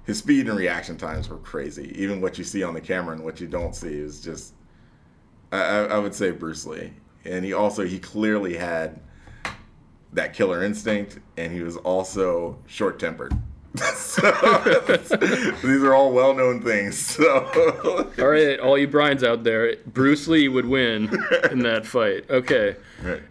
his 0.03 0.17
speed 0.17 0.47
and 0.47 0.57
reaction 0.57 0.97
times 0.97 1.29
were 1.29 1.37
crazy. 1.37 1.93
Even 1.95 2.19
what 2.19 2.39
you 2.39 2.43
see 2.43 2.63
on 2.63 2.73
the 2.73 2.81
camera 2.81 3.15
and 3.15 3.23
what 3.23 3.39
you 3.39 3.47
don't 3.47 3.75
see 3.75 3.93
is 3.93 4.21
just 4.21 4.53
I, 5.51 5.61
I 5.61 5.83
I 5.83 5.97
would 5.99 6.15
say 6.15 6.31
Bruce 6.31 6.65
Lee, 6.65 6.93
and 7.25 7.45
he 7.45 7.53
also 7.53 7.85
he 7.85 7.99
clearly 7.99 8.57
had 8.57 8.99
that 10.13 10.33
killer 10.33 10.63
instinct, 10.63 11.19
and 11.37 11.51
he 11.51 11.61
was 11.61 11.77
also 11.77 12.57
short 12.67 12.99
tempered. 12.99 13.33
so 13.95 14.21
these 15.63 15.81
are 15.81 15.93
all 15.93 16.11
well 16.11 16.33
known 16.33 16.61
things. 16.61 16.97
So 16.97 18.09
All 18.19 18.27
right, 18.27 18.59
all 18.59 18.77
you 18.77 18.87
Bryans 18.87 19.23
out 19.23 19.45
there, 19.45 19.77
Bruce 19.87 20.27
Lee 20.27 20.49
would 20.49 20.65
win 20.65 21.09
in 21.49 21.59
that 21.59 21.85
fight. 21.85 22.29
Okay. 22.29 22.75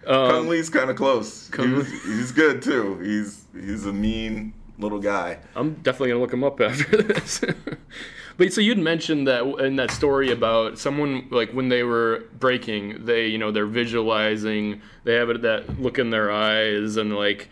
Um, 0.06 0.30
Cung 0.30 0.48
Le's 0.48 0.70
kind 0.70 0.88
of 0.88 0.96
close. 0.96 1.48
Kung 1.48 1.68
he 1.68 1.74
was, 1.74 1.90
he's 2.04 2.32
good 2.32 2.62
too. 2.62 2.98
He's 3.00 3.44
he's 3.52 3.84
a 3.84 3.92
mean 3.92 4.54
little 4.78 4.98
guy. 4.98 5.38
I'm 5.54 5.74
definitely 5.74 6.08
gonna 6.08 6.20
look 6.20 6.32
him 6.32 6.44
up 6.44 6.60
after 6.60 7.02
this. 7.02 7.42
but 8.40 8.54
so 8.54 8.62
you'd 8.62 8.78
mentioned 8.78 9.28
that 9.28 9.44
in 9.58 9.76
that 9.76 9.90
story 9.90 10.30
about 10.30 10.78
someone 10.78 11.28
like 11.30 11.50
when 11.52 11.68
they 11.68 11.82
were 11.82 12.24
breaking, 12.38 13.04
they 13.04 13.26
you 13.26 13.36
know 13.36 13.50
they're 13.52 13.66
visualizing, 13.66 14.80
they 15.04 15.12
have 15.16 15.42
that 15.42 15.78
look 15.78 15.98
in 15.98 16.08
their 16.08 16.32
eyes, 16.32 16.96
and 16.96 17.14
like 17.14 17.50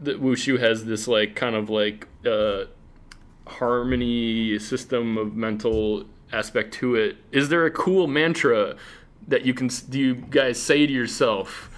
the 0.00 0.14
wushu 0.14 0.58
has 0.58 0.86
this 0.86 1.06
like 1.06 1.36
kind 1.36 1.54
of 1.54 1.70
like 1.70 2.08
uh, 2.26 2.64
harmony 3.46 4.58
system 4.58 5.16
of 5.16 5.36
mental 5.36 6.04
aspect 6.32 6.74
to 6.74 6.96
it. 6.96 7.18
Is 7.30 7.48
there 7.48 7.64
a 7.64 7.70
cool 7.70 8.08
mantra 8.08 8.74
that 9.28 9.46
you 9.46 9.54
can 9.54 9.68
do? 9.88 10.00
You 10.00 10.14
guys 10.16 10.60
say 10.60 10.84
to 10.84 10.92
yourself. 10.92 11.70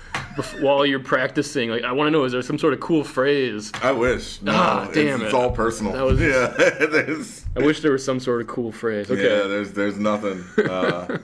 While 0.60 0.86
you're 0.86 1.00
practicing, 1.00 1.70
like 1.70 1.82
I 1.84 1.92
want 1.92 2.08
to 2.08 2.10
know, 2.10 2.24
is 2.24 2.32
there 2.32 2.42
some 2.42 2.58
sort 2.58 2.72
of 2.74 2.80
cool 2.80 3.04
phrase 3.04 3.72
I 3.82 3.92
wish. 3.92 4.40
No, 4.42 4.52
Ah, 4.54 4.84
it's, 4.84 4.94
damn 4.94 5.22
it's 5.22 5.34
all 5.34 5.50
personal. 5.50 5.92
That 5.92 6.04
was- 6.04 6.20
yeah. 6.20 6.46
there's, 6.86 7.44
I 7.56 7.60
wish 7.60 7.80
there 7.80 7.92
was 7.92 8.04
some 8.04 8.20
sort 8.20 8.40
of 8.40 8.46
cool 8.46 8.72
phrase. 8.72 9.10
Okay. 9.10 9.22
Yeah, 9.22 9.46
there's 9.48 9.72
there's 9.72 9.98
nothing. 9.98 10.44
Uh, 10.58 11.18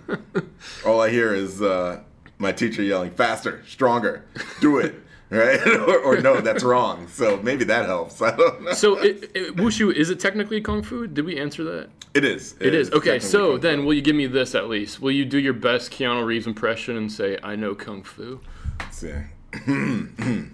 all 0.87 1.01
I 1.01 1.11
hear 1.11 1.35
is 1.35 1.63
uh, 1.63 2.01
my 2.39 2.53
teacher 2.53 2.83
yelling, 2.83 3.11
"Faster, 3.11 3.63
stronger, 3.67 4.25
do 4.61 4.79
it!" 4.79 4.95
Right? 5.31 5.59
or, 5.67 5.99
or 6.01 6.21
no, 6.21 6.41
that's 6.41 6.63
wrong. 6.63 7.09
So 7.09 7.39
maybe 7.39 7.65
that 7.65 7.87
helps. 7.87 8.21
I 8.23 8.37
don't 8.37 8.63
know. 8.63 8.73
so, 8.73 8.99
it, 8.99 9.31
it, 9.35 9.57
wushu 9.57 9.93
is 9.93 10.11
it 10.11 10.21
technically 10.21 10.61
kung 10.61 10.83
fu? 10.83 11.07
Did 11.09 11.25
we 11.25 11.41
answer 11.41 11.65
that? 11.65 11.89
it 12.13 12.25
is. 12.25 12.55
It 12.61 12.73
is. 12.75 12.93
Okay, 12.93 13.19
so 13.19 13.59
then 13.59 13.85
will 13.85 13.95
you 13.95 14.03
give 14.03 14.15
me 14.15 14.27
this 14.27 14.55
at 14.55 14.69
least? 14.69 15.01
Will 15.01 15.11
you 15.11 15.25
do 15.25 15.39
your 15.39 15.55
best 15.55 15.91
Keanu 15.91 16.25
Reeves 16.25 16.47
impression 16.47 16.97
and 16.97 17.11
say, 17.11 17.39
"I 17.43 17.57
know 17.57 17.75
kung 17.75 18.03
fu"? 18.05 18.39
See. 18.91 19.13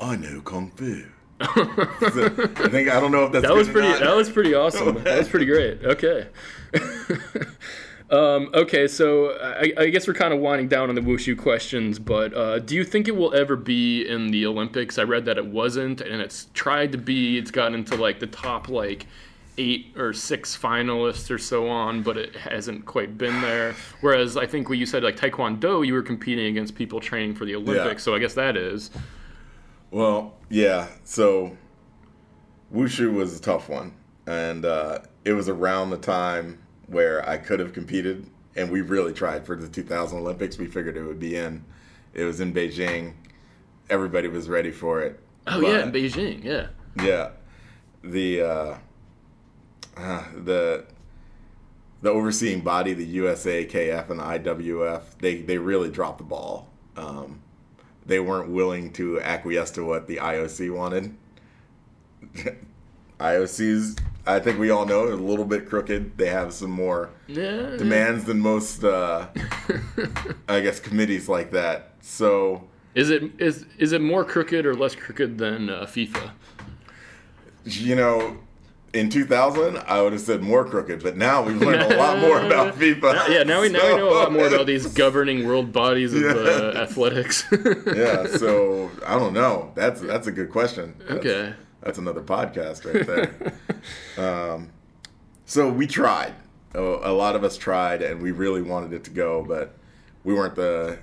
I 0.00 0.16
know 0.16 0.40
kung 0.42 0.70
fu. 0.76 1.04
So, 1.40 2.24
I 2.56 2.68
think 2.68 2.88
I 2.88 3.00
don't 3.00 3.10
know 3.10 3.24
if 3.24 3.32
that's 3.32 3.46
That 3.46 3.54
was 3.54 3.68
pretty. 3.68 3.88
That 3.88 4.14
was 4.14 4.30
pretty 4.30 4.54
awesome. 4.54 4.94
That 5.04 5.18
was 5.18 5.28
pretty 5.28 5.46
great. 5.46 5.84
Okay. 5.84 6.28
um, 8.10 8.50
okay, 8.54 8.86
so 8.88 9.32
I, 9.40 9.72
I 9.76 9.88
guess 9.88 10.06
we're 10.06 10.14
kind 10.14 10.32
of 10.32 10.40
winding 10.40 10.68
down 10.68 10.88
on 10.88 10.94
the 10.94 11.00
wushu 11.00 11.36
questions, 11.36 11.98
but 11.98 12.32
uh, 12.34 12.60
do 12.60 12.74
you 12.74 12.84
think 12.84 13.08
it 13.08 13.16
will 13.16 13.34
ever 13.34 13.56
be 13.56 14.06
in 14.06 14.28
the 14.30 14.46
Olympics? 14.46 14.98
I 14.98 15.02
read 15.02 15.24
that 15.26 15.36
it 15.36 15.46
wasn't, 15.46 16.00
and 16.00 16.22
it's 16.22 16.48
tried 16.54 16.92
to 16.92 16.98
be. 16.98 17.36
It's 17.38 17.50
gotten 17.50 17.74
into 17.74 17.96
like 17.96 18.20
the 18.20 18.26
top 18.26 18.68
like 18.68 19.06
eight 19.58 19.94
or 19.96 20.12
six 20.12 20.56
finalists 20.56 21.30
or 21.30 21.38
so 21.38 21.68
on, 21.68 22.02
but 22.02 22.16
it 22.16 22.34
hasn't 22.34 22.86
quite 22.86 23.16
been 23.16 23.40
there. 23.40 23.74
Whereas 24.00 24.36
I 24.36 24.46
think 24.46 24.68
what 24.68 24.78
you 24.78 24.86
said 24.86 25.02
like 25.02 25.16
Taekwondo, 25.16 25.86
you 25.86 25.92
were 25.94 26.02
competing 26.02 26.46
against 26.46 26.74
people 26.74 27.00
training 27.00 27.34
for 27.34 27.44
the 27.44 27.54
Olympics, 27.54 28.02
so 28.02 28.14
I 28.14 28.18
guess 28.18 28.34
that 28.34 28.56
is. 28.56 28.90
Well, 29.90 30.34
yeah. 30.48 30.88
So 31.04 31.56
wushu 32.74 33.12
was 33.12 33.38
a 33.38 33.42
tough 33.42 33.68
one, 33.68 33.92
and 34.26 34.64
uh, 34.64 35.00
it 35.24 35.32
was 35.32 35.48
around 35.48 35.90
the 35.90 35.98
time 35.98 36.60
where 36.86 37.26
I 37.28 37.36
could 37.38 37.60
have 37.60 37.72
competed, 37.72 38.26
and 38.56 38.70
we 38.70 38.80
really 38.80 39.12
tried 39.12 39.46
for 39.46 39.56
the 39.56 39.68
2000 39.68 40.18
Olympics. 40.18 40.58
We 40.58 40.66
figured 40.66 40.96
it 40.96 41.02
would 41.02 41.20
be 41.20 41.36
in. 41.36 41.64
It 42.12 42.24
was 42.24 42.40
in 42.40 42.52
Beijing, 42.52 43.14
everybody 43.90 44.28
was 44.28 44.48
ready 44.48 44.70
for 44.70 45.00
it. 45.02 45.20
Oh 45.46 45.60
But- 45.60 45.68
yeah, 45.68 45.82
in 45.82 45.92
Beijing. 45.92 46.44
Yeah. 46.44 46.66
yeah. 47.02 47.30
The 48.02 48.42
uh, 48.42 48.78
uh, 49.96 50.24
the 50.44 50.84
the 52.02 52.10
overseeing 52.10 52.60
body, 52.60 52.92
the 52.92 53.16
USAKF 53.18 54.10
and 54.10 54.20
the 54.20 54.24
IWF, 54.24 55.02
they 55.20 55.36
they 55.42 55.58
really 55.58 55.90
dropped 55.90 56.18
the 56.18 56.24
ball. 56.24 56.68
Um, 56.96 57.40
they 58.06 58.20
weren't 58.20 58.50
willing 58.50 58.92
to 58.94 59.20
acquiesce 59.20 59.70
to 59.72 59.84
what 59.84 60.06
the 60.06 60.16
IOC 60.18 60.70
wanted. 60.74 61.14
IOC's, 63.20 63.96
I 64.26 64.38
think 64.40 64.58
we 64.58 64.70
all 64.70 64.84
know, 64.86 65.04
are 65.04 65.12
a 65.12 65.16
little 65.16 65.44
bit 65.44 65.66
crooked. 65.68 66.18
They 66.18 66.28
have 66.28 66.52
some 66.52 66.70
more 66.70 67.10
Yeah. 67.26 67.76
demands 67.76 68.24
than 68.24 68.40
most, 68.40 68.84
uh, 68.84 69.28
I 70.48 70.60
guess, 70.60 70.80
committees 70.80 71.28
like 71.28 71.52
that. 71.52 71.92
So 72.00 72.64
Is 72.94 73.10
it 73.10 73.22
is 73.38 73.64
is 73.78 73.92
it 73.92 74.00
more 74.02 74.24
crooked 74.24 74.66
or 74.66 74.74
less 74.74 74.94
crooked 74.94 75.38
than 75.38 75.70
uh, 75.70 75.86
FIFA? 75.86 76.32
you 77.64 77.94
know, 77.96 78.36
in 78.94 79.10
2000, 79.10 79.76
I 79.86 80.00
would 80.00 80.12
have 80.12 80.22
said 80.22 80.40
more 80.42 80.64
crooked, 80.64 81.02
but 81.02 81.16
now 81.16 81.42
we've 81.42 81.60
learned 81.60 81.82
a 81.92 81.96
lot 81.96 82.18
more 82.20 82.40
about 82.46 82.74
FIFA. 82.76 83.28
Yeah, 83.28 83.42
now 83.42 83.60
we 83.60 83.68
now 83.68 83.82
we 83.86 83.96
know 83.96 84.08
a 84.08 84.14
lot 84.14 84.32
more 84.32 84.46
about 84.46 84.66
these 84.66 84.86
governing 84.94 85.46
world 85.46 85.72
bodies 85.72 86.14
of 86.14 86.22
uh, 86.22 86.72
athletics. 86.78 87.44
yeah, 87.86 88.26
so 88.26 88.90
I 89.04 89.18
don't 89.18 89.34
know. 89.34 89.72
That's 89.74 90.00
that's 90.00 90.28
a 90.28 90.32
good 90.32 90.50
question. 90.50 90.94
That's, 91.00 91.10
Okay. 91.14 91.52
that's 91.82 91.98
another 91.98 92.22
podcast 92.22 92.84
right 92.86 93.06
there. 94.16 94.24
um, 94.24 94.70
so 95.44 95.68
we 95.70 95.86
tried. 95.86 96.34
A, 96.74 96.80
a 96.80 97.12
lot 97.12 97.36
of 97.36 97.44
us 97.44 97.56
tried, 97.56 98.00
and 98.02 98.22
we 98.22 98.30
really 98.32 98.62
wanted 98.62 98.92
it 98.92 99.04
to 99.04 99.10
go, 99.10 99.44
but 99.46 99.74
we 100.22 100.34
weren't 100.34 100.54
the. 100.54 100.98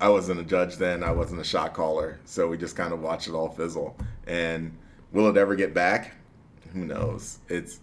I 0.00 0.08
wasn't 0.10 0.40
a 0.40 0.44
judge 0.44 0.76
then. 0.76 1.02
I 1.02 1.12
wasn't 1.12 1.40
a 1.40 1.44
shot 1.44 1.72
caller, 1.74 2.18
so 2.26 2.48
we 2.48 2.58
just 2.58 2.76
kind 2.76 2.92
of 2.92 3.00
watched 3.00 3.28
it 3.28 3.32
all 3.32 3.48
fizzle. 3.48 3.96
And 4.26 4.76
will 5.12 5.28
it 5.28 5.36
ever 5.38 5.54
get 5.54 5.72
back? 5.72 6.12
Who 6.76 6.84
knows? 6.84 7.38
It's 7.48 7.80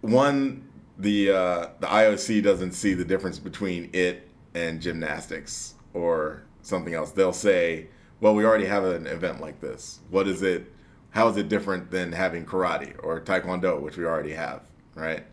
one. 0.00 0.66
The 0.96 1.30
uh, 1.30 1.66
the 1.80 1.86
IOC 1.86 2.42
doesn't 2.42 2.72
see 2.72 2.94
the 2.94 3.04
difference 3.04 3.38
between 3.38 3.90
it 3.92 4.26
and 4.54 4.80
gymnastics 4.80 5.74
or 5.92 6.44
something 6.62 6.94
else. 6.94 7.12
They'll 7.12 7.34
say, 7.34 7.88
"Well, 8.20 8.34
we 8.34 8.46
already 8.46 8.64
have 8.64 8.84
an 8.84 9.06
event 9.06 9.42
like 9.42 9.60
this. 9.60 10.00
What 10.08 10.26
is 10.26 10.42
it? 10.42 10.72
How 11.10 11.28
is 11.28 11.36
it 11.36 11.50
different 11.50 11.90
than 11.90 12.10
having 12.10 12.46
karate 12.46 12.94
or 13.02 13.20
taekwondo, 13.20 13.78
which 13.80 13.98
we 13.98 14.06
already 14.06 14.32
have? 14.32 14.62
Right? 14.94 15.24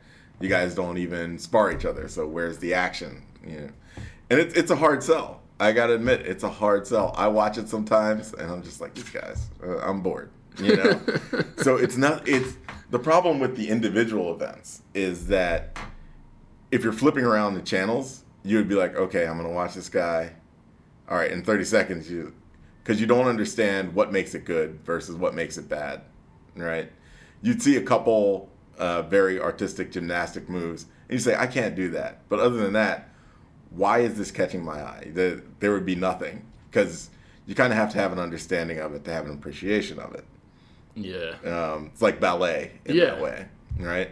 You 0.42 0.50
guys 0.50 0.76
don't 0.76 0.98
even 0.98 1.40
spar 1.40 1.72
each 1.72 1.86
other, 1.86 2.10
so 2.10 2.28
where's 2.28 2.58
the 2.58 2.74
action? 2.74 3.24
You 3.48 3.60
know, 3.62 3.70
and 4.30 4.40
it's 4.42 4.54
it's 4.56 4.72
a 4.72 4.76
hard 4.76 5.02
sell. 5.04 5.42
I 5.58 5.72
gotta 5.72 5.94
admit, 5.94 6.28
it's 6.28 6.44
a 6.44 6.50
hard 6.50 6.86
sell. 6.86 7.16
I 7.18 7.30
watch 7.30 7.58
it 7.58 7.70
sometimes, 7.70 8.34
and 8.34 8.52
I'm 8.52 8.62
just 8.62 8.82
like, 8.82 8.94
these 8.94 9.10
guys, 9.10 9.48
uh, 9.66 9.78
I'm 9.78 10.02
bored. 10.02 10.30
You 10.60 10.76
know, 10.78 11.02
so 11.58 11.78
it's 11.78 11.98
not. 11.98 12.28
It's 12.28 12.58
the 12.90 13.00
problem 13.00 13.40
with 13.40 13.56
the 13.56 13.70
individual 13.70 14.34
events 14.34 14.82
is 14.94 15.28
that 15.28 15.78
if 16.72 16.84
you're 16.84 16.94
flipping 16.94 17.26
around 17.26 17.56
the 17.56 17.62
channels, 17.62 18.24
you 18.44 18.58
would 18.58 18.68
be 18.68 18.76
like, 18.76 18.96
okay, 18.96 19.28
I'm 19.28 19.38
gonna 19.38 19.50
watch 19.50 19.74
this 19.74 19.90
guy. 19.90 20.34
All 21.08 21.18
right, 21.18 21.32
in 21.32 21.44
30 21.44 21.66
seconds, 21.66 22.10
you 22.10 22.34
because 22.84 23.02
you 23.02 23.08
don't 23.08 23.28
understand 23.28 23.94
what 23.96 24.12
makes 24.12 24.36
it 24.36 24.46
good 24.46 24.80
versus 24.86 25.16
what 25.16 25.34
makes 25.34 25.58
it 25.58 25.68
bad, 25.68 26.02
right? 26.56 26.92
You'd 27.42 27.62
see 27.62 27.78
a 27.78 27.82
couple 27.82 28.50
uh, 28.78 29.02
very 29.04 29.40
artistic 29.40 29.92
gymnastic 29.92 30.48
moves, 30.50 30.86
and 31.10 31.14
you 31.14 31.20
say, 31.20 31.36
I 31.36 31.48
can't 31.48 31.76
do 31.76 31.90
that. 31.92 32.22
But 32.30 32.40
other 32.40 32.58
than 32.58 32.74
that, 32.74 33.10
why 33.72 34.00
is 34.00 34.18
this 34.18 34.30
catching 34.32 34.64
my 34.64 34.82
eye? 34.82 35.12
The, 35.14 35.44
there 35.60 35.74
would 35.74 35.86
be 35.86 35.96
nothing 35.96 36.46
because 36.70 37.10
you 37.48 37.56
kind 37.56 37.74
of 37.74 37.78
have 37.78 37.92
to 37.94 37.98
have 37.98 38.12
an 38.12 38.20
understanding 38.20 38.80
of 38.80 38.94
it 38.94 39.04
to 39.06 39.12
have 39.12 39.26
an 39.26 39.34
appreciation 39.34 40.00
of 40.00 40.14
it. 40.14 40.26
Yeah. 40.96 41.34
Um, 41.46 41.90
it's 41.94 42.02
like 42.02 42.20
ballet 42.20 42.72
in 42.86 42.96
Yeah. 42.96 43.06
that 43.06 43.22
way, 43.22 43.46
right? 43.80 44.10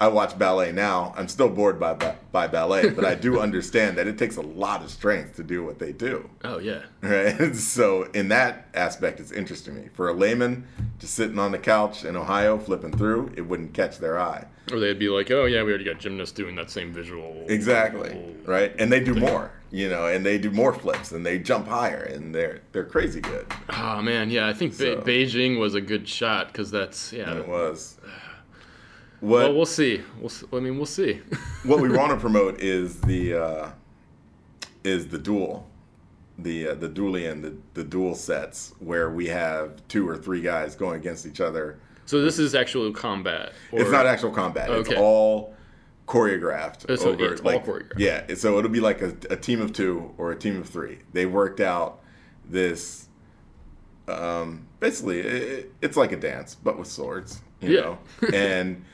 I 0.00 0.08
watch 0.08 0.36
ballet 0.38 0.72
now. 0.72 1.14
I'm 1.16 1.28
still 1.28 1.48
bored 1.48 1.78
by 1.78 1.94
by 2.32 2.46
ballet, 2.48 2.90
but 2.90 3.04
I 3.04 3.14
do 3.14 3.38
understand 3.46 3.96
that 3.96 4.06
it 4.08 4.18
takes 4.18 4.36
a 4.36 4.42
lot 4.42 4.82
of 4.82 4.90
strength 4.90 5.36
to 5.36 5.44
do 5.44 5.64
what 5.64 5.78
they 5.78 5.92
do, 5.92 6.28
Oh 6.42 6.58
yeah. 6.58 6.80
right? 7.00 7.54
So 7.54 8.04
in 8.12 8.28
that 8.28 8.66
aspect, 8.74 9.20
it's 9.20 9.30
interesting 9.30 9.76
to 9.76 9.80
me. 9.82 9.88
For 9.94 10.08
a 10.08 10.12
layman, 10.12 10.66
just 10.98 11.14
sitting 11.14 11.38
on 11.38 11.52
the 11.52 11.58
couch 11.58 12.04
in 12.04 12.16
Ohio 12.16 12.58
flipping 12.58 12.92
through, 12.96 13.32
it 13.36 13.42
wouldn't 13.42 13.72
catch 13.72 13.98
their 13.98 14.18
eye. 14.18 14.46
Or 14.72 14.80
they'd 14.80 14.98
be 14.98 15.08
like, 15.08 15.30
oh 15.30 15.44
yeah, 15.44 15.62
we 15.62 15.70
already 15.70 15.84
got 15.84 16.00
gymnasts 16.00 16.32
doing 16.34 16.56
that 16.56 16.70
same 16.70 16.92
visual. 16.92 17.44
Exactly, 17.48 18.34
right? 18.44 18.74
And 18.78 18.90
they 18.92 19.00
do 19.00 19.14
more, 19.14 19.52
you 19.74 19.88
know, 19.88 20.06
and 20.06 20.24
they 20.24 20.38
do 20.38 20.52
more 20.52 20.72
flips 20.72 21.10
and 21.10 21.26
they 21.26 21.36
jump 21.36 21.66
higher, 21.66 22.04
and 22.04 22.32
they're 22.32 22.60
they're 22.70 22.84
crazy 22.84 23.20
good. 23.20 23.44
Oh 23.70 24.00
man, 24.00 24.30
yeah. 24.30 24.46
I 24.46 24.52
think 24.52 24.78
Be- 24.78 24.94
Beijing 24.94 25.58
was 25.58 25.74
a 25.74 25.80
good 25.80 26.08
shot 26.08 26.46
because 26.46 26.70
that's 26.70 27.12
yeah. 27.12 27.34
It 27.34 27.48
was. 27.48 27.98
What 29.20 29.38
Well, 29.38 29.54
we'll 29.54 29.66
see. 29.66 30.02
We'll. 30.20 30.30
I 30.52 30.60
mean, 30.60 30.76
we'll 30.76 30.84
see. 30.84 31.22
what 31.64 31.80
we 31.80 31.88
want 31.88 32.10
to 32.10 32.18
promote 32.18 32.60
is 32.60 33.00
the 33.00 33.34
uh, 33.34 33.70
is 34.82 35.08
the 35.08 35.16
duel, 35.16 35.66
the 36.36 36.68
uh, 36.68 36.74
the 36.74 36.88
dueling, 36.90 37.40
the 37.40 37.56
the 37.72 37.84
duel 37.84 38.16
sets 38.16 38.74
where 38.80 39.10
we 39.10 39.26
have 39.28 39.80
two 39.88 40.06
or 40.06 40.18
three 40.18 40.42
guys 40.42 40.74
going 40.76 41.00
against 41.00 41.24
each 41.24 41.40
other. 41.40 41.78
so 42.04 42.20
this 42.20 42.38
is 42.38 42.54
actual 42.54 42.92
combat. 42.92 43.54
it's 43.72 43.90
not 43.90 44.04
actual 44.04 44.30
combat. 44.30 44.68
Okay. 44.68 44.90
It's 44.90 45.00
all 45.00 45.54
choreographed. 46.06 46.82
So 46.98 47.10
over, 47.10 47.32
it's 47.32 47.40
all 47.40 47.46
like, 47.46 47.64
choreographed. 47.64 47.98
Yeah, 47.98 48.34
so 48.34 48.58
it'll 48.58 48.70
be 48.70 48.80
like 48.80 49.00
a, 49.02 49.14
a 49.30 49.36
team 49.36 49.60
of 49.60 49.72
two 49.72 50.14
or 50.18 50.32
a 50.32 50.36
team 50.36 50.58
of 50.60 50.68
three. 50.68 50.98
They 51.12 51.26
worked 51.26 51.60
out 51.60 52.00
this. 52.44 53.08
Um, 54.06 54.66
basically, 54.80 55.20
it, 55.20 55.72
it's 55.80 55.96
like 55.96 56.12
a 56.12 56.16
dance, 56.16 56.54
but 56.54 56.78
with 56.78 56.88
swords. 56.88 57.40
You 57.60 57.70
Yeah. 57.76 57.80
know, 57.80 57.98
and 58.34 58.84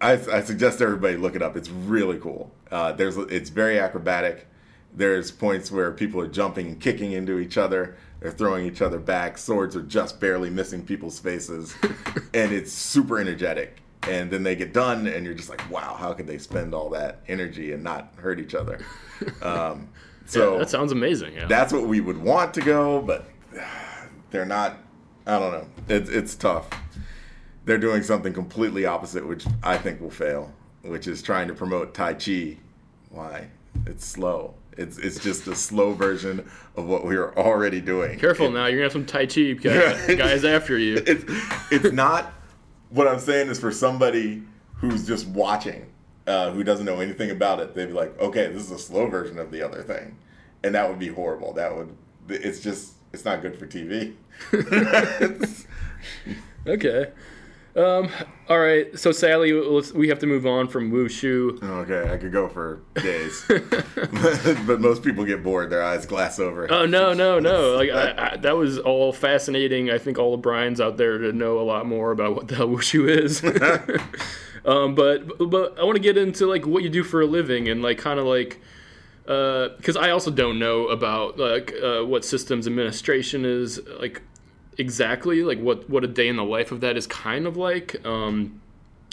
I, 0.00 0.12
I 0.12 0.42
suggest 0.42 0.80
everybody 0.80 1.16
look 1.16 1.36
it 1.36 1.42
up. 1.42 1.56
It's 1.56 1.68
really 1.68 2.18
cool. 2.18 2.50
Uh, 2.70 2.92
there's 2.92 3.16
it's 3.16 3.50
very 3.50 3.78
acrobatic. 3.78 4.46
There's 4.94 5.30
points 5.30 5.70
where 5.70 5.92
people 5.92 6.20
are 6.20 6.26
jumping 6.28 6.68
and 6.68 6.80
kicking 6.80 7.12
into 7.12 7.38
each 7.38 7.58
other. 7.58 7.96
They're 8.20 8.30
throwing 8.32 8.64
each 8.64 8.80
other 8.80 8.98
back. 8.98 9.36
Swords 9.36 9.76
are 9.76 9.82
just 9.82 10.18
barely 10.20 10.48
missing 10.48 10.82
people's 10.82 11.18
faces, 11.18 11.74
and 12.34 12.52
it's 12.52 12.72
super 12.72 13.18
energetic. 13.18 13.82
And 14.08 14.30
then 14.30 14.42
they 14.42 14.54
get 14.54 14.72
done, 14.72 15.06
and 15.06 15.24
you're 15.24 15.34
just 15.34 15.48
like, 15.48 15.68
wow, 15.70 15.96
how 15.98 16.12
could 16.12 16.26
they 16.26 16.38
spend 16.38 16.74
all 16.74 16.90
that 16.90 17.20
energy 17.28 17.72
and 17.72 17.82
not 17.82 18.12
hurt 18.16 18.38
each 18.38 18.54
other? 18.54 18.78
Um, 19.42 19.88
so 20.26 20.52
yeah, 20.52 20.58
that 20.60 20.70
sounds 20.70 20.92
amazing. 20.92 21.34
Yeah. 21.34 21.46
that's 21.46 21.72
what 21.72 21.82
we 21.84 22.00
would 22.00 22.18
want 22.18 22.54
to 22.54 22.60
go, 22.60 23.02
but 23.02 23.26
they're 24.30 24.44
not. 24.46 24.76
I 25.26 25.38
don't 25.40 25.52
know. 25.52 25.66
It's 25.88 26.08
it's 26.08 26.34
tough. 26.36 26.68
They're 27.64 27.78
doing 27.78 28.02
something 28.04 28.32
completely 28.32 28.86
opposite, 28.86 29.26
which 29.26 29.44
I 29.62 29.76
think 29.76 30.00
will 30.00 30.10
fail, 30.10 30.52
which 30.82 31.08
is 31.08 31.20
trying 31.20 31.48
to 31.48 31.54
promote 31.54 31.94
Tai 31.94 32.14
Chi. 32.14 32.56
Why? 33.10 33.48
It's 33.86 34.04
slow. 34.06 34.54
It's 34.76 34.98
it's 34.98 35.18
just 35.18 35.48
a 35.48 35.56
slow 35.56 35.94
version 35.94 36.48
of 36.76 36.84
what 36.84 37.04
we 37.04 37.16
are 37.16 37.36
already 37.36 37.80
doing. 37.80 38.18
Careful 38.20 38.46
It- 38.46 38.52
now, 38.52 38.66
you're 38.66 38.76
gonna 38.76 38.82
have 38.84 38.92
some 38.92 39.04
Tai 39.06 39.26
Chi 39.26 39.52
guys, 39.60 40.14
guys 40.14 40.44
after 40.44 40.78
you. 40.78 41.02
It's 41.04 41.24
it's 41.72 41.92
not. 41.92 42.32
What 42.90 43.08
I'm 43.08 43.18
saying 43.18 43.48
is 43.48 43.58
for 43.60 43.72
somebody 43.72 44.42
who's 44.74 45.06
just 45.06 45.26
watching, 45.28 45.86
uh, 46.26 46.50
who 46.50 46.62
doesn't 46.62 46.86
know 46.86 47.00
anything 47.00 47.30
about 47.30 47.60
it, 47.60 47.74
they'd 47.74 47.86
be 47.86 47.92
like, 47.92 48.18
okay, 48.20 48.48
this 48.48 48.62
is 48.62 48.70
a 48.70 48.78
slow 48.78 49.06
version 49.06 49.38
of 49.38 49.50
the 49.50 49.62
other 49.62 49.82
thing, 49.82 50.16
and 50.62 50.74
that 50.74 50.88
would 50.88 50.98
be 50.98 51.08
horrible. 51.08 51.52
That 51.54 51.76
would. 51.76 51.94
It's 52.28 52.60
just. 52.60 52.92
It's 53.12 53.24
not 53.24 53.40
good 53.40 53.56
for 53.58 53.66
TV. 53.66 54.14
Okay. 56.66 57.12
Um, 57.76 58.08
all 58.48 58.58
right. 58.58 58.98
So 58.98 59.10
let's, 59.10 59.92
we 59.92 60.08
have 60.08 60.18
to 60.20 60.26
move 60.26 60.46
on 60.46 60.66
from 60.66 60.90
wushu. 60.90 61.62
okay, 61.62 62.10
I 62.10 62.16
could 62.16 62.32
go 62.32 62.48
for 62.48 62.80
days, 62.94 63.44
but 64.66 64.80
most 64.80 65.02
people 65.02 65.26
get 65.26 65.42
bored. 65.42 65.68
Their 65.68 65.82
eyes 65.82 66.06
glass 66.06 66.38
over. 66.38 66.72
Oh 66.72 66.86
no, 66.86 67.12
no, 67.12 67.38
no! 67.38 67.66
Like 67.76 67.90
I, 67.90 68.32
I, 68.32 68.36
that 68.38 68.56
was 68.56 68.78
all 68.78 69.12
fascinating. 69.12 69.90
I 69.90 69.98
think 69.98 70.18
all 70.18 70.30
the 70.30 70.38
Brian's 70.38 70.80
out 70.80 70.96
there 70.96 71.18
to 71.18 71.32
know 71.32 71.58
a 71.58 71.62
lot 71.62 71.84
more 71.84 72.10
about 72.10 72.34
what 72.34 72.48
the 72.48 72.54
hell 72.54 72.68
wushu 72.68 73.06
is. 73.08 73.44
um, 74.64 74.94
but 74.94 75.26
but 75.50 75.78
I 75.78 75.84
want 75.84 75.96
to 75.96 76.02
get 76.02 76.16
into 76.16 76.46
like 76.46 76.66
what 76.66 76.82
you 76.82 76.88
do 76.88 77.04
for 77.04 77.20
a 77.20 77.26
living 77.26 77.68
and 77.68 77.82
like 77.82 77.98
kind 77.98 78.18
of 78.18 78.24
like 78.24 78.60
because 79.24 79.96
I 79.96 80.10
also 80.10 80.30
don't 80.30 80.58
know 80.58 80.86
about 80.86 81.38
like 81.38 81.74
uh, 81.82 82.02
what 82.02 82.24
systems 82.24 82.66
administration 82.66 83.44
is 83.44 83.80
like 84.00 84.22
exactly 84.78 85.42
like 85.42 85.58
what 85.58 85.88
what 85.88 86.04
a 86.04 86.08
day 86.08 86.28
in 86.28 86.36
the 86.36 86.44
life 86.44 86.72
of 86.72 86.80
that 86.80 86.96
is 86.96 87.06
kind 87.06 87.46
of 87.46 87.56
like. 87.56 88.04
Um, 88.06 88.60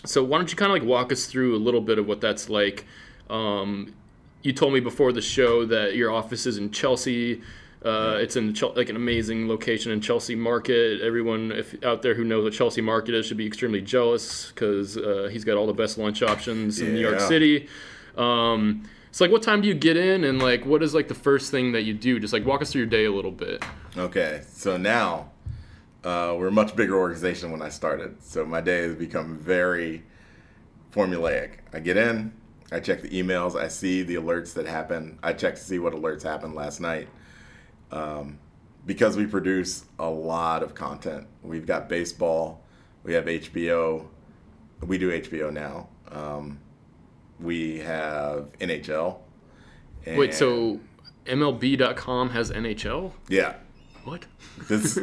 so 0.05 0.23
why 0.23 0.37
don't 0.37 0.51
you 0.51 0.57
kind 0.57 0.71
of 0.71 0.79
like 0.79 0.87
walk 0.87 1.11
us 1.11 1.25
through 1.25 1.55
a 1.55 1.61
little 1.61 1.81
bit 1.81 1.97
of 1.97 2.07
what 2.07 2.21
that's 2.21 2.49
like? 2.49 2.85
Um, 3.29 3.93
you 4.41 4.51
told 4.51 4.73
me 4.73 4.79
before 4.81 5.13
the 5.13 5.21
show 5.21 5.65
that 5.65 5.95
your 5.95 6.11
office 6.11 6.45
is 6.45 6.57
in 6.57 6.71
Chelsea. 6.71 7.41
Uh, 7.83 8.17
it's 8.17 8.37
in 8.37 8.55
like 8.75 8.87
an 8.87 8.95
amazing 8.95 9.47
location 9.49 9.91
in 9.91 9.99
Chelsea 9.99 10.35
Market. 10.35 11.01
Everyone 11.01 11.51
if 11.51 11.83
out 11.83 12.01
there 12.01 12.13
who 12.13 12.23
knows 12.23 12.45
what 12.45 12.53
Chelsea 12.53 12.81
Market 12.81 13.13
is 13.13 13.25
should 13.25 13.37
be 13.37 13.45
extremely 13.45 13.81
jealous 13.81 14.51
because 14.51 14.97
uh, 14.97 15.27
he's 15.31 15.43
got 15.43 15.57
all 15.57 15.67
the 15.67 15.73
best 15.73 15.97
lunch 15.97 16.23
options 16.23 16.79
in 16.79 16.93
New 16.93 17.01
York 17.01 17.19
City. 17.19 17.67
Um, 18.15 18.87
so 19.11 19.25
like, 19.25 19.31
what 19.31 19.43
time 19.43 19.61
do 19.61 19.67
you 19.67 19.73
get 19.73 19.97
in, 19.97 20.23
and 20.23 20.41
like, 20.41 20.65
what 20.65 20.81
is 20.81 20.95
like 20.95 21.07
the 21.07 21.13
first 21.13 21.51
thing 21.51 21.73
that 21.73 21.81
you 21.81 21.93
do? 21.93 22.19
Just 22.19 22.31
like 22.31 22.45
walk 22.45 22.61
us 22.61 22.71
through 22.71 22.81
your 22.81 22.89
day 22.89 23.05
a 23.05 23.11
little 23.11 23.31
bit. 23.31 23.63
Okay, 23.97 24.41
so 24.47 24.77
now 24.77 25.29
uh, 26.03 26.35
we're 26.37 26.47
a 26.47 26.51
much 26.51 26.75
bigger 26.75 26.95
organization 26.97 27.51
when 27.51 27.61
I 27.61 27.69
started. 27.69 28.21
So 28.23 28.45
my 28.45 28.61
day 28.61 28.83
has 28.83 28.95
become 28.95 29.37
very 29.37 30.03
formulaic. 30.91 31.59
I 31.71 31.79
get 31.79 31.97
in, 31.97 32.33
I 32.71 32.79
check 32.79 33.01
the 33.01 33.09
emails, 33.09 33.59
I 33.59 33.67
see 33.67 34.03
the 34.03 34.15
alerts 34.15 34.53
that 34.53 34.65
happen. 34.65 35.19
I 35.23 35.33
check 35.33 35.55
to 35.55 35.61
see 35.61 35.79
what 35.79 35.93
alerts 35.93 36.23
happened 36.23 36.55
last 36.55 36.79
night. 36.79 37.07
Um, 37.91 38.39
because 38.85 39.15
we 39.15 39.25
produce 39.25 39.85
a 39.99 40.09
lot 40.09 40.61
of 40.61 40.75
content, 40.75 41.27
we've 41.41 41.65
got 41.65 41.87
baseball, 41.87 42.61
we 43.03 43.13
have 43.13 43.25
HBO, 43.25 44.07
we 44.81 44.97
do 44.97 45.09
HBO 45.21 45.53
now. 45.53 45.87
Um, 46.11 46.59
we 47.39 47.79
have 47.79 48.51
NHL. 48.59 49.17
Wait, 50.05 50.33
so 50.33 50.79
MLB.com 51.25 52.29
has 52.31 52.51
NHL? 52.51 53.11
yeah, 53.29 53.55
What? 54.03 54.25
this 54.67 54.99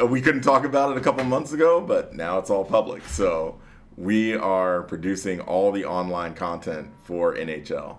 uh, 0.00 0.06
we 0.06 0.20
couldn't 0.20 0.40
talk 0.42 0.64
about 0.64 0.92
it 0.92 0.96
a 0.98 1.00
couple 1.00 1.22
months 1.24 1.52
ago, 1.52 1.80
but 1.80 2.14
now 2.14 2.38
it's 2.38 2.50
all 2.50 2.64
public. 2.64 3.04
So 3.06 3.60
we 3.96 4.34
are 4.34 4.82
producing 4.84 5.40
all 5.40 5.70
the 5.72 5.84
online 5.84 6.34
content 6.34 6.88
for 7.04 7.34
NHL. 7.34 7.96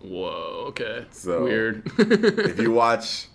Whoa. 0.00 0.64
Okay. 0.68 1.06
So- 1.10 1.44
Weird. 1.44 1.90
If 1.98 2.58
you 2.60 2.70
watch 2.84 3.28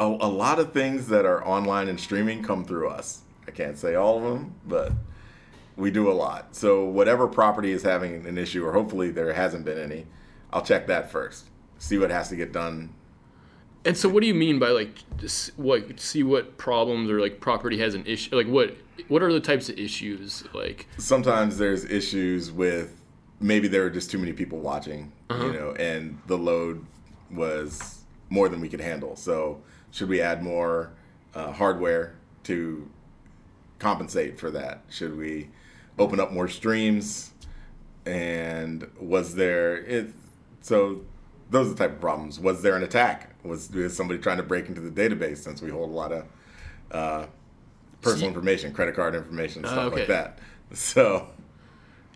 a, 0.00 0.04
a 0.06 0.06
lot 0.06 0.58
of 0.58 0.72
things 0.72 1.08
that 1.08 1.24
are 1.24 1.46
online 1.46 1.88
and 1.88 2.00
streaming 2.00 2.42
come 2.42 2.64
through 2.64 2.88
us. 2.88 3.20
I 3.46 3.50
can't 3.50 3.78
say 3.78 3.94
all 3.94 4.16
of 4.18 4.24
them, 4.24 4.54
but 4.66 4.92
we 5.76 5.90
do 5.90 6.10
a 6.10 6.14
lot. 6.14 6.56
So 6.56 6.84
whatever 6.84 7.28
property 7.28 7.72
is 7.72 7.82
having 7.82 8.26
an 8.26 8.38
issue, 8.38 8.64
or 8.66 8.72
hopefully 8.72 9.10
there 9.10 9.32
hasn't 9.34 9.64
been 9.64 9.78
any, 9.78 10.06
I'll 10.52 10.62
check 10.62 10.86
that 10.86 11.10
first. 11.10 11.44
See 11.78 11.98
what 11.98 12.10
has 12.10 12.28
to 12.30 12.36
get 12.36 12.52
done 12.52 12.94
And 13.84 13.96
so, 13.96 14.08
what 14.08 14.22
do 14.22 14.26
you 14.26 14.34
mean 14.34 14.58
by 14.58 14.68
like, 14.68 14.98
what 15.56 16.00
see 16.00 16.22
what 16.22 16.56
problems 16.56 17.10
or 17.10 17.20
like 17.20 17.40
property 17.40 17.78
has 17.78 17.94
an 17.94 18.06
issue? 18.06 18.34
Like, 18.34 18.46
what 18.46 18.76
what 19.08 19.22
are 19.22 19.32
the 19.32 19.40
types 19.40 19.68
of 19.68 19.78
issues? 19.78 20.44
Like, 20.54 20.86
sometimes 20.96 21.58
there's 21.58 21.84
issues 21.84 22.50
with 22.50 23.00
maybe 23.40 23.68
there 23.68 23.82
were 23.82 23.90
just 23.90 24.10
too 24.10 24.18
many 24.18 24.32
people 24.32 24.58
watching, 24.58 25.12
you 25.30 25.52
know, 25.52 25.74
and 25.78 26.18
the 26.26 26.38
load 26.38 26.84
was 27.30 28.04
more 28.30 28.48
than 28.48 28.60
we 28.60 28.68
could 28.68 28.80
handle. 28.80 29.16
So, 29.16 29.60
should 29.90 30.08
we 30.08 30.20
add 30.20 30.42
more 30.42 30.90
uh, 31.34 31.52
hardware 31.52 32.14
to 32.44 32.88
compensate 33.78 34.38
for 34.38 34.50
that? 34.52 34.82
Should 34.88 35.16
we 35.16 35.50
open 35.98 36.20
up 36.20 36.32
more 36.32 36.48
streams? 36.48 37.32
And 38.06 38.90
was 38.98 39.34
there 39.34 39.76
it? 39.76 40.12
So, 40.62 41.02
those 41.50 41.66
are 41.66 41.70
the 41.70 41.76
type 41.76 41.92
of 41.92 42.00
problems. 42.00 42.40
Was 42.40 42.62
there 42.62 42.76
an 42.76 42.82
attack? 42.82 43.33
Was, 43.44 43.70
was 43.70 43.94
somebody 43.96 44.18
trying 44.20 44.38
to 44.38 44.42
break 44.42 44.68
into 44.68 44.80
the 44.80 44.90
database 44.90 45.38
since 45.38 45.60
we 45.60 45.70
hold 45.70 45.90
a 45.90 45.92
lot 45.92 46.12
of 46.12 46.24
uh, 46.90 47.26
personal 48.00 48.22
you- 48.22 48.28
information, 48.28 48.72
credit 48.72 48.94
card 48.94 49.14
information, 49.14 49.62
stuff 49.64 49.78
okay. 49.92 49.96
like 50.00 50.08
that. 50.08 50.38
So, 50.72 51.28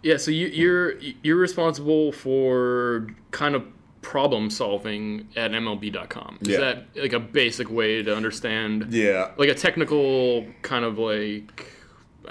yeah. 0.03 0.17
So 0.17 0.31
you, 0.31 0.47
you're 0.49 0.99
you're 1.23 1.37
responsible 1.37 2.13
for 2.13 3.09
kind 3.31 3.55
of 3.55 3.63
problem 4.01 4.49
solving 4.49 5.29
at 5.37 5.51
MLB.com. 5.51 6.39
Is 6.41 6.49
Yeah. 6.49 6.59
that 6.61 6.87
like 6.97 7.13
a 7.13 7.21
basic 7.21 7.71
way 7.71 8.03
to 8.03 8.17
understand? 8.17 8.87
yeah, 8.91 9.33
Like 9.37 9.51
a 9.51 9.55
technical 9.55 10.47
kind 10.63 10.85
of 10.85 10.99
like, 10.99 11.67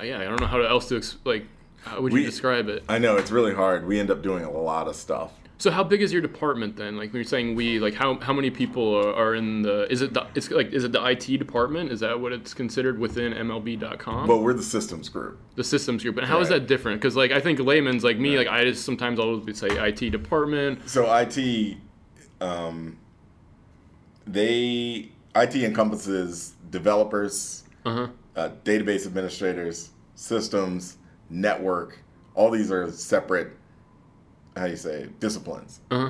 yeah. 0.03 0.19
I 0.19 0.23
don't 0.23 0.39
know 0.41 0.47
how 0.47 0.59
else 0.61 0.87
to 0.89 0.97
ex- 0.97 1.17
like. 1.23 1.45
How 1.83 2.01
would 2.01 2.11
you 2.11 2.19
We- 2.19 2.25
describe 2.25 2.67
it? 2.67 2.83
I 2.89 2.97
know 2.97 3.15
it's 3.15 3.31
really 3.31 3.53
hard. 3.53 3.85
We 3.87 3.99
end 3.99 4.09
up 4.11 4.21
doing 4.23 4.43
a 4.43 4.51
lot 4.51 4.87
of 4.87 4.95
stuff. 4.95 5.31
So 5.59 5.71
how 5.71 5.83
big 5.83 6.03
is 6.03 6.13
your 6.13 6.21
department 6.21 6.75
then? 6.75 6.97
Like 6.97 7.11
when 7.11 7.15
you're 7.21 7.23
saying 7.23 7.55
we, 7.55 7.79
like 7.79 7.95
how 7.95 8.19
how 8.19 8.31
many 8.31 8.51
people 8.51 8.93
are, 8.95 9.13
are 9.15 9.35
in 9.35 9.63
the? 9.63 9.91
Is 9.91 10.03
it 10.03 10.13
the, 10.13 10.27
it's 10.35 10.51
like 10.51 10.71
is 10.71 10.83
it 10.83 10.91
the 10.91 11.03
IT 11.03 11.25
department? 11.39 11.91
Is 11.91 11.99
that 12.01 12.19
what 12.19 12.31
it's 12.31 12.53
considered 12.53 12.99
within 12.99 13.33
MLB.com? 13.33 14.27
But 14.27 14.37
we're 14.43 14.53
the 14.53 14.61
systems 14.61 15.09
group. 15.09 15.39
the 15.55 15.63
systems 15.63 16.03
group. 16.03 16.17
And 16.17 16.27
how 16.27 16.39
is 16.41 16.49
Right. 16.51 16.59
that 16.59 16.67
different? 16.67 17.01
Because 17.01 17.15
like 17.15 17.31
I 17.31 17.39
think 17.41 17.59
layman's 17.59 18.03
like 18.03 18.19
me, 18.19 18.37
Right. 18.37 18.45
like 18.45 18.55
I 18.55 18.65
just 18.65 18.85
sometimes 18.85 19.19
I'll 19.19 19.41
say 19.53 19.67
IT 19.69 20.11
department. 20.11 20.87
So 20.87 21.07
IT, 21.11 21.77
um, 22.39 22.97
they 24.27 25.09
IT 25.35 25.55
encompasses 25.55 26.53
developers, 26.69 27.63
Uh 27.83 27.93
huh. 27.95 28.07
uh, 28.35 28.49
database 28.63 29.07
administrators, 29.07 29.89
systems, 30.13 30.97
network. 31.31 31.99
All 32.35 32.51
these 32.51 32.71
are 32.71 32.91
separate. 32.91 33.53
How 34.57 34.65
do 34.65 34.71
you 34.71 34.77
say 34.77 35.07
disciplines? 35.19 35.79
Uh 35.91 36.09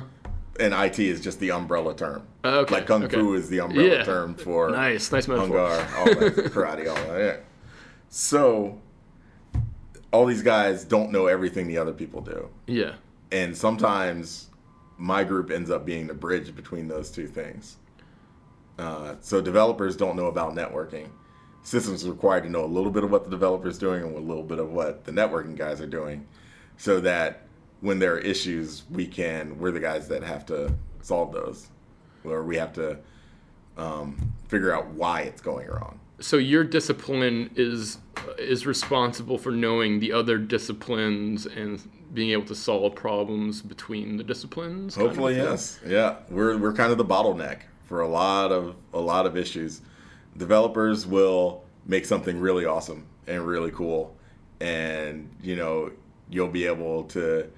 And 0.60 0.74
IT 0.74 0.98
is 0.98 1.20
just 1.20 1.38
the 1.38 1.52
umbrella 1.52 1.94
term. 1.94 2.26
Okay. 2.44 2.74
Like 2.74 2.86
kung 2.86 3.04
okay. 3.04 3.14
fu 3.16 3.34
is 3.34 3.48
the 3.48 3.60
umbrella 3.60 3.88
Yeah. 3.98 4.04
term 4.04 4.34
for 4.34 4.70
Nice, 4.70 5.12
nice 5.12 5.28
metaphor. 5.28 5.58
Hung 5.58 5.86
Gar, 5.86 5.98
all 5.98 6.04
that, 6.06 6.34
karate, 6.52 6.88
all 6.88 6.96
that. 7.12 7.18
Yeah. 7.20 7.36
So, 8.08 8.80
all 10.12 10.26
these 10.26 10.42
guys 10.42 10.84
don't 10.84 11.12
know 11.12 11.26
everything 11.26 11.68
the 11.68 11.78
other 11.78 11.92
people 11.92 12.20
do, 12.22 12.48
Yeah. 12.66 12.94
and 13.30 13.56
sometimes 13.56 14.46
my 14.96 15.22
group 15.22 15.50
ends 15.50 15.70
up 15.70 15.84
being 15.84 16.06
the 16.08 16.14
bridge 16.14 16.56
between 16.56 16.88
those 16.88 17.10
two 17.10 17.26
things. 17.28 17.76
Uh, 18.78 19.14
so 19.20 19.40
developers 19.40 19.96
don't 19.96 20.16
know 20.16 20.26
about 20.26 20.54
networking. 20.54 21.08
Systems 21.62 22.06
are 22.06 22.10
required 22.10 22.44
to 22.44 22.48
know 22.50 22.64
a 22.64 22.66
little 22.66 22.90
bit 22.90 23.04
of 23.04 23.10
what 23.10 23.24
the 23.24 23.30
developer's 23.30 23.78
doing 23.78 24.02
and 24.02 24.16
a 24.16 24.20
little 24.20 24.42
bit 24.42 24.58
of 24.58 24.70
what 24.72 25.04
the 25.04 25.12
networking 25.12 25.56
guys 25.56 25.80
are 25.80 25.86
doing, 25.86 26.26
so 26.78 26.98
that 27.00 27.47
when 27.80 27.98
there 27.98 28.14
are 28.14 28.18
issues, 28.18 28.84
we 28.90 29.06
can 29.06 29.58
we're 29.58 29.70
the 29.70 29.80
guys 29.80 30.08
that 30.08 30.22
have 30.22 30.46
to 30.46 30.74
solve 31.02 31.32
those, 31.32 31.68
or 32.24 32.42
we 32.42 32.56
have 32.56 32.72
to 32.74 32.98
um, 33.76 34.32
figure 34.48 34.72
out 34.72 34.88
why 34.88 35.22
it's 35.22 35.40
going 35.40 35.68
wrong. 35.68 36.00
So 36.20 36.36
your 36.36 36.64
discipline 36.64 37.50
is 37.54 37.98
is 38.38 38.66
responsible 38.66 39.38
for 39.38 39.52
knowing 39.52 40.00
the 40.00 40.12
other 40.12 40.38
disciplines 40.38 41.46
and 41.46 41.80
being 42.12 42.30
able 42.30 42.46
to 42.46 42.54
solve 42.54 42.94
problems 42.94 43.62
between 43.62 44.16
the 44.16 44.24
disciplines. 44.24 44.96
kind 44.96 45.06
of 45.06 45.12
Hopefully, 45.12 45.36
yes. 45.36 45.78
Yeah, 45.86 46.16
we're 46.28 46.58
we're 46.58 46.72
kind 46.72 46.90
of 46.90 46.98
the 46.98 47.04
bottleneck 47.04 47.60
for 47.84 48.00
a 48.00 48.08
lot 48.08 48.50
of 48.50 48.74
a 48.92 49.00
lot 49.00 49.26
of 49.26 49.36
issues. 49.36 49.82
Developers 50.36 51.06
will 51.06 51.64
make 51.86 52.04
something 52.04 52.40
really 52.40 52.64
awesome 52.64 53.06
and 53.28 53.46
really 53.46 53.70
cool, 53.70 54.16
and 54.60 55.30
you 55.40 55.54
know 55.54 55.92
you'll 56.30 56.48
be 56.48 56.66
able 56.66 57.04
to 57.04 57.48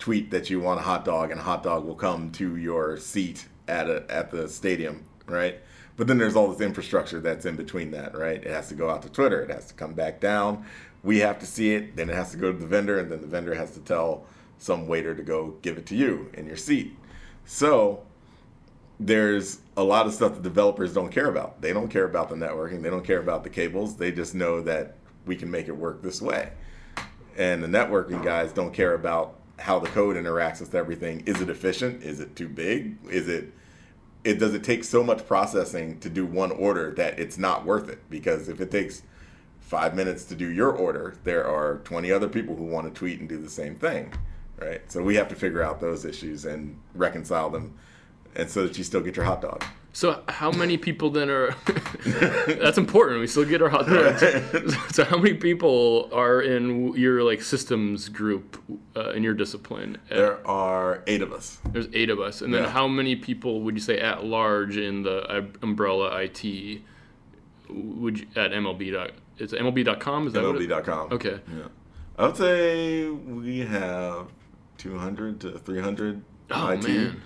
tweet 0.00 0.30
that 0.32 0.50
you 0.50 0.58
want 0.58 0.80
a 0.80 0.82
hot 0.82 1.04
dog, 1.04 1.30
and 1.30 1.38
a 1.38 1.42
hot 1.44 1.62
dog 1.62 1.84
will 1.84 1.94
come 1.94 2.32
to 2.32 2.56
your 2.56 2.96
seat 2.96 3.46
at 3.68 3.88
a 3.88 4.04
at 4.10 4.30
the 4.30 4.48
stadium, 4.48 5.04
right? 5.26 5.60
But 5.96 6.06
then 6.06 6.18
there's 6.18 6.34
all 6.34 6.48
this 6.48 6.60
infrastructure 6.60 7.20
that's 7.20 7.44
in 7.44 7.56
between 7.56 7.90
that, 7.92 8.16
right? 8.16 8.42
It 8.42 8.50
has 8.50 8.68
to 8.68 8.74
go 8.74 8.90
out 8.90 9.02
to 9.02 9.10
Twitter, 9.10 9.42
it 9.42 9.50
has 9.50 9.66
to 9.68 9.74
come 9.74 9.92
back 9.92 10.18
down. 10.18 10.64
We 11.02 11.18
have 11.18 11.38
to 11.38 11.46
see 11.46 11.74
it, 11.74 11.96
then 11.96 12.10
it 12.10 12.14
has 12.14 12.30
to 12.32 12.36
go 12.36 12.52
to 12.52 12.58
the 12.58 12.66
vendor, 12.66 12.98
and 12.98 13.10
then 13.10 13.20
the 13.20 13.26
vendor 13.26 13.54
has 13.54 13.72
to 13.72 13.80
tell 13.80 14.24
some 14.58 14.86
waiter 14.86 15.14
to 15.14 15.22
go 15.22 15.56
give 15.62 15.78
it 15.78 15.86
to 15.86 15.96
you 15.96 16.30
in 16.34 16.46
your 16.46 16.56
seat. 16.56 16.96
So 17.44 18.02
there's 18.98 19.60
a 19.76 19.82
lot 19.82 20.06
of 20.06 20.12
stuff 20.12 20.34
that 20.34 20.42
developers 20.42 20.92
don't 20.92 21.10
care 21.10 21.28
about. 21.28 21.62
They 21.62 21.72
don't 21.72 21.88
care 21.88 22.04
about 22.04 22.28
the 22.28 22.34
networking, 22.34 22.82
they 22.82 22.90
don't 22.90 23.04
care 23.04 23.20
about 23.20 23.44
the 23.44 23.50
cables. 23.50 23.96
They 23.96 24.12
just 24.12 24.34
know 24.34 24.60
that 24.62 24.96
we 25.26 25.36
can 25.36 25.50
make 25.50 25.68
it 25.68 25.76
work 25.76 26.02
this 26.02 26.20
way. 26.20 26.52
And 27.36 27.62
the 27.62 27.68
networking 27.68 28.22
guys 28.22 28.52
don't 28.52 28.72
care 28.72 28.94
about 28.94 29.39
how 29.60 29.78
the 29.78 29.88
code 29.88 30.16
interacts 30.16 30.60
with 30.60 30.74
everything. 30.74 31.22
Is 31.26 31.40
it 31.40 31.50
efficient? 31.50 32.02
Is 32.02 32.20
it 32.20 32.34
too 32.36 32.48
big? 32.48 32.96
Is 33.10 33.28
it 33.28 33.52
it 34.22 34.38
does 34.38 34.52
it 34.52 34.62
take 34.62 34.84
so 34.84 35.02
much 35.02 35.26
processing 35.26 35.98
to 36.00 36.10
do 36.10 36.26
one 36.26 36.50
order 36.50 36.92
that 36.92 37.18
it's 37.18 37.38
not 37.38 37.64
worth 37.64 37.88
it 37.88 37.98
because 38.10 38.48
if 38.48 38.60
it 38.60 38.70
takes 38.70 39.02
5 39.60 39.94
minutes 39.94 40.24
to 40.24 40.34
do 40.34 40.50
your 40.50 40.72
order, 40.72 41.16
there 41.24 41.46
are 41.46 41.76
20 41.84 42.12
other 42.12 42.28
people 42.28 42.54
who 42.54 42.64
want 42.64 42.92
to 42.92 42.98
tweet 42.98 43.20
and 43.20 43.28
do 43.28 43.38
the 43.38 43.48
same 43.48 43.74
thing, 43.76 44.12
right? 44.58 44.82
So 44.90 45.02
we 45.02 45.14
have 45.14 45.28
to 45.28 45.34
figure 45.34 45.62
out 45.62 45.80
those 45.80 46.04
issues 46.04 46.44
and 46.44 46.78
reconcile 46.94 47.48
them 47.48 47.78
and 48.34 48.50
so 48.50 48.66
that 48.66 48.76
you 48.76 48.84
still 48.84 49.00
get 49.00 49.16
your 49.16 49.24
hot 49.24 49.40
dog. 49.40 49.64
So 49.92 50.22
how 50.28 50.52
many 50.52 50.76
people 50.76 51.10
then 51.10 51.28
are? 51.30 51.54
that's 52.06 52.78
important. 52.78 53.20
We 53.20 53.26
still 53.26 53.44
get 53.44 53.60
our 53.60 53.68
hot 53.68 53.86
dogs. 53.86 54.20
so 54.94 55.04
how 55.04 55.16
many 55.18 55.34
people 55.34 56.08
are 56.12 56.40
in 56.40 56.94
your 56.94 57.24
like 57.24 57.42
systems 57.42 58.08
group 58.08 58.56
uh, 58.96 59.10
in 59.10 59.22
your 59.24 59.34
discipline? 59.34 59.98
There 60.08 60.46
are 60.46 61.02
8 61.08 61.22
of 61.22 61.32
us. 61.32 61.58
There's 61.72 61.88
eight 61.92 62.08
of 62.10 62.20
us, 62.20 62.40
and 62.40 62.54
then 62.54 62.62
Yeah. 62.64 62.70
how 62.70 62.86
many 62.86 63.16
people 63.16 63.62
would 63.62 63.74
you 63.74 63.80
say 63.80 63.98
at 63.98 64.24
large 64.24 64.76
in 64.76 65.02
the 65.02 65.22
uh, 65.28 65.42
umbrella 65.62 66.16
IT? 66.22 66.82
Would 67.68 68.18
you, 68.20 68.26
at 68.36 68.52
MLB 68.52 68.92
dot 68.92 69.10
is 69.38 69.52
it 69.54 69.60
MLB.com? 69.60 70.26
Is 70.26 70.32
that 70.34 70.42
MLB.com. 70.44 71.12
Okay. 71.12 71.40
Yeah. 71.56 71.62
I 72.18 72.26
would 72.26 72.36
say 72.36 73.08
we 73.08 73.60
have 73.60 74.26
200 74.78 75.40
to 75.40 75.58
300 75.58 76.22
Oh 76.50 76.68
IT. 76.68 76.82
man. 76.82 77.22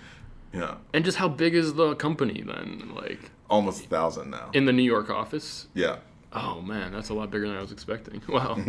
Yeah. 0.54 0.76
And 0.92 1.04
just 1.04 1.18
how 1.18 1.28
big 1.28 1.54
is 1.54 1.74
the 1.74 1.94
company 1.96 2.42
then? 2.46 2.92
Like 2.94 3.30
Almost 3.50 3.84
a 3.84 3.88
thousand 3.88 4.30
now. 4.30 4.50
in 4.54 4.64
the 4.66 4.72
New 4.72 4.82
York 4.84 5.10
office? 5.10 5.66
yeah. 5.74 5.96
Oh 6.36 6.60
man, 6.60 6.92
that's 6.92 7.10
a 7.10 7.14
lot 7.14 7.30
bigger 7.30 7.46
than 7.46 7.56
I 7.56 7.60
was 7.60 7.72
expecting. 7.72 8.20
Wow. 8.28 8.56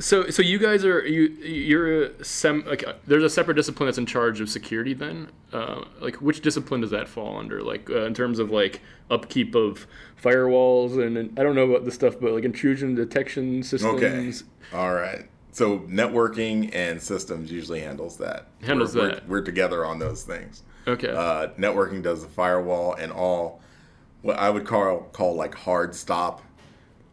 So, 0.00 0.28
so 0.28 0.42
you 0.42 0.58
guys 0.58 0.84
are 0.84 1.06
you 1.06 1.28
you're 1.40 2.06
a 2.06 2.24
sem 2.24 2.64
like 2.66 2.84
uh, 2.84 2.94
there's 3.06 3.22
a 3.22 3.30
separate 3.30 3.54
discipline 3.54 3.86
that's 3.86 3.96
in 3.98 4.06
charge 4.06 4.40
of 4.40 4.50
security. 4.50 4.92
Then, 4.92 5.28
uh, 5.52 5.84
like 6.00 6.16
which 6.16 6.40
discipline 6.40 6.80
does 6.80 6.90
that 6.90 7.06
fall 7.08 7.38
under? 7.38 7.62
Like 7.62 7.88
uh, 7.88 8.00
in 8.04 8.12
terms 8.12 8.40
of 8.40 8.50
like 8.50 8.80
upkeep 9.08 9.54
of 9.54 9.86
firewalls 10.20 11.00
and, 11.00 11.16
and 11.16 11.38
I 11.38 11.44
don't 11.44 11.54
know 11.54 11.70
about 11.70 11.84
the 11.84 11.92
stuff, 11.92 12.16
but 12.20 12.32
like 12.32 12.42
intrusion 12.42 12.96
detection 12.96 13.62
systems. 13.62 13.94
Okay. 14.02 14.76
All 14.76 14.92
right. 14.92 15.26
So 15.54 15.78
networking 15.78 16.74
and 16.74 17.00
systems 17.00 17.52
usually 17.52 17.78
handles 17.78 18.16
that. 18.16 18.48
Handles 18.62 18.96
we're, 18.96 19.14
that. 19.14 19.28
We're, 19.28 19.38
we're 19.38 19.44
together 19.44 19.84
on 19.84 20.00
those 20.00 20.24
things. 20.24 20.64
Okay. 20.88 21.10
Uh, 21.10 21.50
networking 21.56 22.02
does 22.02 22.22
the 22.22 22.28
firewall 22.28 22.94
and 22.94 23.12
all 23.12 23.60
what 24.22 24.36
I 24.36 24.50
would 24.50 24.66
call 24.66 25.02
call 25.12 25.36
like 25.36 25.54
hard 25.54 25.94
stop, 25.94 26.42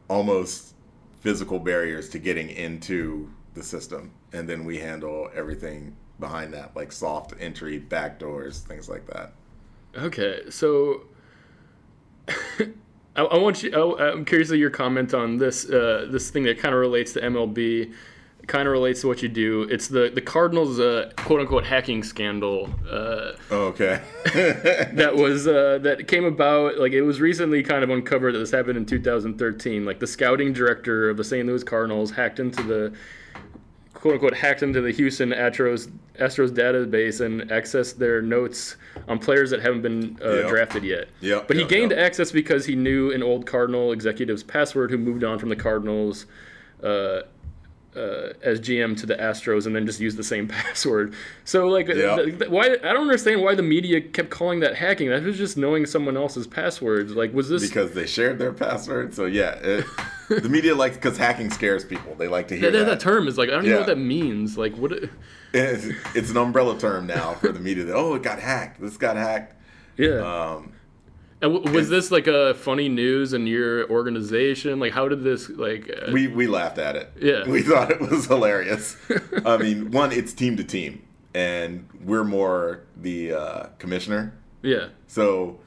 almost 0.07 0.73
physical 1.19 1.59
barriers 1.59 2.09
to 2.09 2.19
getting 2.19 2.49
into 2.49 3.29
the 3.53 3.61
system, 3.61 4.11
and 4.33 4.49
then 4.49 4.65
we 4.65 4.79
handle 4.79 5.29
everything 5.35 5.95
behind 6.19 6.51
that, 6.53 6.75
like 6.75 6.91
soft 6.91 7.33
entry, 7.39 7.77
back 7.77 8.17
doors, 8.17 8.61
things 8.61 8.89
like 8.89 9.05
that. 9.05 9.33
Okay, 9.95 10.49
so 10.49 11.03
I, 13.15 13.21
I, 13.23 13.37
want 13.37 13.61
you. 13.61 13.71
I, 13.75 14.11
am 14.11 14.25
curious 14.25 14.49
of 14.49 14.57
your 14.57 14.71
comment 14.71 15.13
on 15.13 15.37
this. 15.37 15.69
Uh, 15.69 16.07
this 16.09 16.31
thing 16.31 16.43
that 16.43 16.57
kind 16.57 16.73
of 16.73 16.79
relates 16.81 17.13
to 17.13 17.21
MLB, 17.21 17.93
kind 18.47 18.67
of 18.67 18.71
relates 18.71 19.01
to 19.01 19.07
what 19.07 19.21
you 19.21 19.29
do. 19.29 19.63
It's 19.63 19.87
the 19.87 20.11
the 20.13 20.21
Cardinals' 20.21 20.79
uh, 20.79 21.11
quote 21.17 21.41
unquote 21.41 21.65
hacking 21.65 22.03
scandal. 22.03 22.69
Uh, 22.89 23.33
oh, 23.49 23.67
okay. 23.67 24.01
that 24.93 25.13
was 25.15 25.47
uh, 25.47 25.79
that 25.81 26.07
came 26.07 26.25
about. 26.25 26.77
Like 26.77 26.91
it 26.91 27.01
was 27.01 27.21
recently 27.21 27.63
kind 27.63 27.83
of 27.83 27.89
uncovered 27.89 28.35
that 28.35 28.39
this 28.39 28.51
happened 28.51 28.77
in 28.77 28.85
2013. 28.85 29.85
Like 29.85 29.99
the 29.99 30.07
scouting 30.07 30.53
director 30.53 31.09
of 31.09 31.17
the 31.17 31.23
St. 31.23 31.47
Louis 31.47 31.63
Cardinals 31.63 32.11
hacked 32.11 32.39
into 32.39 32.63
the 32.63 32.93
quote 33.93 34.15
unquote 34.15 34.35
hacked 34.35 34.63
into 34.63 34.81
the 34.81 34.91
Houston 34.91 35.29
Astros 35.29 35.91
Astros 36.19 36.49
database 36.49 37.23
and 37.23 37.41
accessed 37.49 37.97
their 37.97 38.21
notes 38.21 38.75
on 39.07 39.19
players 39.19 39.49
that 39.51 39.61
haven't 39.61 39.81
been 39.81 40.17
uh, 40.23 40.33
yep. 40.33 40.49
drafted 40.49 40.83
yet. 40.83 41.07
Yep, 41.21 41.47
but 41.47 41.55
he 41.55 41.61
yep, 41.61 41.69
gained 41.69 41.93
access 41.93 42.31
because 42.31 42.65
he 42.65 42.75
knew 42.75 43.11
an 43.11 43.23
old 43.23 43.45
Cardinal 43.45 43.91
executive's 43.91 44.43
password 44.43 44.91
who 44.91 44.97
moved 44.97 45.23
on 45.23 45.39
from 45.39 45.49
the 45.49 45.55
Cardinals. 45.55 46.25
Uh, 46.83 47.21
uh, 47.95 48.33
as 48.41 48.59
GM 48.61 48.97
to 48.99 49.05
the 49.05 49.15
Astros 49.15 49.65
and 49.65 49.75
then 49.75 49.85
just 49.85 49.99
use 49.99 50.15
the 50.15 50.23
same 50.23 50.47
password. 50.49 51.13
So 51.45 51.67
like, 51.67 51.87
yeah. 51.87 52.15
th- 52.15 52.39
th- 52.39 52.49
why? 52.49 52.65
I 52.83 52.93
don't 52.93 53.01
understand 53.01 53.41
why 53.41 53.55
the 53.55 53.63
media 53.63 53.99
kept 54.01 54.29
calling 54.29 54.61
that 54.61 54.75
hacking. 54.75 55.09
That 55.09 55.23
was 55.23 55.37
just 55.37 55.57
knowing 55.57 55.85
someone 55.85 56.15
else's 56.15 56.47
passwords. 56.47 57.13
Like, 57.13 57.33
was 57.33 57.49
this 57.49 57.67
because 57.67 57.91
they 57.93 58.05
shared 58.07 58.39
their 58.39 58.53
password? 58.53 59.13
So 59.13 59.25
yeah, 59.25 59.55
it, 59.61 59.85
the 60.29 60.47
media 60.49 60.73
likes 60.75 60.95
because 60.95 61.17
hacking 61.17 61.49
scares 61.51 61.83
people. 61.83 62.15
They 62.15 62.27
like 62.27 62.47
to 62.49 62.57
hear 62.57 62.71
that, 62.71 62.77
that. 62.79 62.85
that. 62.85 62.99
term 63.01 63.27
is 63.27 63.37
like 63.37 63.49
I 63.49 63.53
don't 63.53 63.65
Yeah. 63.65 63.71
know 63.71 63.77
what 63.79 63.87
that 63.87 63.97
means. 63.97 64.57
Like, 64.57 64.75
what? 64.75 64.91
It, 64.91 65.09
It's, 65.53 65.85
it's 66.15 66.29
an 66.29 66.37
umbrella 66.37 66.79
term 66.79 67.07
now 67.07 67.33
for 67.33 67.51
the 67.51 67.59
media. 67.59 67.83
That 67.83 67.95
oh, 67.97 68.13
it 68.15 68.23
got 68.23 68.39
hacked. 68.39 68.79
This 68.79 68.95
got 68.95 69.17
hacked. 69.17 69.53
yeah. 69.97 70.19
Um, 70.19 70.71
and 71.41 71.53
w- 71.53 71.75
was 71.75 71.89
this 71.89 72.11
like 72.11 72.27
a 72.27 72.53
funny 72.53 72.89
news 72.89 73.33
in 73.33 73.47
your 73.47 73.89
organization? 73.89 74.79
Like, 74.79 74.93
how 74.93 75.07
did 75.07 75.23
this 75.23 75.49
like? 75.49 75.89
Uh, 75.89 76.11
we 76.11 76.27
we 76.27 76.47
laughed 76.47 76.77
at 76.77 76.95
it. 76.95 77.11
Yeah. 77.19 77.43
we 77.47 77.61
thought 77.61 77.91
it 77.91 77.99
was 77.99 78.25
hilarious. 78.27 78.95
I 79.45 79.57
mean, 79.57 79.91
one, 79.91 80.11
it's 80.11 80.33
team 80.33 80.57
to 80.57 80.63
team, 80.63 81.03
and 81.33 81.87
we're 82.03 82.23
more 82.23 82.83
the 82.95 83.33
uh, 83.33 83.63
commissioner, 83.79 84.33
yeah. 84.61 84.89
so 85.07 85.59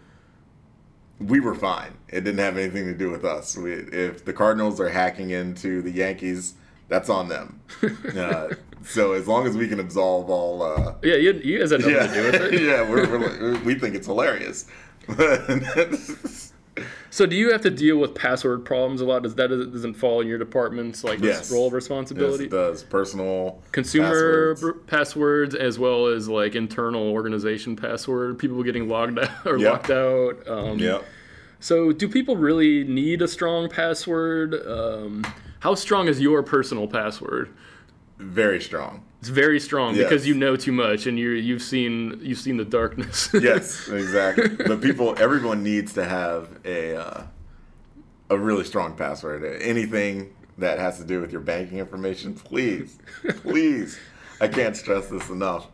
we 1.18 1.40
were 1.40 1.54
fine. 1.54 1.96
It 2.08 2.22
didn't 2.22 2.40
have 2.40 2.56
anything 2.58 2.84
to 2.86 2.94
do 2.94 3.10
with 3.10 3.24
us. 3.24 3.56
We, 3.56 3.72
if 3.72 4.24
the 4.24 4.32
Cardinals 4.32 4.80
are 4.80 4.88
hacking 4.88 5.30
into 5.30 5.82
the 5.82 5.90
Yankees, 5.90 6.54
that's 6.88 7.08
on 7.08 7.28
them. 7.28 7.60
Uh, 8.14 8.48
so 8.84 9.12
as 9.12 9.26
long 9.26 9.46
as 9.46 9.56
we 9.56 9.66
can 9.66 9.80
absolve 9.80 10.30
all. 10.30 10.62
Uh, 10.62 10.94
Yeah, 11.02 11.16
you, 11.16 11.32
you 11.32 11.58
guys 11.58 11.70
had 11.70 11.80
nothing 11.80 11.94
yeah, 11.94 12.06
to 12.06 12.14
do 12.14 12.24
with 12.24 12.34
it. 12.34 12.62
yeah, 12.62 12.88
we're, 12.88 13.18
we're, 13.18 13.58
we 13.60 13.74
think 13.74 13.94
it's 13.94 14.06
hilarious. 14.06 14.66
So, 17.10 17.26
do 17.26 17.36
you 17.36 17.52
have 17.52 17.60
to 17.60 17.70
deal 17.70 17.98
with 17.98 18.16
password 18.16 18.64
problems 18.64 19.00
a 19.00 19.04
lot? 19.04 19.22
Does 19.22 19.36
that 19.36 19.46
doesn't 19.48 19.94
fall 19.94 20.20
in 20.20 20.26
your 20.26 20.38
department's 20.38 21.04
like 21.04 21.20
Yes. 21.22 21.48
role 21.52 21.68
of 21.68 21.72
Yes, 21.72 21.76
responsibility? 21.82 22.44
it 22.46 22.50
does 22.50 22.82
personal 22.82 23.62
Consumer 23.70 24.54
passwords. 24.54 24.60
passwords. 24.60 24.86
passwords 24.88 25.54
as 25.54 25.78
well 25.78 26.06
as 26.06 26.28
like 26.28 26.56
internal 26.56 27.12
organization 27.12 27.76
password. 27.76 28.40
People 28.40 28.60
getting 28.64 28.88
logged 28.88 29.20
out 29.20 29.30
or 29.46 29.58
Yep. 29.58 29.70
locked 29.72 29.90
out. 29.90 30.48
Um, 30.48 30.78
Yep. 30.80 31.04
So, 31.60 31.92
do 31.92 32.08
people 32.08 32.36
really 32.36 32.82
need 32.82 33.22
a 33.22 33.28
strong 33.28 33.68
password? 33.68 34.54
Um, 34.66 35.24
how 35.60 35.76
strong 35.76 36.08
is 36.08 36.20
your 36.20 36.42
personal 36.42 36.88
password? 36.88 37.50
Very 38.18 38.60
strong. 38.60 39.04
It's 39.24 39.30
very 39.30 39.58
strong 39.58 39.94
Yes. 39.94 40.04
because 40.10 40.26
you 40.26 40.34
know 40.34 40.54
too 40.54 40.70
much 40.70 41.06
and 41.06 41.18
you 41.18 41.30
you've 41.30 41.62
seen 41.62 42.18
you've 42.20 42.38
seen 42.38 42.58
the 42.58 42.64
darkness. 42.66 43.30
Yes, 43.40 43.88
exactly. 43.88 44.48
but 44.48 44.82
people, 44.82 45.14
everyone 45.18 45.62
needs 45.62 45.94
to 45.94 46.04
have 46.04 46.50
a 46.66 46.94
uh, 46.96 47.22
a 48.28 48.36
really 48.36 48.64
strong 48.64 48.94
password. 48.96 49.42
Anything 49.62 50.34
that 50.58 50.78
has 50.78 50.98
to 50.98 51.06
do 51.06 51.22
with 51.22 51.32
your 51.32 51.40
banking 51.40 51.78
information, 51.78 52.34
please, 52.34 52.98
please, 53.38 53.98
I 54.42 54.48
can't 54.48 54.76
stress 54.76 55.06
this 55.06 55.30
enough. 55.30 55.68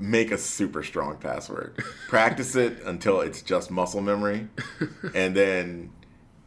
Make 0.00 0.32
a 0.32 0.38
super 0.38 0.82
strong 0.82 1.18
password. 1.18 1.76
Practice 2.08 2.56
it 2.56 2.82
until 2.84 3.20
it's 3.20 3.42
just 3.42 3.70
muscle 3.70 4.00
memory, 4.00 4.48
and 5.14 5.36
then 5.36 5.92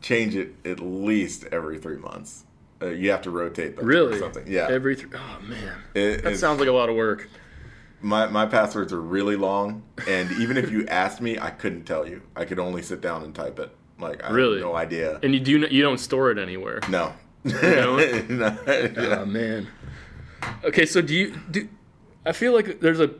change 0.01 0.35
it 0.35 0.53
at 0.65 0.81
least 0.81 1.45
every 1.49 1.79
three 1.79 1.95
months. 1.97 2.43
Uh, 2.83 2.89
you 2.89 3.09
have 3.11 3.21
to 3.21 3.29
rotate 3.31 3.75
them. 3.77 3.85
or 3.85 3.87
really? 3.87 4.19
something. 4.19 4.43
Yeah. 4.45 4.67
Every 4.69 4.95
th- 4.95 5.07
oh 5.15 5.39
man, 5.47 5.75
It- 5.95 6.23
that 6.23 6.37
sounds 6.37 6.59
like 6.59 6.67
a 6.69 6.73
lot 6.73 6.89
of 6.89 6.95
work. 6.95 7.29
My 8.01 8.27
my 8.27 8.45
passwords 8.45 8.91
are 8.91 8.99
really 9.01 9.37
long, 9.37 9.83
and 10.09 10.29
even 10.33 10.57
if 10.57 10.69
you 10.69 10.85
asked 10.89 11.21
me, 11.21 11.39
I 11.39 11.49
couldn't 11.51 11.85
tell 11.85 12.05
you. 12.07 12.21
I 12.35 12.43
could 12.45 12.59
only 12.59 12.81
sit 12.81 12.99
down 12.99 13.23
and 13.23 13.33
type 13.33 13.59
it. 13.59 13.73
Like 13.99 14.23
I 14.23 14.31
Really? 14.31 14.57
have 14.57 14.65
no 14.67 14.75
idea. 14.75 15.19
And 15.23 15.33
you 15.33 15.39
do 15.39 15.51
you 15.71 15.81
don't 15.81 15.99
store 15.99 16.29
it 16.31 16.37
anywhere. 16.37 16.81
No. 16.89 17.13
don't? 17.45 18.29
No, 18.29 18.57
yeah. 18.67 19.19
Oh 19.21 19.25
man. 19.25 19.67
Okay, 20.65 20.85
so 20.85 21.01
do 21.01 21.13
you 21.15 21.35
do? 21.51 21.69
I 22.25 22.31
feel 22.33 22.53
like 22.53 22.79
there's 22.81 22.99
a 22.99 23.11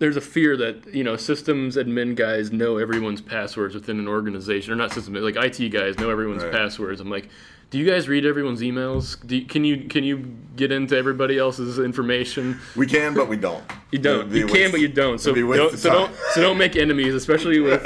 there's 0.00 0.16
a 0.16 0.20
fear 0.20 0.56
that 0.56 0.92
you 0.92 1.04
know 1.04 1.14
systems 1.16 1.76
admin 1.76 2.16
guys 2.16 2.50
know 2.50 2.78
everyone's 2.78 3.20
passwords 3.20 3.74
within 3.74 3.98
an 4.00 4.08
organization, 4.08 4.72
or 4.72 4.76
not 4.76 4.92
systems 4.92 5.16
like 5.22 5.36
IT 5.36 5.68
guys 5.70 5.98
know 5.98 6.10
everyone's 6.10 6.42
Right. 6.42 6.52
passwords. 6.52 7.00
I'm 7.00 7.10
like, 7.10 7.28
do 7.74 7.80
you 7.80 7.90
guys 7.90 8.08
read 8.08 8.24
everyone's 8.24 8.60
emails? 8.60 9.18
Do 9.26 9.34
you, 9.36 9.44
can 9.44 9.64
you 9.64 9.88
can 9.88 10.04
you 10.04 10.18
get 10.54 10.70
into 10.70 10.96
everybody 10.96 11.38
else's 11.38 11.80
information? 11.80 12.60
We 12.76 12.86
can, 12.86 13.14
but 13.14 13.26
we 13.26 13.36
don't. 13.36 13.64
You 13.90 13.98
don't. 13.98 14.30
You 14.30 14.46
can, 14.46 14.54
waste- 14.54 14.70
but 14.70 14.80
you 14.80 14.86
don't. 14.86 15.18
So 15.18 15.30
it'd 15.30 15.34
be 15.34 15.40
a 15.40 15.46
waste 15.46 15.58
don't, 15.58 15.78
so 15.78 15.90
don't 15.90 16.14
so 16.34 16.40
don't 16.40 16.56
make 16.56 16.76
enemies, 16.76 17.16
especially 17.16 17.58
with 17.58 17.82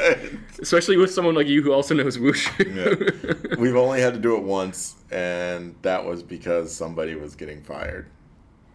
especially 0.60 0.98
with 0.98 1.10
someone 1.10 1.34
like 1.34 1.46
you 1.46 1.62
who 1.62 1.72
also 1.72 1.94
knows 1.94 2.18
wushu. 2.18 2.66
Yeah. 2.68 3.56
We've 3.58 3.76
only 3.76 4.02
had 4.02 4.12
to 4.12 4.20
do 4.20 4.36
it 4.36 4.42
once, 4.42 4.96
and 5.10 5.74
that 5.80 6.04
was 6.04 6.22
because 6.22 6.70
somebody 6.70 7.14
was 7.14 7.34
getting 7.34 7.62
fired 7.62 8.10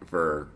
for 0.08 0.48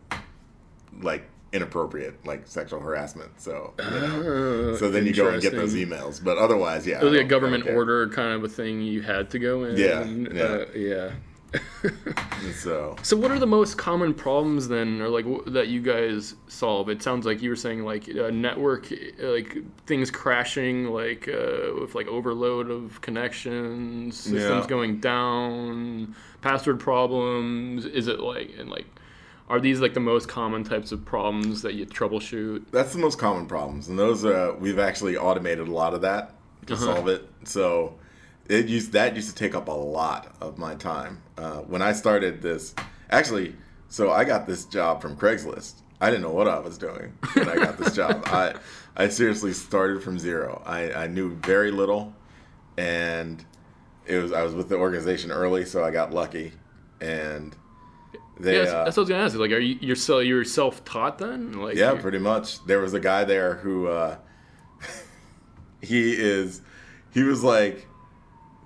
like 1.03 1.29
inappropriate, 1.57 2.25
like 2.25 2.47
sexual 2.47 2.79
harassment. 2.79 3.41
So, 3.41 3.73
you 3.79 3.99
know. 3.99 4.73
Uh, 4.73 4.77
so 4.77 4.89
then 4.89 5.05
you 5.05 5.13
go 5.13 5.27
and 5.27 5.41
get 5.41 5.51
those 5.53 5.73
emails. 5.73 6.23
But 6.23 6.37
otherwise, 6.37 6.87
yeah. 6.87 6.99
It 7.01 7.03
was 7.03 7.13
like 7.13 7.25
a 7.25 7.27
government 7.27 7.67
order 7.67 8.07
kind 8.09 8.31
of 8.33 8.43
a 8.43 8.47
thing. 8.49 8.81
You 8.81 9.01
had 9.01 9.29
to 9.31 9.39
go 9.39 9.65
in. 9.65 9.75
Yeah, 9.77 10.03
yeah. 10.05 10.43
Uh, 10.43 10.65
yeah. 10.73 11.11
So 12.53 12.95
so, 13.03 13.15
what 13.17 13.31
are 13.31 13.39
the 13.39 13.47
most 13.47 13.77
common 13.77 14.13
problems 14.13 14.67
then, 14.67 15.01
or 15.01 15.07
like 15.09 15.25
w- 15.25 15.43
that 15.51 15.67
you 15.69 15.81
guys 15.81 16.35
solve? 16.47 16.89
It 16.89 17.01
sounds 17.01 17.25
like 17.25 17.41
you 17.41 17.49
were 17.49 17.55
saying 17.55 17.83
like 17.83 18.09
uh, 18.09 18.29
network, 18.31 18.91
uh, 18.91 19.27
like 19.27 19.57
things 19.85 20.11
crashing, 20.11 20.85
like 20.85 21.27
uh, 21.27 21.73
with 21.79 21.95
like 21.95 22.07
overload 22.07 22.69
of 22.69 22.99
connections, 23.01 24.17
systems 24.17 24.43
Yeah. 24.43 24.65
going 24.67 24.99
down, 24.99 26.15
password 26.41 26.79
problems. 26.79 27.85
Is 27.85 28.07
it 28.07 28.19
like 28.19 28.51
and 28.59 28.69
like, 28.69 28.85
are 29.49 29.59
these 29.59 29.79
like 29.79 29.93
the 29.93 29.99
most 29.99 30.27
common 30.27 30.63
types 30.63 30.91
of 30.91 31.05
problems 31.05 31.61
that 31.61 31.73
you 31.75 31.85
troubleshoot? 31.85 32.65
That's 32.71 32.93
the 32.93 32.99
most 32.99 33.17
common 33.17 33.45
problems, 33.47 33.87
and 33.87 33.97
those 33.97 34.25
uh, 34.25 34.55
we've 34.59 34.79
actually 34.79 35.17
automated 35.17 35.67
a 35.67 35.71
lot 35.71 35.93
of 35.93 36.01
that 36.01 36.33
to 36.67 36.73
Uh-huh. 36.73 36.85
solve 36.85 37.07
it. 37.07 37.27
So 37.45 37.95
it 38.49 38.67
used 38.67 38.91
that 38.93 39.15
used 39.15 39.29
to 39.29 39.35
take 39.35 39.55
up 39.55 39.67
a 39.67 39.71
lot 39.71 40.35
of 40.41 40.57
my 40.57 40.75
time 40.75 41.21
uh, 41.37 41.59
when 41.61 41.81
I 41.81 41.93
started 41.93 42.41
this. 42.41 42.75
Actually, 43.09 43.55
so 43.89 44.11
I 44.11 44.23
got 44.25 44.47
this 44.47 44.65
job 44.65 45.01
from 45.01 45.15
Craigslist. 45.15 45.75
I 45.99 46.07
didn't 46.11 46.21
know 46.23 46.31
what 46.31 46.47
I 46.47 46.59
was 46.59 46.77
doing 46.77 47.13
when 47.33 47.49
I 47.49 47.55
got 47.55 47.77
this 47.77 47.95
job. 47.95 48.21
I 48.27 48.53
I 48.95 49.07
seriously 49.09 49.53
started 49.53 50.03
from 50.03 50.19
zero. 50.19 50.61
I, 50.65 50.91
I 50.93 51.07
knew 51.07 51.35
very 51.35 51.71
little, 51.71 52.13
and 52.77 53.43
it 54.05 54.17
was 54.21 54.31
I 54.31 54.43
was 54.43 54.53
with 54.53 54.69
the 54.69 54.75
organization 54.75 55.31
early, 55.31 55.65
so 55.65 55.83
I 55.83 55.91
got 55.91 56.13
lucky, 56.13 56.51
and 57.01 57.55
they 58.39 58.53
yeah, 58.57 58.63
that's, 58.63 58.73
uh, 58.73 58.83
that's 58.85 58.97
what 58.97 59.01
I 59.01 59.03
was 59.03 59.09
gonna 59.09 59.23
ask. 59.23 59.35
Like, 59.37 59.51
are 59.51 59.59
you 59.59 59.77
you're 59.81 59.95
so 59.95 60.19
you're 60.19 60.43
self 60.43 60.83
taught 60.85 61.17
then? 61.17 61.53
Like, 61.53 61.75
yeah, 61.75 61.93
pretty 61.95 62.19
much. 62.19 62.65
There 62.65 62.79
was 62.79 62.93
a 62.93 62.99
guy 62.99 63.23
there 63.23 63.55
who 63.55 63.87
uh, 63.87 64.17
he 65.81 66.13
is 66.13 66.61
he 67.13 67.23
was 67.23 67.43
like 67.43 67.87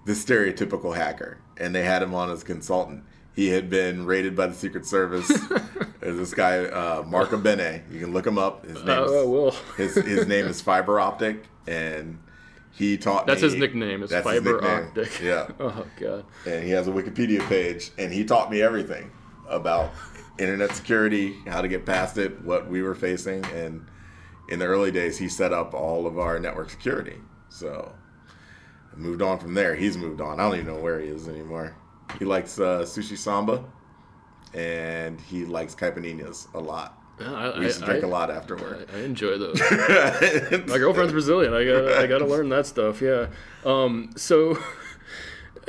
the 0.05 0.13
stereotypical 0.13 0.95
hacker, 0.95 1.39
and 1.57 1.73
they 1.75 1.83
had 1.83 2.01
him 2.01 2.13
on 2.13 2.29
as 2.29 2.43
consultant. 2.43 3.03
He 3.33 3.47
had 3.49 3.69
been 3.69 4.05
raided 4.05 4.35
by 4.35 4.47
the 4.47 4.53
Secret 4.53 4.85
Service. 4.85 5.27
There's 6.01 6.17
this 6.17 6.33
guy, 6.33 6.65
uh, 6.65 7.03
Mark 7.07 7.29
Abene. 7.29 7.81
You 7.91 7.99
can 7.99 8.11
look 8.11 8.27
him 8.27 8.37
up. 8.37 8.65
His 8.65 8.83
name, 8.83 8.89
Oh, 8.89 9.21
I 9.21 9.25
will. 9.25 9.51
his, 9.77 9.95
his 9.95 10.27
name 10.27 10.47
is 10.47 10.61
Phiber 10.61 10.95
Optik, 10.97 11.43
and 11.65 12.19
he 12.71 12.97
taught 12.97 13.27
That's 13.27 13.41
me. 13.41 13.49
his 13.49 13.57
nickname. 13.57 14.03
It's 14.03 14.11
Phiber. 14.11 14.59
Optik. 14.59 15.21
Yeah. 15.21 15.47
Oh 15.59 15.85
god. 15.97 16.25
and 16.45 16.63
he 16.63 16.71
has 16.71 16.87
a 16.89 16.91
Wikipedia 16.91 17.39
page, 17.47 17.91
and 17.97 18.11
he 18.11 18.25
taught 18.25 18.51
me 18.51 18.61
everything 18.61 19.11
about 19.51 19.91
internet 20.39 20.71
security, 20.75 21.35
how 21.47 21.61
to 21.61 21.67
get 21.67 21.85
past 21.85 22.17
it, 22.17 22.41
what 22.43 22.67
we 22.67 22.81
were 22.81 22.95
facing, 22.95 23.45
and 23.47 23.85
in 24.49 24.59
the 24.59 24.65
early 24.65 24.91
days, 24.91 25.17
he 25.17 25.29
set 25.29 25.53
up 25.53 25.73
all 25.73 26.07
of 26.07 26.17
our 26.17 26.39
network 26.39 26.69
security. 26.69 27.17
So 27.49 27.93
I 28.91 28.95
moved 28.97 29.21
on 29.21 29.39
from 29.39 29.53
there. 29.53 29.75
He's 29.75 29.97
moved 29.97 30.19
on. 30.21 30.39
I 30.39 30.43
don't 30.43 30.55
even 30.59 30.73
know 30.73 30.79
where 30.81 30.99
he 30.99 31.07
is 31.07 31.27
anymore. 31.27 31.75
He 32.19 32.25
likes 32.25 32.59
uh, 32.59 32.79
sushi 32.81 33.17
samba, 33.17 33.63
and 34.53 35.19
he 35.21 35.45
likes 35.45 35.75
caipirinhas 35.75 36.53
a 36.53 36.59
lot. 36.59 36.97
Yeah, 37.19 37.33
I, 37.33 37.59
We 37.59 37.65
used 37.65 37.79
to 37.79 37.85
drink 37.85 38.03
I- 38.03 38.07
a 38.07 38.09
lot 38.09 38.31
after 38.31 38.55
work. 38.55 38.87
I, 38.93 38.97
I 38.97 39.01
enjoy 39.01 39.37
those. 39.37 39.59
My 40.67 40.77
girlfriend's 40.77 41.11
Brazilian. 41.13 41.53
I 41.53 41.63
got 41.65 41.91
I 41.99 42.07
got 42.07 42.17
to 42.19 42.25
learn 42.25 42.49
that 42.49 42.65
stuff. 42.65 43.01
Yeah. 43.01 43.27
Um. 43.65 44.09
So. 44.15 44.57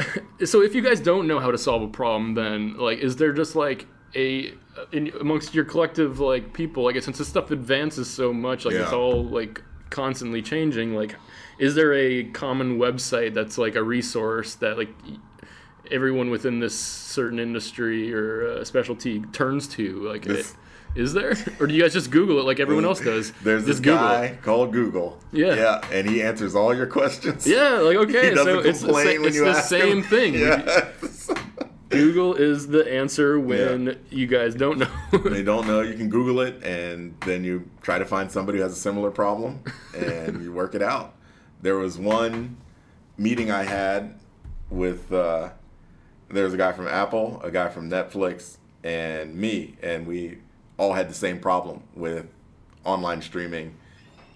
So 0.45 0.61
if 0.63 0.75
you 0.75 0.83
guys 0.83 1.01
don't 1.01 1.29
know 1.29 1.39
how 1.39 1.51
to 1.53 1.59
solve 1.59 1.83
a 1.83 1.89
problem, 1.89 2.35
then 2.35 2.77
like, 2.77 2.99
is 2.99 3.17
there 3.17 3.33
just 3.33 3.55
like 3.55 3.87
a 4.17 4.53
in, 4.93 5.13
amongst 5.21 5.55
your 5.55 5.65
collective 5.65 6.19
like 6.19 6.53
people? 6.53 6.83
Like, 6.85 6.95
I 6.95 6.95
guess 6.97 7.05
since 7.05 7.19
this 7.19 7.29
stuff 7.29 7.51
advances 7.53 8.11
so 8.11 8.33
much, 8.33 8.65
like 8.65 8.75
it's 8.83 8.93
all 8.93 9.25
like 9.25 9.63
constantly 9.91 10.43
changing. 10.43 10.95
Like, 10.95 11.15
is 11.59 11.75
there 11.77 11.95
a 11.95 12.25
common 12.25 12.79
website 12.79 13.35
that's 13.35 13.57
like 13.57 13.77
a 13.77 13.83
resource 13.83 14.55
that 14.57 14.77
like 14.79 14.89
everyone 15.91 16.31
within 16.31 16.59
this 16.61 16.79
certain 16.79 17.39
industry 17.39 18.13
or 18.13 18.49
uh, 18.49 18.65
specialty 18.65 19.21
turns 19.33 19.69
to? 19.69 20.01
Like, 20.09 20.23
This- 20.23 20.53
it, 20.53 20.57
is 20.95 21.13
there, 21.15 21.37
or 21.61 21.67
do 21.67 21.75
you 21.75 21.83
guys 21.83 21.93
just 21.93 22.11
Google 22.11 22.39
it 22.39 22.45
like 22.45 22.61
everyone 22.61 22.85
else 22.85 23.01
does? 23.01 23.33
There's 23.43 23.65
just 23.67 23.83
this 23.83 23.95
guy 23.95 24.37
called 24.43 24.73
Google. 24.73 25.19
Yeah. 25.33 25.55
Yeah, 25.55 25.81
and 25.91 26.09
he 26.09 26.23
answers 26.23 26.55
all 26.55 26.75
your 26.75 26.87
questions. 26.87 27.47
Yeah, 27.47 27.79
like 27.79 27.97
okay, 28.09 28.31
He 28.31 28.37
so 28.37 28.59
it's 28.61 28.81
the, 28.83 28.89
sa- 28.89 28.93
when 28.93 29.25
it's 29.25 29.39
the 29.41 29.61
same 29.63 29.99
him. 29.99 30.03
thing. 30.05 30.35
Yes. 30.35 31.31
Google 31.89 32.35
is 32.35 32.69
the 32.69 32.91
answer 32.91 33.39
when 33.39 33.99
you 34.09 34.27
guys 34.27 34.55
don't 34.55 34.79
know. 34.79 34.87
When 35.11 35.35
you 35.35 35.45
don't 35.45 35.67
know, 35.67 35.83
you 35.83 35.93
can 35.95 36.09
Google 36.09 36.41
it, 36.41 36.63
and 36.65 37.15
then 37.27 37.45
you 37.45 37.69
try 37.83 37.99
to 37.99 38.07
find 38.07 38.33
somebody 38.33 38.57
who 38.59 38.63
has 38.65 38.73
a 38.73 38.77
similar 38.81 39.11
problem, 39.11 39.61
and 39.95 40.43
you 40.43 40.53
work 40.53 40.75
it 40.75 40.81
out. 40.83 41.15
There 41.61 41.77
was 41.77 41.99
one 41.99 42.57
meeting 43.19 43.51
I 43.51 43.65
had 43.65 44.19
with. 44.71 45.13
Uh, 45.13 45.51
there 46.31 46.45
was 46.45 46.55
a 46.55 46.57
guy 46.57 46.73
from 46.73 46.89
Apple, 46.89 47.39
a 47.45 47.51
guy 47.51 47.69
from 47.69 47.91
Netflix, 47.91 48.57
and 48.83 49.35
me, 49.37 49.77
and 49.83 50.07
we 50.07 50.39
all 50.79 50.93
had 50.93 51.09
the 51.09 51.15
same 51.15 51.39
problem 51.39 51.83
with 51.95 52.27
online 52.85 53.23
streaming 53.23 53.75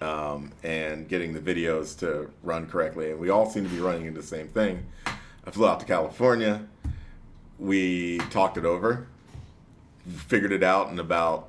um, 0.00 0.52
and 0.62 1.08
getting 1.08 1.32
the 1.32 1.40
videos 1.40 1.98
to 1.98 2.30
run 2.42 2.66
correctly. 2.66 3.10
And 3.10 3.18
we 3.18 3.30
all 3.30 3.48
seem 3.48 3.64
to 3.64 3.70
be 3.70 3.80
running 3.80 4.06
into 4.06 4.20
the 4.20 4.26
same 4.26 4.48
thing. 4.48 4.86
I 5.44 5.50
flew 5.50 5.66
out 5.66 5.80
to 5.80 5.86
California. 5.86 6.66
We 7.58 8.18
talked 8.30 8.58
it 8.58 8.64
over, 8.64 9.06
figured 10.06 10.52
it 10.52 10.62
out 10.62 10.90
in 10.90 10.98
about, 10.98 11.48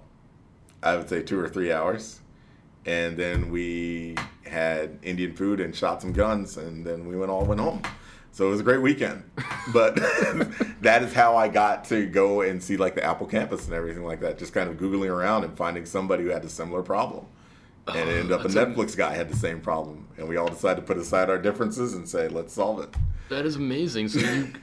I 0.82 0.96
would 0.96 1.10
say, 1.10 1.22
two 1.22 1.40
or 1.40 1.50
three 1.50 1.72
hours. 1.72 2.20
And 2.86 3.18
then 3.18 3.52
we 3.52 4.16
had 4.46 4.98
Indian 5.04 5.34
food 5.36 5.60
and 5.60 5.76
shot 5.76 6.02
some 6.02 6.14
guns, 6.14 6.56
and 6.56 6.86
then 6.86 7.06
we 7.06 7.18
went 7.18 7.30
all 7.30 7.44
went 7.44 7.60
home. 7.60 7.82
So 8.38 8.46
it 8.46 8.50
was 8.52 8.60
a 8.60 8.64
great 8.64 8.84
weekend. 8.84 9.24
But 9.74 9.96
that 10.82 11.02
is 11.02 11.12
how 11.12 11.36
I 11.36 11.48
got 11.48 11.86
to 11.86 12.06
go 12.06 12.42
and 12.42 12.62
see 12.62 12.78
like 12.78 12.94
the 12.94 13.04
Apple 13.04 13.26
campus 13.26 13.66
and 13.66 13.74
everything 13.74 14.04
like 14.04 14.20
that. 14.20 14.38
Just 14.38 14.54
kind 14.54 14.70
of 14.70 14.78
googling 14.78 15.10
around 15.10 15.44
and 15.44 15.58
finding 15.58 15.88
somebody 15.88 16.22
who 16.24 16.30
had 16.30 16.46
a 16.46 16.50
similar 16.50 16.84
problem. 16.84 17.26
And 17.88 18.08
it 18.08 18.14
ended 18.20 18.32
up 18.34 18.42
a 18.42 18.44
Oh, 18.44 18.48
that's 18.50 18.56
a- 18.56 18.66
Netflix 18.68 18.96
guy 18.96 19.16
had 19.16 19.28
the 19.28 19.36
same 19.36 19.60
problem, 19.60 20.08
and 20.18 20.28
we 20.28 20.38
all 20.38 20.50
decided 20.50 20.82
to 20.82 20.86
put 20.86 20.98
aside 20.98 21.32
our 21.32 21.40
differences 21.40 21.96
and 21.96 22.08
say, 22.08 22.28
"Let's 22.28 22.54
solve 22.54 22.80
it." 22.82 22.94
that 23.30 23.44
is 23.44 23.56
amazing. 23.56 24.10
So 24.10 24.20
you, 24.20 24.54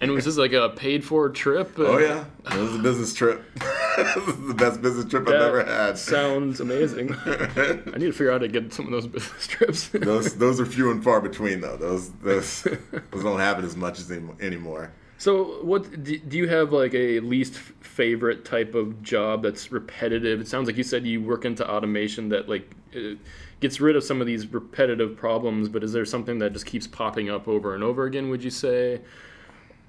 and 0.00 0.10
was 0.10 0.24
this 0.24 0.36
like 0.36 0.52
a 0.52 0.70
paid 0.70 1.04
for 1.04 1.28
trip? 1.28 1.72
Oh 1.78 1.98
yeah, 1.98 2.24
it 2.52 2.58
was 2.58 2.74
a 2.74 2.78
business 2.78 3.14
trip. 3.14 3.42
this 3.96 4.16
is 4.16 4.46
the 4.48 4.54
best 4.54 4.82
business 4.82 5.06
trip 5.06 5.28
I've 5.28 5.34
ever 5.34 5.64
had. 5.64 5.98
Sounds 5.98 6.60
amazing. 6.60 7.14
I 7.26 7.98
need 7.98 8.06
to 8.06 8.12
figure 8.12 8.30
out 8.30 8.40
how 8.40 8.46
to 8.46 8.48
get 8.48 8.72
some 8.72 8.86
of 8.86 8.92
those 8.92 9.06
business 9.08 9.46
trips. 9.46 9.88
those 9.88 10.36
those 10.36 10.60
are 10.60 10.66
few 10.66 10.90
and 10.90 11.02
far 11.02 11.20
between 11.20 11.60
though. 11.60 11.76
Those 11.76 12.10
those 12.22 12.62
those 12.62 13.22
don't 13.22 13.40
happen 13.40 13.64
as 13.64 13.76
much 13.76 13.98
as 13.98 14.10
any, 14.10 14.28
anymore. 14.40 14.92
So, 15.16 15.64
what 15.64 16.02
do, 16.02 16.18
do 16.18 16.36
you 16.36 16.48
have 16.48 16.72
like 16.72 16.94
a 16.94 17.20
least 17.20 17.54
favorite 17.54 18.44
type 18.44 18.74
of 18.74 19.02
job 19.02 19.42
that's 19.42 19.70
repetitive? 19.70 20.40
It 20.40 20.48
sounds 20.48 20.66
like 20.66 20.76
you 20.76 20.82
said 20.82 21.06
you 21.06 21.22
work 21.22 21.44
into 21.44 21.68
automation 21.68 22.28
that 22.30 22.48
like 22.48 22.74
uh, 22.94 23.14
gets 23.60 23.80
rid 23.80 23.96
of 23.96 24.04
some 24.04 24.20
of 24.20 24.26
these 24.26 24.52
repetitive 24.52 25.16
problems, 25.16 25.68
but 25.68 25.82
is 25.82 25.92
there 25.92 26.04
something 26.04 26.38
that 26.40 26.52
just 26.52 26.66
keeps 26.66 26.86
popping 26.86 27.30
up 27.30 27.48
over 27.48 27.74
and 27.74 27.82
over 27.82 28.04
again? 28.04 28.28
Would 28.28 28.44
you 28.44 28.50
say, 28.50 29.00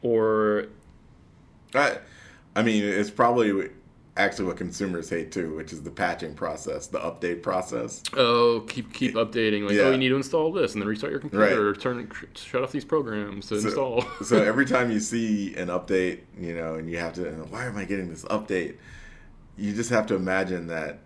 or 0.05 0.67
I, 1.73 1.97
I 2.55 2.61
mean, 2.61 2.83
it's 2.83 3.09
probably 3.09 3.69
actually 4.17 4.45
what 4.45 4.55
consumers 4.55 5.09
hate 5.09 5.31
too, 5.31 5.55
which 5.55 5.73
is 5.73 5.81
the 5.81 5.89
patching 5.91 6.33
process, 6.35 6.87
the 6.87 6.99
update 6.99 7.41
process. 7.41 8.01
oh, 8.15 8.61
keep 8.69 8.93
keep 8.93 9.15
updating 9.15 9.63
like 9.65 9.73
Yeah. 9.75 9.83
oh 9.83 9.91
you 9.91 9.97
need 9.97 10.09
to 10.09 10.15
install 10.15 10.53
this 10.53 10.73
and 10.73 10.81
then 10.81 10.87
restart 10.87 11.11
your 11.11 11.19
computer, 11.19 11.43
Right. 11.43 11.53
or 11.57 11.73
turn 11.73 12.09
shut 12.35 12.63
off 12.63 12.71
these 12.71 12.85
programs 12.85 13.47
to 13.49 13.59
So- 13.59 13.67
install. 13.67 14.05
so 14.23 14.41
every 14.51 14.65
time 14.65 14.91
you 14.91 14.99
see 14.99 15.55
an 15.55 15.67
update, 15.69 16.19
you 16.39 16.55
know, 16.55 16.75
and 16.75 16.89
you 16.89 16.97
have 16.99 17.13
to, 17.15 17.25
why 17.49 17.65
am 17.65 17.75
I 17.77 17.83
getting 17.85 18.09
this 18.09 18.23
update? 18.25 18.75
You 19.57 19.73
just 19.73 19.89
have 19.89 20.05
to 20.07 20.15
imagine 20.15 20.67
that 20.67 20.99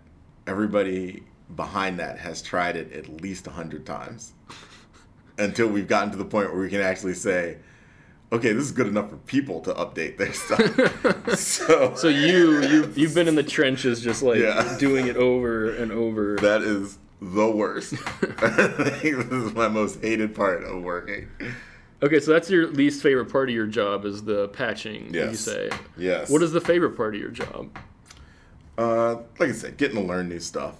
everybody 0.46 1.22
behind 1.56 1.98
that 1.98 2.18
has 2.18 2.42
tried 2.42 2.76
it 2.76 2.92
at 2.92 3.22
least 3.22 3.46
a 3.46 3.50
hundred 3.50 3.86
times 3.86 4.32
until 5.38 5.66
we've 5.68 5.88
gotten 5.88 6.10
to 6.12 6.16
the 6.16 6.24
point 6.24 6.52
where 6.52 6.60
we 6.62 6.68
can 6.68 6.80
actually 6.80 7.14
say, 7.14 7.56
okay, 8.32 8.52
this 8.52 8.64
is 8.64 8.72
good 8.72 8.86
enough 8.86 9.10
for 9.10 9.16
people 9.16 9.60
to 9.60 9.74
update 9.74 10.16
their 10.18 10.32
stuff. 10.32 11.38
so, 11.38 11.94
so 11.94 12.08
you 12.08 12.60
you 12.62 12.92
you've 12.96 13.14
been 13.14 13.28
in 13.28 13.34
the 13.34 13.42
trenches 13.42 14.00
just 14.00 14.22
like 14.22 14.38
Yeah. 14.38 14.76
doing 14.78 15.06
it 15.06 15.16
over 15.16 15.70
and 15.74 15.90
over. 15.92 16.36
that 16.36 16.62
is 16.62 16.98
the 17.20 17.50
worst. 17.50 17.94
I 17.94 18.66
think 19.00 19.16
this 19.28 19.44
is 19.44 19.52
my 19.54 19.68
most 19.68 20.00
hated 20.00 20.34
part 20.34 20.64
of 20.64 20.82
working. 20.82 21.28
Okay, 22.02 22.18
so 22.18 22.32
that's 22.32 22.48
your 22.48 22.66
least 22.68 23.02
favorite 23.02 23.26
part 23.30 23.50
of 23.50 23.54
your 23.54 23.66
job 23.66 24.06
is 24.06 24.22
the 24.24 24.48
patching. 24.48 25.06
would 25.06 25.14
You 25.14 25.34
say. 25.34 25.68
Yes. 25.98 26.30
What 26.30 26.42
is 26.42 26.50
the 26.52 26.60
favorite 26.60 26.96
part 26.96 27.14
of 27.14 27.20
your 27.20 27.30
job? 27.30 27.76
Uh, 28.78 29.16
like 29.38 29.50
I 29.50 29.52
said, 29.52 29.76
getting 29.76 29.96
to 29.96 30.02
learn 30.02 30.30
new 30.30 30.40
stuff 30.40 30.76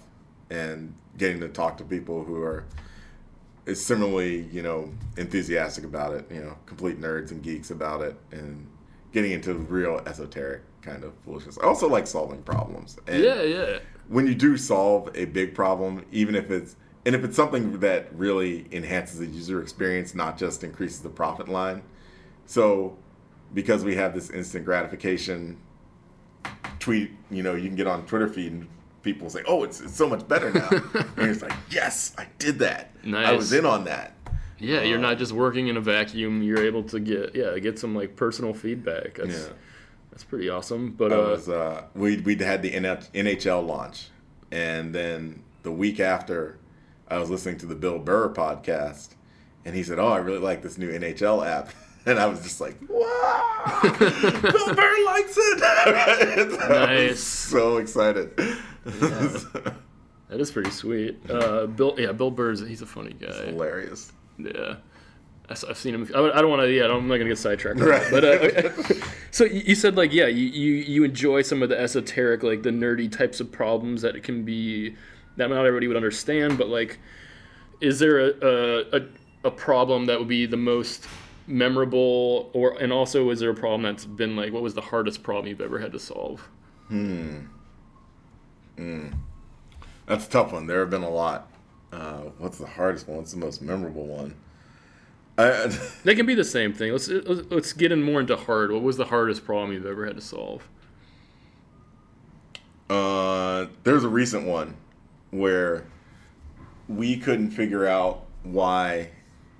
and 0.49 0.95
getting 1.19 1.39
to 1.41 1.47
talk 1.49 1.77
to 1.77 1.83
people 1.83 2.23
who 2.23 2.41
are 2.41 2.63
is 3.65 3.83
similarly, 3.83 4.47
you 4.51 4.61
know, 4.61 4.89
enthusiastic 5.17 5.83
about 5.83 6.13
it. 6.13 6.25
You 6.31 6.41
know, 6.41 6.57
complete 6.65 6.99
nerds 6.99 7.31
and 7.31 7.41
geeks 7.43 7.71
about 7.71 8.01
it, 8.01 8.15
and 8.31 8.67
getting 9.11 9.31
into 9.31 9.53
real 9.53 10.01
esoteric 10.05 10.61
kind 10.81 11.03
of 11.03 11.13
foolishness. 11.25 11.57
I 11.61 11.67
also 11.67 11.87
like 11.87 12.07
solving 12.07 12.41
problems. 12.43 12.97
And 13.07 13.23
Yeah, 13.23 13.41
yeah. 13.41 13.79
when 14.07 14.25
you 14.27 14.35
do 14.35 14.57
solve 14.57 15.09
a 15.15 15.25
big 15.25 15.53
problem, 15.53 16.05
even 16.11 16.35
if 16.35 16.49
it's 16.49 16.75
and 17.05 17.15
if 17.15 17.23
it's 17.23 17.35
something 17.35 17.79
that 17.79 18.13
really 18.15 18.67
enhances 18.71 19.19
the 19.19 19.25
user 19.25 19.61
experience, 19.61 20.13
not 20.13 20.37
just 20.37 20.63
increases 20.63 21.01
the 21.01 21.09
profit 21.09 21.49
line. 21.49 21.81
So, 22.45 22.95
because 23.53 23.83
we 23.83 23.95
have 23.95 24.13
this 24.13 24.29
instant 24.29 24.65
gratification 24.65 25.57
tweet, 26.79 27.11
you 27.29 27.41
know, 27.41 27.55
you 27.55 27.67
can 27.67 27.75
get 27.75 27.87
on 27.87 28.05
Twitter 28.05 28.27
feed 28.27 28.51
and 28.51 28.67
people 29.03 29.29
say, 29.29 29.41
"Oh, 29.47 29.63
it's, 29.63 29.81
it's 29.81 29.95
so 29.95 30.07
much 30.07 30.27
better 30.27 30.51
now," 30.51 30.69
and 31.17 31.29
it's 31.31 31.41
like, 31.41 31.53
"Yes, 31.69 32.13
I 32.17 32.27
did 32.39 32.59
that. 32.59 32.91
I 33.13 33.31
was 33.33 33.51
in 33.53 33.65
on 33.65 33.85
that." 33.85 34.13
Yeah, 34.59 34.81
you're 34.83 34.99
Uh, 34.99 35.01
not 35.01 35.17
just 35.17 35.31
working 35.31 35.67
in 35.67 35.77
a 35.77 35.81
vacuum. 35.81 36.43
You're 36.43 36.63
able 36.63 36.83
to 36.83 36.99
get 36.99 37.35
yeah 37.35 37.57
get 37.59 37.79
some 37.79 37.95
like 37.95 38.15
personal 38.15 38.53
feedback. 38.53 39.15
That's 39.15 39.29
Yeah. 39.47 39.53
that's 40.11 40.23
pretty 40.23 40.49
awesome. 40.49 40.91
But 40.91 41.11
uh, 41.11 41.15
was 41.17 41.49
uh, 41.49 41.83
we 41.95 42.17
we 42.21 42.35
had 42.35 42.61
the 42.61 42.71
NHL 42.71 43.65
launch, 43.65 44.09
and 44.51 44.93
then 44.93 45.41
the 45.63 45.71
week 45.71 45.99
after, 45.99 46.57
I 47.07 47.17
was 47.17 47.29
listening 47.29 47.57
to 47.59 47.65
the 47.65 47.75
Bill 47.75 47.97
Burr 47.99 48.29
podcast, 48.33 49.15
and 49.65 49.75
he 49.75 49.81
said, 49.83 49.97
"Oh, 49.99 50.09
I 50.09 50.17
really 50.17 50.39
like 50.39 50.61
this 50.61 50.77
new 50.77 50.91
NHL 50.91 51.45
app." 51.45 51.69
And 52.07 52.17
I 52.17 52.25
was 52.25 52.41
just 52.41 52.59
like, 52.59 52.75
"Wow, 52.89 53.79
Bill 53.99 54.73
Burr 54.73 55.05
likes 55.05 55.35
it!" 55.37 56.49
Was 56.59 56.69
Nice. 56.69 57.19
so 57.19 57.77
excited. 57.77 58.35
that 58.85 59.75
is 60.31 60.51
pretty 60.51 60.71
sweet. 60.71 61.19
Uh, 61.29 61.67
Bill 61.67 61.93
yeah 61.99 62.11
Bill 62.11 62.31
Burr's 62.31 62.59
he's 62.67 62.81
a 62.81 62.85
funny 62.87 63.13
guy. 63.13 63.45
Hilarious. 63.45 64.11
Yeah. 64.37 64.75
I've 65.49 65.77
seen 65.77 65.93
him. 65.93 66.09
I 66.15 66.41
don't 66.41 66.49
want 66.49 66.61
to. 66.61 66.71
Yeah, 66.71 66.85
I'm 66.85 67.09
not 67.09 67.17
gonna 67.17 67.27
get 67.29 67.37
sidetracked. 67.37 67.79
Right. 67.81 68.07
But 68.09 68.23
uh, 68.23 68.69
so 69.31 69.43
you 69.43 69.75
said 69.75 69.97
like 69.97 70.13
yeah, 70.13 70.27
you, 70.27 70.45
you 70.47 70.73
you 70.75 71.03
enjoy 71.03 71.41
some 71.41 71.61
of 71.61 71.67
the 71.67 71.77
esoteric, 71.77 72.41
like 72.41 72.63
the 72.63 72.69
nerdy 72.69 73.11
types 73.11 73.41
of 73.41 73.51
problems 73.51 74.01
that 74.03 74.15
it 74.15 74.23
can 74.23 74.45
be 74.45 74.95
that 75.35 75.49
not 75.49 75.65
everybody 75.65 75.87
would 75.87 75.97
understand. 75.97 76.57
But 76.57 76.69
like, 76.69 76.99
is 77.81 77.99
there 77.99 78.19
a, 78.29 78.85
a, 78.93 79.01
a 79.43 79.51
problem 79.51 80.05
that 80.05 80.17
would 80.19 80.29
be 80.29 80.45
the 80.45 80.55
most 80.57 81.05
memorable, 81.51 82.49
or 82.53 82.81
and 82.81 82.91
also 82.91 83.29
is 83.29 83.39
there 83.39 83.49
a 83.49 83.55
problem 83.55 83.83
that's 83.83 84.05
been 84.05 84.35
like 84.35 84.53
what 84.53 84.63
was 84.63 84.73
the 84.73 84.81
hardest 84.81 85.23
problem 85.23 85.47
you've 85.47 85.61
ever 85.61 85.79
had 85.79 85.91
to 85.91 85.99
solve? 85.99 86.49
Hmm. 86.87 87.39
Mm. 88.77 89.13
That's 90.05 90.27
a 90.27 90.29
tough 90.29 90.51
one. 90.51 90.67
There 90.67 90.79
have 90.79 90.89
been 90.89 91.03
a 91.03 91.09
lot. 91.09 91.47
Uh, 91.91 92.21
what's 92.37 92.57
the 92.57 92.65
hardest 92.65 93.07
one? 93.07 93.17
What's 93.17 93.31
the 93.31 93.39
most 93.39 93.61
memorable 93.61 94.05
one? 94.05 94.35
I, 95.37 95.67
They 96.03 96.15
can 96.15 96.25
be 96.25 96.35
the 96.35 96.43
same 96.43 96.73
thing. 96.73 96.91
Let's 96.91 97.07
let's 97.07 97.51
let's 97.51 97.73
get 97.73 97.91
in 97.91 98.01
more 98.03 98.19
into 98.19 98.35
hard. 98.35 98.71
What 98.71 98.81
was 98.81 98.97
the 98.97 99.05
hardest 99.05 99.45
problem 99.45 99.73
you've 99.73 99.85
ever 99.85 100.05
had 100.05 100.15
to 100.15 100.21
solve? 100.21 100.67
Uh, 102.89 103.67
there's 103.83 104.03
a 104.03 104.09
recent 104.09 104.45
one 104.45 104.75
where 105.29 105.85
we 106.89 107.15
couldn't 107.17 107.51
figure 107.51 107.87
out 107.87 108.25
why 108.43 109.11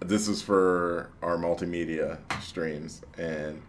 this 0.01 0.27
was 0.27 0.41
for 0.41 1.11
our 1.21 1.37
multimedia 1.37 2.17
streams 2.41 3.01
and 3.17 3.61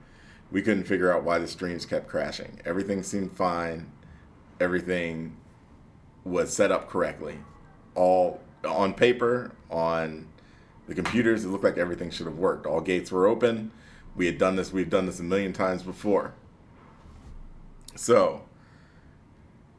we 0.50 0.62
couldn't 0.62 0.84
figure 0.84 1.12
out 1.12 1.24
why 1.24 1.38
the 1.38 1.48
streams 1.48 1.86
kept 1.86 2.08
crashing. 2.08 2.60
Everything 2.64 3.02
seemed 3.02 3.32
fine. 3.32 3.90
Everything 4.60 5.36
was 6.24 6.54
set 6.54 6.70
up 6.70 6.88
correctly. 6.88 7.38
All 7.94 8.40
on 8.64 8.94
paper, 8.94 9.52
on 9.70 10.26
the 10.86 10.94
computers, 10.94 11.44
it 11.44 11.48
looked 11.48 11.64
like 11.64 11.78
everything 11.78 12.10
should 12.10 12.26
have 12.26 12.38
worked. 12.38 12.66
All 12.66 12.80
gates 12.80 13.10
were 13.10 13.26
open. 13.26 13.70
We 14.14 14.26
had 14.26 14.38
done 14.38 14.56
this, 14.56 14.72
we've 14.72 14.90
done 14.90 15.06
this 15.06 15.20
a 15.20 15.22
million 15.22 15.52
times 15.52 15.82
before. 15.82 16.34
So, 17.96 18.42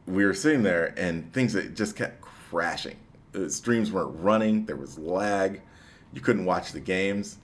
we 0.05 0.25
were 0.25 0.33
sitting 0.33 0.63
there 0.63 0.93
and 0.97 1.31
things 1.33 1.53
that 1.53 1.75
just 1.75 1.95
kept 1.95 2.21
crashing. 2.21 2.97
The 3.31 3.49
streams 3.49 3.91
weren't 3.91 4.19
running. 4.19 4.65
There 4.65 4.75
was 4.75 4.97
lag. 4.97 5.61
You 6.13 6.21
couldn't 6.21 6.45
watch 6.45 6.71
the 6.71 6.79
games, 6.79 7.37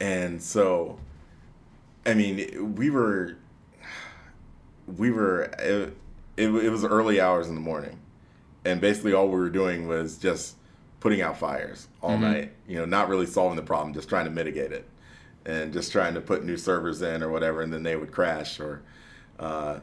and 0.00 0.42
so, 0.42 0.98
I 2.04 2.14
mean, 2.14 2.74
we 2.74 2.90
were, 2.90 3.36
we 4.96 5.10
were. 5.10 5.44
It, 5.58 5.96
it, 6.36 6.50
it 6.50 6.70
was 6.70 6.84
early 6.84 7.20
hours 7.20 7.48
in 7.48 7.54
the 7.54 7.60
morning, 7.60 7.98
and 8.66 8.80
basically 8.80 9.14
all 9.14 9.28
we 9.28 9.38
were 9.38 9.48
doing 9.48 9.88
was 9.88 10.18
just 10.18 10.56
putting 11.00 11.22
out 11.22 11.38
fires 11.38 11.88
all 12.02 12.18
night. 12.18 12.52
You 12.68 12.76
know, 12.76 12.84
not 12.84 13.08
really 13.08 13.26
solving 13.26 13.56
the 13.56 13.62
problem, 13.62 13.94
just 13.94 14.08
trying 14.08 14.26
to 14.26 14.30
mitigate 14.30 14.72
it, 14.72 14.86
and 15.46 15.72
just 15.72 15.92
trying 15.92 16.12
to 16.14 16.20
put 16.20 16.44
new 16.44 16.58
servers 16.58 17.00
in 17.00 17.22
or 17.22 17.30
whatever, 17.30 17.62
and 17.62 17.72
then 17.72 17.82
they 17.82 17.96
would 17.96 18.12
crash 18.12 18.60
or 18.60 18.82
uh, 19.38 19.80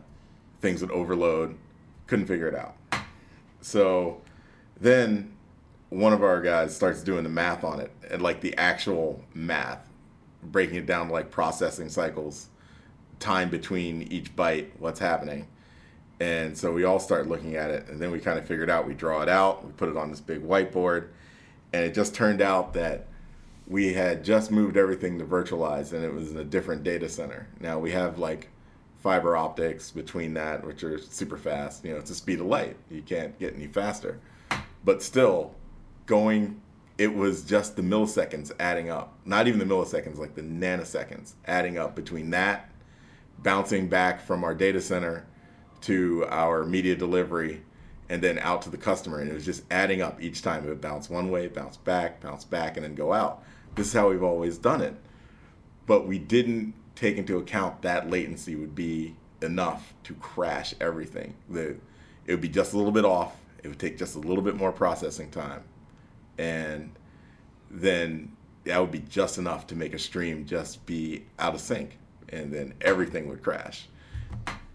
things 0.62 0.82
would 0.82 0.92
overload 0.92 1.58
couldn't 2.08 2.28
figure 2.28 2.48
it 2.48 2.56
out. 2.56 2.76
So 3.62 4.22
then 4.80 5.33
one 5.94 6.12
of 6.12 6.24
our 6.24 6.42
guys 6.42 6.76
starts 6.76 7.04
doing 7.04 7.24
the 7.24 7.30
math 7.30 7.64
on 7.64 7.80
it 7.80 7.92
and 8.10 8.22
like 8.22 8.42
the 8.42 8.58
actual 8.58 9.24
math, 9.36 9.88
breaking 10.42 10.76
it 10.78 10.86
down 10.88 11.08
like 11.10 11.30
processing 11.30 11.88
cycles, 11.88 12.48
time 13.20 13.50
between 13.50 14.02
each 14.04 14.36
byte, 14.36 14.70
what's 14.80 15.00
happening. 15.00 15.48
And 16.20 16.58
so 16.58 16.72
we 16.72 16.84
all 16.84 17.00
start 17.00 17.28
looking 17.28 17.56
at 17.56 17.70
it 17.70 17.88
and 17.90 18.00
then 18.00 18.12
we 18.12 18.20
kind 18.20 18.40
of 18.40 18.46
figured 18.46 18.72
out 18.72 18.88
we 18.88 18.96
draw 18.96 19.22
it 19.22 19.30
out, 19.30 19.66
we 19.66 19.72
put 19.74 19.88
it 19.88 19.96
on 19.96 20.10
this 20.10 20.20
big 20.20 20.42
whiteboard, 20.42 21.10
and 21.74 21.86
it 21.86 21.94
just 21.94 22.16
turned 22.16 22.42
out 22.42 22.74
that 22.74 23.08
we 23.68 23.94
had 23.94 24.24
just 24.24 24.50
moved 24.50 24.78
everything 24.78 25.20
to 25.20 25.26
virtualize 25.26 25.94
and 25.94 26.04
it 26.04 26.12
was 26.12 26.32
in 26.32 26.38
a 26.38 26.44
different 26.44 26.84
data 26.84 27.08
center. 27.08 27.48
Now 27.60 27.78
we 27.78 27.92
have 27.92 28.18
like 28.18 28.50
fiber 29.04 29.38
optics 29.38 29.92
between 29.92 30.34
that, 30.34 30.66
which 30.66 30.84
are 30.84 30.98
super 30.98 31.38
fast. 31.38 31.86
You 31.86 31.92
know, 31.92 31.98
it's 31.98 32.10
the 32.10 32.16
speed 32.16 32.40
of 32.40 32.48
light. 32.48 32.78
You 32.90 33.04
can't 33.04 33.38
get 33.38 33.54
any 33.54 33.68
faster. 33.68 34.20
But 34.84 35.04
still, 35.04 35.56
going, 36.06 36.62
it 36.98 37.14
was 37.14 37.44
just 37.44 37.76
the 37.76 37.82
milliseconds 37.82 38.52
adding 38.60 38.90
up. 38.90 39.18
Not 39.26 39.48
even 39.48 39.60
the 39.60 39.66
milliseconds, 39.66 40.18
like 40.18 40.36
the 40.36 40.42
nanoseconds 40.42 41.34
adding 41.46 41.78
up 41.78 41.96
between 41.96 42.30
that, 42.32 42.70
bouncing 43.40 43.88
back 43.88 44.22
from 44.22 44.44
our 44.44 44.54
data 44.54 44.82
center 44.82 45.26
to 45.82 46.26
our 46.30 46.66
media 46.66 46.96
delivery, 46.96 47.62
and 48.10 48.22
then 48.22 48.38
out 48.40 48.62
to 48.62 48.70
the 48.70 48.78
customer. 48.78 49.20
And 49.20 49.30
it 49.30 49.34
was 49.34 49.46
just 49.46 49.64
adding 49.72 50.02
up 50.02 50.22
each 50.22 50.42
time. 50.42 50.66
It 50.66 50.70
would 50.70 50.82
bounce 50.82 51.10
one 51.10 51.30
way, 51.30 51.48
bounce 51.48 51.78
back, 51.78 52.22
bounce 52.22 52.46
back, 52.46 52.78
and 52.78 52.84
then 52.84 52.96
go 52.96 53.12
out. 53.12 53.44
This 53.76 53.88
is 53.88 53.94
how 53.94 54.10
we've 54.10 54.24
always 54.24 54.58
done 54.58 54.82
it. 54.82 54.96
But 55.86 56.08
we 56.08 56.20
didn't 56.20 56.74
take 56.96 57.18
into 57.18 57.38
account 57.38 57.82
that 57.82 58.10
latency 58.10 58.56
would 58.56 58.76
be 58.76 59.16
enough 59.42 59.94
to 60.04 60.14
crash 60.16 60.74
everything. 60.80 61.36
The 61.50 61.76
it 62.26 62.32
would 62.32 62.42
be 62.42 62.50
just 62.50 62.74
a 62.74 62.78
little 62.78 62.92
bit 62.92 63.04
off. 63.04 63.36
It 63.64 63.68
would 63.68 63.80
take 63.80 63.98
just 63.98 64.16
a 64.16 64.20
little 64.20 64.44
bit 64.44 64.56
more 64.56 64.72
processing 64.72 65.30
time, 65.30 65.64
and 66.38 66.92
then 67.70 68.32
that 68.64 68.80
would 68.80 68.92
be 68.92 69.00
just 69.00 69.38
enough 69.38 69.68
to 69.68 69.76
make 69.76 69.94
a 69.94 70.00
stream 70.00 70.46
just 70.46 70.86
be 70.86 71.26
out 71.40 71.54
of 71.54 71.62
sync, 71.62 71.98
and 72.30 72.54
then 72.54 72.74
everything 72.82 73.28
would 73.30 73.44
crash. 73.44 73.88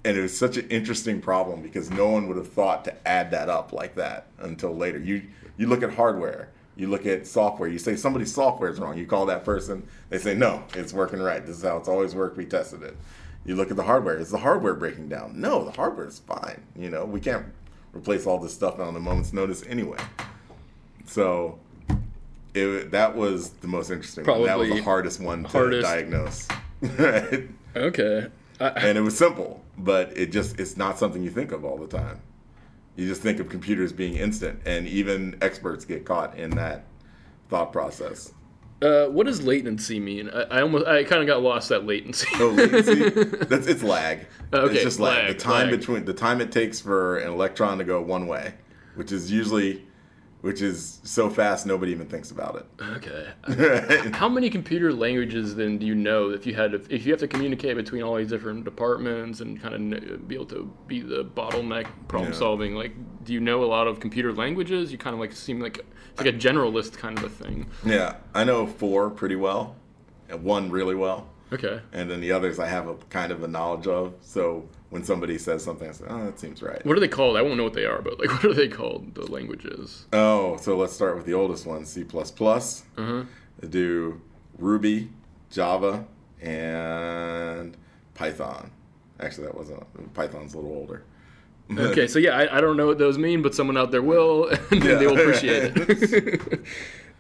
And 0.04 0.16
it 0.16 0.22
was 0.22 0.36
such 0.36 0.56
an 0.56 0.68
interesting 0.68 1.20
problem 1.20 1.62
because 1.62 1.90
no 1.90 2.09
one 2.09 2.28
would 2.28 2.36
have 2.36 2.52
thought 2.52 2.84
to 2.84 3.09
add 3.09 3.30
that 3.32 3.48
up 3.48 3.72
like 3.72 3.94
that 3.96 4.26
until 4.38 4.74
later. 4.74 4.98
You 4.98 5.22
you 5.56 5.66
look 5.66 5.82
at 5.82 5.92
hardware, 5.92 6.50
you 6.76 6.86
look 6.88 7.04
at 7.04 7.26
software, 7.26 7.68
you 7.68 7.78
say 7.78 7.96
somebody's 7.96 8.32
software 8.32 8.70
is 8.70 8.78
wrong. 8.78 8.96
You 8.96 9.06
call 9.06 9.26
that 9.26 9.44
person, 9.44 9.86
they 10.09 10.18
say 10.18 10.34
no, 10.34 10.62
it's 10.74 10.92
working 10.92 11.20
right. 11.20 11.44
This 11.44 11.56
is 11.56 11.64
how 11.64 11.76
it's 11.76 11.88
always 11.88 12.14
worked. 12.14 12.36
We 12.36 12.46
tested 12.46 12.82
it. 12.82 12.96
You 13.44 13.56
look 13.56 13.70
at 13.70 13.76
the 13.76 13.82
hardware, 13.82 14.18
is 14.18 14.30
the 14.30 14.38
hardware 14.38 14.74
breaking 14.74 15.09
down? 15.09 15.40
No, 15.40 15.64
the 15.64 15.72
hardware 15.72 16.06
is 16.06 16.20
fine. 16.20 16.62
You 16.76 16.90
know, 16.90 17.04
we 17.04 17.20
can't 17.20 17.46
replace 17.92 18.26
all 18.26 18.38
this 18.38 18.54
stuff 18.54 18.78
on 18.78 18.94
a 18.94 19.00
moment's 19.00 19.32
notice 19.32 19.64
anyway. 19.66 19.98
So 21.09 21.59
it, 22.54 22.90
that 22.92 23.16
was 23.16 23.50
the 23.50 23.66
most 23.68 23.90
interesting. 23.90 24.24
one. 24.26 24.44
That 24.44 24.59
was 24.59 24.68
the 24.68 24.82
hardest 24.82 25.20
one 25.20 25.42
to 25.44 25.48
hardest- 25.48 25.82
diagnose. 25.88 26.48
Okay. 27.76 28.26
I, 28.61 28.68
and 28.70 28.98
it 28.98 29.02
was 29.02 29.16
simple, 29.16 29.62
but 29.76 30.16
it 30.16 30.32
just 30.32 30.59
it's 30.59 30.76
not 30.76 30.98
something 30.98 31.22
you 31.22 31.30
think 31.30 31.52
of 31.52 31.64
all 31.64 31.76
the 31.78 31.86
time. 31.86 32.20
You 32.96 33.06
just 33.06 33.22
think 33.22 33.38
of 33.38 33.48
computers 33.48 33.92
being 33.92 34.14
instant, 34.16 34.61
and 34.66 34.88
even 34.88 35.38
experts 35.40 35.84
get 35.84 36.04
caught 36.04 36.36
in 36.36 36.50
that 36.50 36.86
thought 37.50 37.72
process. 37.72 38.32
uh, 38.82 39.06
what 39.06 39.26
does 39.26 39.42
latency 39.44 40.00
mean? 40.00 40.28
I, 40.30 40.42
I 40.59 40.62
almost 40.62 40.86
I 40.86 41.04
kind 41.04 41.20
of 41.22 41.28
got 41.28 41.42
lost 41.42 41.70
at 41.70 41.84
latency. 41.86 42.26
Oh, 42.36 42.48
latency? 42.48 43.09
That's 43.44 43.68
it's 43.68 43.82
lag. 43.84 44.26
Okay, 44.52 44.74
it's 44.74 44.82
just 44.82 44.98
lag. 44.98 45.26
lag, 45.26 45.36
The 45.36 45.40
time 45.40 45.68
lag. 45.70 45.78
between 45.78 46.04
the 46.04 46.14
time 46.14 46.40
it 46.40 46.50
takes 46.50 46.80
for 46.80 47.18
an 47.18 47.28
electron 47.30 47.78
to 47.78 47.84
go 47.84 48.00
one 48.02 48.26
way, 48.26 48.54
which 48.96 49.12
is 49.12 49.30
usually, 49.30 49.86
which 50.41 50.62
is 50.62 51.01
so 51.03 51.28
fast 51.28 51.66
nobody 51.66 51.91
even 51.93 52.07
thinks 52.07 52.30
about 52.30 52.55
it. 52.57 52.66
okay. 52.97 54.11
How 54.12 54.28
many 54.28 54.49
computer 54.51 54.93
languages 54.93 55.57
then 55.57 55.78
do 55.78 55.86
you 55.86 55.95
know 55.95 56.30
if 56.30 56.47
you 56.47 56.55
had 56.55 56.72
to, 56.72 56.82
if 56.95 57.05
you 57.05 57.12
have 57.12 57.20
to 57.20 57.28
communicate 57.28 57.76
between 57.76 58.03
all 58.03 58.14
these 58.16 58.28
different 58.28 58.64
departments 58.64 59.41
and 59.41 59.61
kind 59.61 59.95
of 59.95 60.28
be 60.28 60.34
able 60.36 60.47
to 60.47 60.72
be 60.86 61.01
the 61.01 61.24
bottleneck 61.24 61.86
problem 62.07 62.32
Yeah. 62.32 62.39
solving? 62.39 62.74
Like, 62.74 62.93
do 63.24 63.32
you 63.32 63.41
know 63.41 63.64
a 63.64 63.66
lot 63.66 63.86
of 63.89 63.99
computer 64.01 64.32
languages? 64.32 64.93
You 64.93 64.99
kind 64.99 65.14
of 65.14 65.20
like 65.20 65.32
seem 65.32 65.61
like 65.61 65.78
it's 66.12 66.20
like 66.20 66.32
a 66.34 66.39
generalist 66.39 66.93
kind 66.99 67.18
of 67.18 67.24
a 67.24 67.28
thing. 67.28 67.66
yeah, 67.84 68.14
I 68.34 68.45
know 68.45 68.66
four 68.66 69.11
pretty 69.11 69.36
well, 69.36 69.76
and 70.28 70.43
one 70.45 70.70
really 70.70 70.95
well. 70.95 71.28
Okay. 71.53 71.80
and 71.93 72.11
then 72.11 72.20
the 72.20 72.30
others 72.32 72.59
I 72.59 72.66
have 72.66 72.86
a 72.89 72.95
kind 73.09 73.32
of 73.32 73.43
a 73.43 73.49
knowledge 73.49 73.86
of. 73.86 74.14
So 74.20 74.68
when 74.91 75.05
somebody 75.05 75.39
says 75.39 75.62
something, 75.62 75.89
I 75.89 75.93
say, 75.93 76.05
"Oh, 76.09 76.24
that 76.24 76.39
seems 76.39 76.62
right." 76.62 76.84
What 76.84 76.97
are 76.97 77.01
they 77.01 77.09
called? 77.09 77.36
I 77.36 77.43
won't 77.43 77.57
know 77.57 77.64
what 77.64 77.74
they 77.74 77.84
are, 77.84 78.01
but 78.01 78.18
like, 78.18 78.30
what 78.43 78.45
are 78.45 78.55
they 78.55 78.68
called? 78.68 79.14
The 79.14 79.30
languages. 79.30 80.07
Oh, 80.12 80.57
so 80.57 80.76
let's 80.76 80.93
start 80.93 81.16
with 81.16 81.26
the 81.26 81.34
oldest 81.34 81.66
one, 81.66 81.84
C++. 81.84 82.05
Uh-huh. 82.05 83.24
They 83.61 83.68
do 83.68 84.20
Ruby, 84.59 85.11
Java, 85.51 86.07
and 86.41 87.76
Python. 88.14 88.70
Actually, 89.20 89.47
that 89.47 89.57
wasn't 89.57 90.14
Python's 90.14 90.55
a 90.55 90.59
little 90.59 90.76
older. 90.76 91.05
Okay, 91.70 92.07
so 92.07 92.18
yeah, 92.18 92.30
I, 92.30 92.57
I 92.57 92.61
don't 92.62 92.78
know 92.78 92.86
what 92.86 92.97
those 92.97 93.18
mean, 93.18 93.43
but 93.43 93.55
someone 93.55 93.76
out 93.76 93.91
there 93.91 94.01
will, 94.01 94.49
and 94.70 94.80
they 94.80 95.07
will 95.07 95.18
appreciate 95.18 95.74
it. 95.76 96.61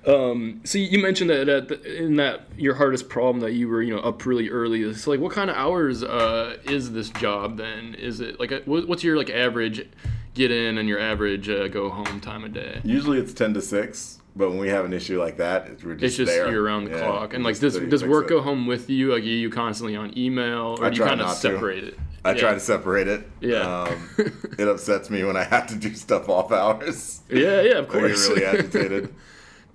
Um, 0.06 0.60
so 0.64 0.78
you 0.78 0.98
mentioned 1.00 1.28
that, 1.30 1.46
that 1.46 1.84
in 1.84 2.16
that 2.16 2.42
your 2.56 2.74
hardest 2.74 3.08
problem 3.08 3.40
that 3.40 3.52
you 3.52 3.68
were 3.68 3.82
you 3.82 3.94
know 3.94 4.00
up 4.00 4.24
really 4.24 4.48
early. 4.48 4.94
So 4.94 5.10
like, 5.10 5.20
what 5.20 5.32
kind 5.32 5.50
of 5.50 5.56
hours 5.56 6.02
uh, 6.02 6.56
is 6.64 6.92
this 6.92 7.10
job 7.10 7.56
then? 7.58 7.94
Is 7.94 8.20
it 8.20 8.38
like 8.40 8.52
a, 8.52 8.60
what's 8.64 9.02
your 9.04 9.16
like 9.16 9.30
average 9.30 9.86
get 10.34 10.50
in 10.50 10.78
and 10.78 10.88
your 10.88 11.00
average 11.00 11.48
uh, 11.48 11.68
go 11.68 11.90
home 11.90 12.20
time 12.20 12.44
a 12.44 12.48
day? 12.48 12.80
Usually 12.84 13.18
it's 13.18 13.34
ten 13.34 13.52
to 13.54 13.60
six, 13.60 14.20
but 14.36 14.48
when 14.50 14.58
we 14.58 14.68
have 14.68 14.84
an 14.84 14.92
issue 14.92 15.20
like 15.20 15.36
that, 15.38 15.66
it's, 15.68 15.82
we're 15.84 15.94
just 15.94 16.04
It's 16.04 16.16
just 16.16 16.32
there. 16.32 16.50
you're 16.50 16.62
around 16.62 16.84
the 16.84 16.92
Yeah, 16.92 17.04
clock, 17.04 17.34
and 17.34 17.42
like 17.44 17.58
does 17.58 17.76
does 17.78 18.04
work 18.04 18.26
it. 18.26 18.30
go 18.30 18.40
home 18.40 18.66
with 18.66 18.88
you? 18.88 19.12
Like 19.12 19.22
are 19.24 19.26
you 19.26 19.50
constantly 19.50 19.96
on 19.96 20.16
email, 20.16 20.76
or 20.78 20.86
I 20.86 20.90
do 20.90 20.94
you 20.94 20.98
try 21.02 21.08
kind 21.08 21.20
of 21.20 21.26
not 21.26 21.34
to. 21.34 21.40
separate 21.40 21.84
it? 21.84 21.98
I 22.24 22.32
yeah. 22.32 22.38
try 22.40 22.54
to 22.54 22.60
separate 22.60 23.08
it. 23.08 23.28
Yeah. 23.40 23.60
Um, 23.84 24.10
it 24.58 24.66
upsets 24.68 25.08
me 25.10 25.22
when 25.24 25.36
I 25.36 25.44
have 25.44 25.66
to 25.68 25.76
do 25.76 25.94
stuff 25.94 26.28
off 26.28 26.50
hours. 26.52 27.20
Yeah, 27.30 27.62
yeah, 27.62 27.78
of 27.78 27.88
course. 27.88 28.02
I 28.04 28.08
get 28.08 28.16
course. 28.16 28.28
really 28.28 28.44
agitated. 28.58 29.14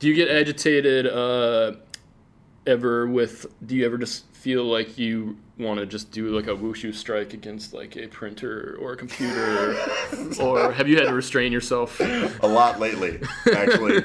Do 0.04 0.10
you 0.10 0.16
get 0.16 0.28
agitated 0.28 1.08
uh, 1.08 1.76
ever 2.68 3.08
with? 3.08 3.46
Do 3.66 3.74
you 3.74 3.86
ever 3.86 3.98
just 3.98 4.26
feel 4.36 4.66
like 4.66 4.98
you 4.98 5.38
want 5.58 5.80
to 5.80 5.86
just 5.86 6.12
do 6.12 6.28
like 6.36 6.48
a 6.48 6.50
wushu 6.50 6.94
strike 6.94 7.34
against 7.34 7.74
like 7.74 7.96
a 7.96 8.08
printer 8.08 8.78
or 8.82 8.92
a 8.92 8.98
computer, 8.98 9.78
or 10.42 10.74
have 10.74 10.90
you 10.90 10.98
had 10.98 11.06
to 11.06 11.14
restrain 11.14 11.54
yourself? 11.54 12.02
a 12.02 12.46
lot 12.46 12.82
lately, 12.82 13.22
actually. 13.56 14.04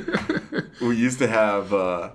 we 0.80 0.94
used 0.94 1.18
to 1.18 1.26
have 1.26 1.74
uh, 1.74 2.10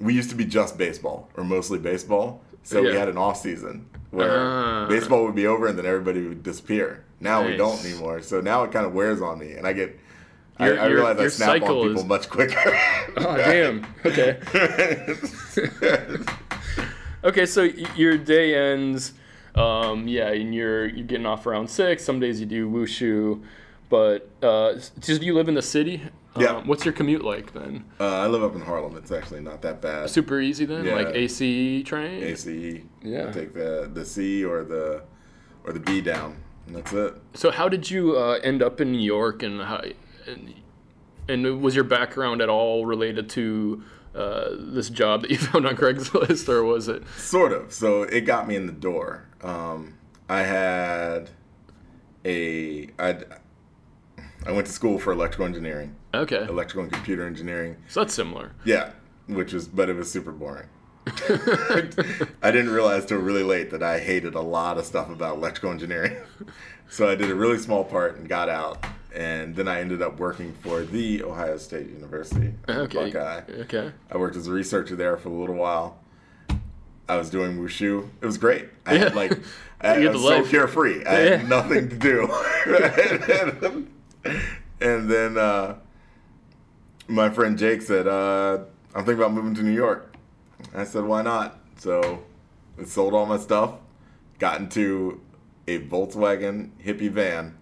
we 0.00 0.14
used 0.14 0.30
to 0.30 0.34
be 0.34 0.46
just 0.46 0.78
baseball 0.78 1.28
or 1.36 1.44
mostly 1.44 1.78
baseball. 1.78 2.40
So 2.62 2.80
we 2.80 2.94
had 2.94 3.10
an 3.10 3.18
off 3.18 3.36
season 3.36 3.90
where 4.10 4.38
Ah. 4.38 4.86
baseball 4.88 5.26
would 5.26 5.34
be 5.34 5.46
over 5.46 5.66
and 5.66 5.76
then 5.78 5.84
everybody 5.84 6.26
would 6.26 6.42
disappear. 6.42 7.04
Now 7.20 7.46
we 7.46 7.58
don't 7.58 7.84
anymore. 7.84 8.22
So 8.22 8.40
now 8.40 8.62
it 8.62 8.72
kind 8.72 8.86
of 8.86 8.94
wears 8.94 9.20
on 9.20 9.38
me, 9.38 9.52
and 9.52 9.66
I 9.66 9.74
get. 9.74 10.00
I, 10.62 10.66
Your- 10.68 10.80
I 10.80 10.86
your- 10.88 10.94
realize 10.96 11.18
I 11.18 11.28
snap 11.28 11.48
on 11.48 11.60
people 11.60 11.98
is- 11.98 12.04
much 12.04 12.28
quicker. 12.30 12.78
Oh 13.16 13.36
damn. 13.36 13.86
Okay. 14.06 14.38
Okay, 17.24 17.46
so 17.46 17.62
your 17.94 18.18
day 18.18 18.72
ends. 18.72 19.12
Um, 19.54 20.08
yeah, 20.08 20.28
and 20.30 20.52
you're 20.54 20.86
you're 20.88 21.06
getting 21.06 21.26
off 21.26 21.46
around 21.46 21.68
six. 21.68 22.02
Some 22.04 22.18
days 22.18 22.40
you 22.40 22.46
do 22.46 22.68
wushu, 22.68 23.42
but 23.88 24.28
uh, 24.42 24.72
just 24.98 25.20
do 25.20 25.26
you 25.26 25.32
live 25.34 25.48
in 25.48 25.54
the 25.54 25.62
city? 25.62 26.02
Yeah. 26.36 26.48
Um, 26.56 26.66
what's 26.66 26.84
your 26.84 26.94
commute 26.94 27.22
like 27.22 27.52
then? 27.52 27.84
uh, 28.00 28.06
I 28.22 28.26
live 28.26 28.42
up 28.42 28.54
in 28.56 28.60
Harlem. 28.62 28.96
It's 28.96 29.12
actually 29.12 29.40
not 29.40 29.62
that 29.62 29.80
bad. 29.80 30.10
Super 30.10 30.40
easy 30.40 30.64
then, 30.64 30.84
Yeah. 30.84 30.94
like 30.96 31.14
ACE 31.14 31.84
train. 31.84 32.24
ACE. 32.24 32.80
Yeah. 33.02 33.28
I 33.28 33.30
take 33.32 33.54
the 33.54 33.88
the 33.92 34.04
C 34.04 34.42
or 34.44 34.64
the 34.64 35.02
or 35.64 35.72
the 35.72 35.80
B 35.80 36.00
down, 36.00 36.38
and 36.66 36.74
that's 36.74 36.92
it. 36.92 37.14
So 37.34 37.52
how 37.52 37.68
did 37.68 37.88
you 37.88 38.16
uh, 38.18 38.40
end 38.42 38.62
up 38.64 38.80
in 38.80 38.90
New 38.90 38.98
York, 38.98 39.44
and 39.44 39.60
how, 39.60 39.82
and, 40.32 40.54
and 41.28 41.62
was 41.62 41.74
your 41.74 41.84
background 41.84 42.40
at 42.42 42.48
all 42.48 42.84
related 42.86 43.28
to 43.30 43.82
uh, 44.14 44.48
this 44.52 44.90
job 44.90 45.22
that 45.22 45.30
you 45.30 45.38
found 45.52 45.66
on 45.66 45.76
Craigslist, 45.76 46.48
or 46.48 46.64
was 46.64 46.88
it? 46.88 47.02
Sort 47.16 47.52
of. 47.52 47.72
So 47.72 48.02
it 48.02 48.22
got 48.22 48.46
me 48.48 48.56
in 48.56 48.66
the 48.66 48.72
door. 48.72 49.28
Um, 49.42 49.94
I 50.28 50.42
had 50.42 51.30
a 52.24 52.88
I 52.98 53.18
I 54.46 54.52
went 54.52 54.66
to 54.66 54.72
school 54.72 54.98
for 54.98 55.12
electrical 55.12 55.46
engineering, 55.46 55.94
Okay, 56.14 56.44
electrical 56.48 56.82
and 56.84 56.92
computer 56.92 57.26
engineering. 57.26 57.76
so 57.88 58.00
that's 58.00 58.14
similar. 58.14 58.52
Yeah, 58.64 58.92
which 59.26 59.52
was 59.52 59.68
but 59.68 59.88
it 59.88 59.96
was 59.96 60.10
super 60.10 60.32
boring. 60.32 60.68
I 61.06 62.50
didn't 62.52 62.70
realize 62.70 63.04
till 63.06 63.18
really 63.18 63.42
late 63.42 63.70
that 63.72 63.82
I 63.82 63.98
hated 63.98 64.34
a 64.34 64.40
lot 64.40 64.78
of 64.78 64.84
stuff 64.86 65.10
about 65.10 65.36
electrical 65.36 65.70
engineering. 65.70 66.16
So 66.88 67.08
I 67.08 67.14
did 67.14 67.30
a 67.30 67.34
really 67.34 67.56
small 67.56 67.84
part 67.84 68.18
and 68.18 68.28
got 68.28 68.50
out. 68.50 68.84
And 69.14 69.54
then 69.54 69.68
I 69.68 69.80
ended 69.80 70.00
up 70.00 70.18
working 70.18 70.52
for 70.54 70.84
the 70.84 71.22
Ohio 71.22 71.58
State 71.58 71.90
University. 71.90 72.54
Okay, 72.68 73.10
Buckeye. 73.12 73.42
okay. 73.62 73.92
I 74.10 74.16
worked 74.16 74.36
as 74.36 74.46
a 74.46 74.52
researcher 74.52 74.96
there 74.96 75.16
for 75.18 75.28
a 75.28 75.32
little 75.32 75.54
while. 75.56 75.98
I 77.08 77.16
was 77.16 77.28
doing 77.28 77.58
wushu. 77.58 78.08
It 78.22 78.26
was 78.26 78.38
great. 78.38 78.68
I 78.86 78.94
had 78.96 79.08
Yeah. 79.12 79.14
like 79.16 79.38
I, 79.82 79.96
I 79.96 79.98
was 80.08 80.12
the 80.12 80.18
so 80.28 80.36
life. 80.38 80.50
carefree. 80.50 81.04
I 81.04 81.24
Yeah. 81.24 81.36
had 81.36 81.48
nothing 81.48 81.88
to 81.90 81.96
do. 81.96 83.86
and 84.80 85.10
then 85.10 85.36
uh, 85.36 85.76
my 87.08 87.28
friend 87.30 87.58
Jake 87.58 87.82
said, 87.82 88.06
uh, 88.08 88.58
"I'm 88.94 89.04
thinking 89.04 89.14
about 89.22 89.32
moving 89.34 89.54
to 89.56 89.62
New 89.62 89.72
York." 89.74 90.14
I 90.74 90.84
said, 90.84 91.04
"Why 91.04 91.22
not?" 91.22 91.58
So 91.78 92.22
I 92.80 92.84
sold 92.84 93.12
all 93.14 93.26
my 93.26 93.38
stuff, 93.38 93.74
got 94.38 94.60
into 94.60 95.20
a 95.66 95.80
Volkswagen 95.80 96.70
hippie 96.84 97.10
van, 97.10 97.56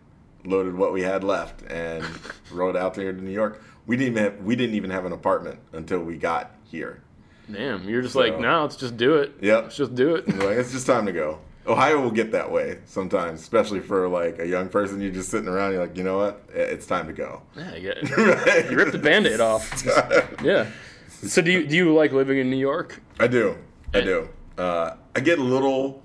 loaded 0.45 0.75
what 0.75 0.93
we 0.93 1.03
had 1.03 1.25
left, 1.25 1.63
and 1.71 2.05
rode 2.53 2.77
out 2.77 2.95
there 2.95 3.13
to 3.13 3.21
New 3.21 3.31
York. 3.31 3.63
We 3.87 3.97
didn't 3.97 4.13
even 4.13 4.25
have, 4.25 4.43
we 4.43 4.57
didn't 4.57 4.75
even 4.75 4.91
have 4.91 5.05
an 5.05 5.13
apartment 5.13 5.59
until 5.73 6.01
we 6.01 6.17
got 6.17 6.55
here. 6.65 7.03
Damn, 7.51 7.89
you're 7.89 8.03
just 8.03 8.15
like, 8.15 8.39
no, 8.39 8.63
let's 8.63 8.77
just 8.77 8.97
do 8.97 9.17
it. 9.17 9.35
Yep. 9.41 9.63
Let's 9.65 9.77
just 9.77 9.95
do 9.95 10.15
it. 10.15 10.29
Like 10.29 10.57
it's 10.59 10.71
just 10.73 10.87
time 10.87 11.07
to 11.07 11.13
go. 11.13 11.41
Ohio 11.67 12.01
will 12.01 12.11
get 12.11 12.33
that 12.33 12.51
way 12.51 12.79
sometimes, 12.87 13.41
especially 13.41 13.81
for 13.81 14.09
like 14.09 14.39
a 14.39 14.47
young 14.47 14.69
person. 14.69 15.01
You're 15.01 15.13
just 15.13 15.31
sitting 15.31 15.49
around. 15.49 15.73
You're 15.73 15.83
like, 15.83 15.97
you 15.97 16.05
know 16.05 16.17
what? 16.19 16.43
It's 16.55 16.87
time 16.87 17.07
to 17.07 17.13
go. 17.13 17.43
Yeah, 17.57 17.75
you, 17.75 17.81
get, 17.83 18.03
you 18.71 18.77
ripped 18.77 18.93
the 18.93 18.99
band-aid 18.99 19.41
off. 19.41 19.85
Yeah. 20.43 20.67
So 21.09 21.43
do 21.43 21.53
you 21.53 21.67
do 21.67 21.77
you 21.77 21.93
like 21.95 22.13
living 22.13 22.39
in 22.39 22.49
New 22.49 22.57
York? 22.57 23.03
I 23.19 23.27
do. 23.27 23.59
I 23.93 24.01
do. 24.01 24.29
Uh, 24.57 24.95
I 25.15 25.21
get 25.21 25.39
a 25.39 25.43
little. 25.43 26.03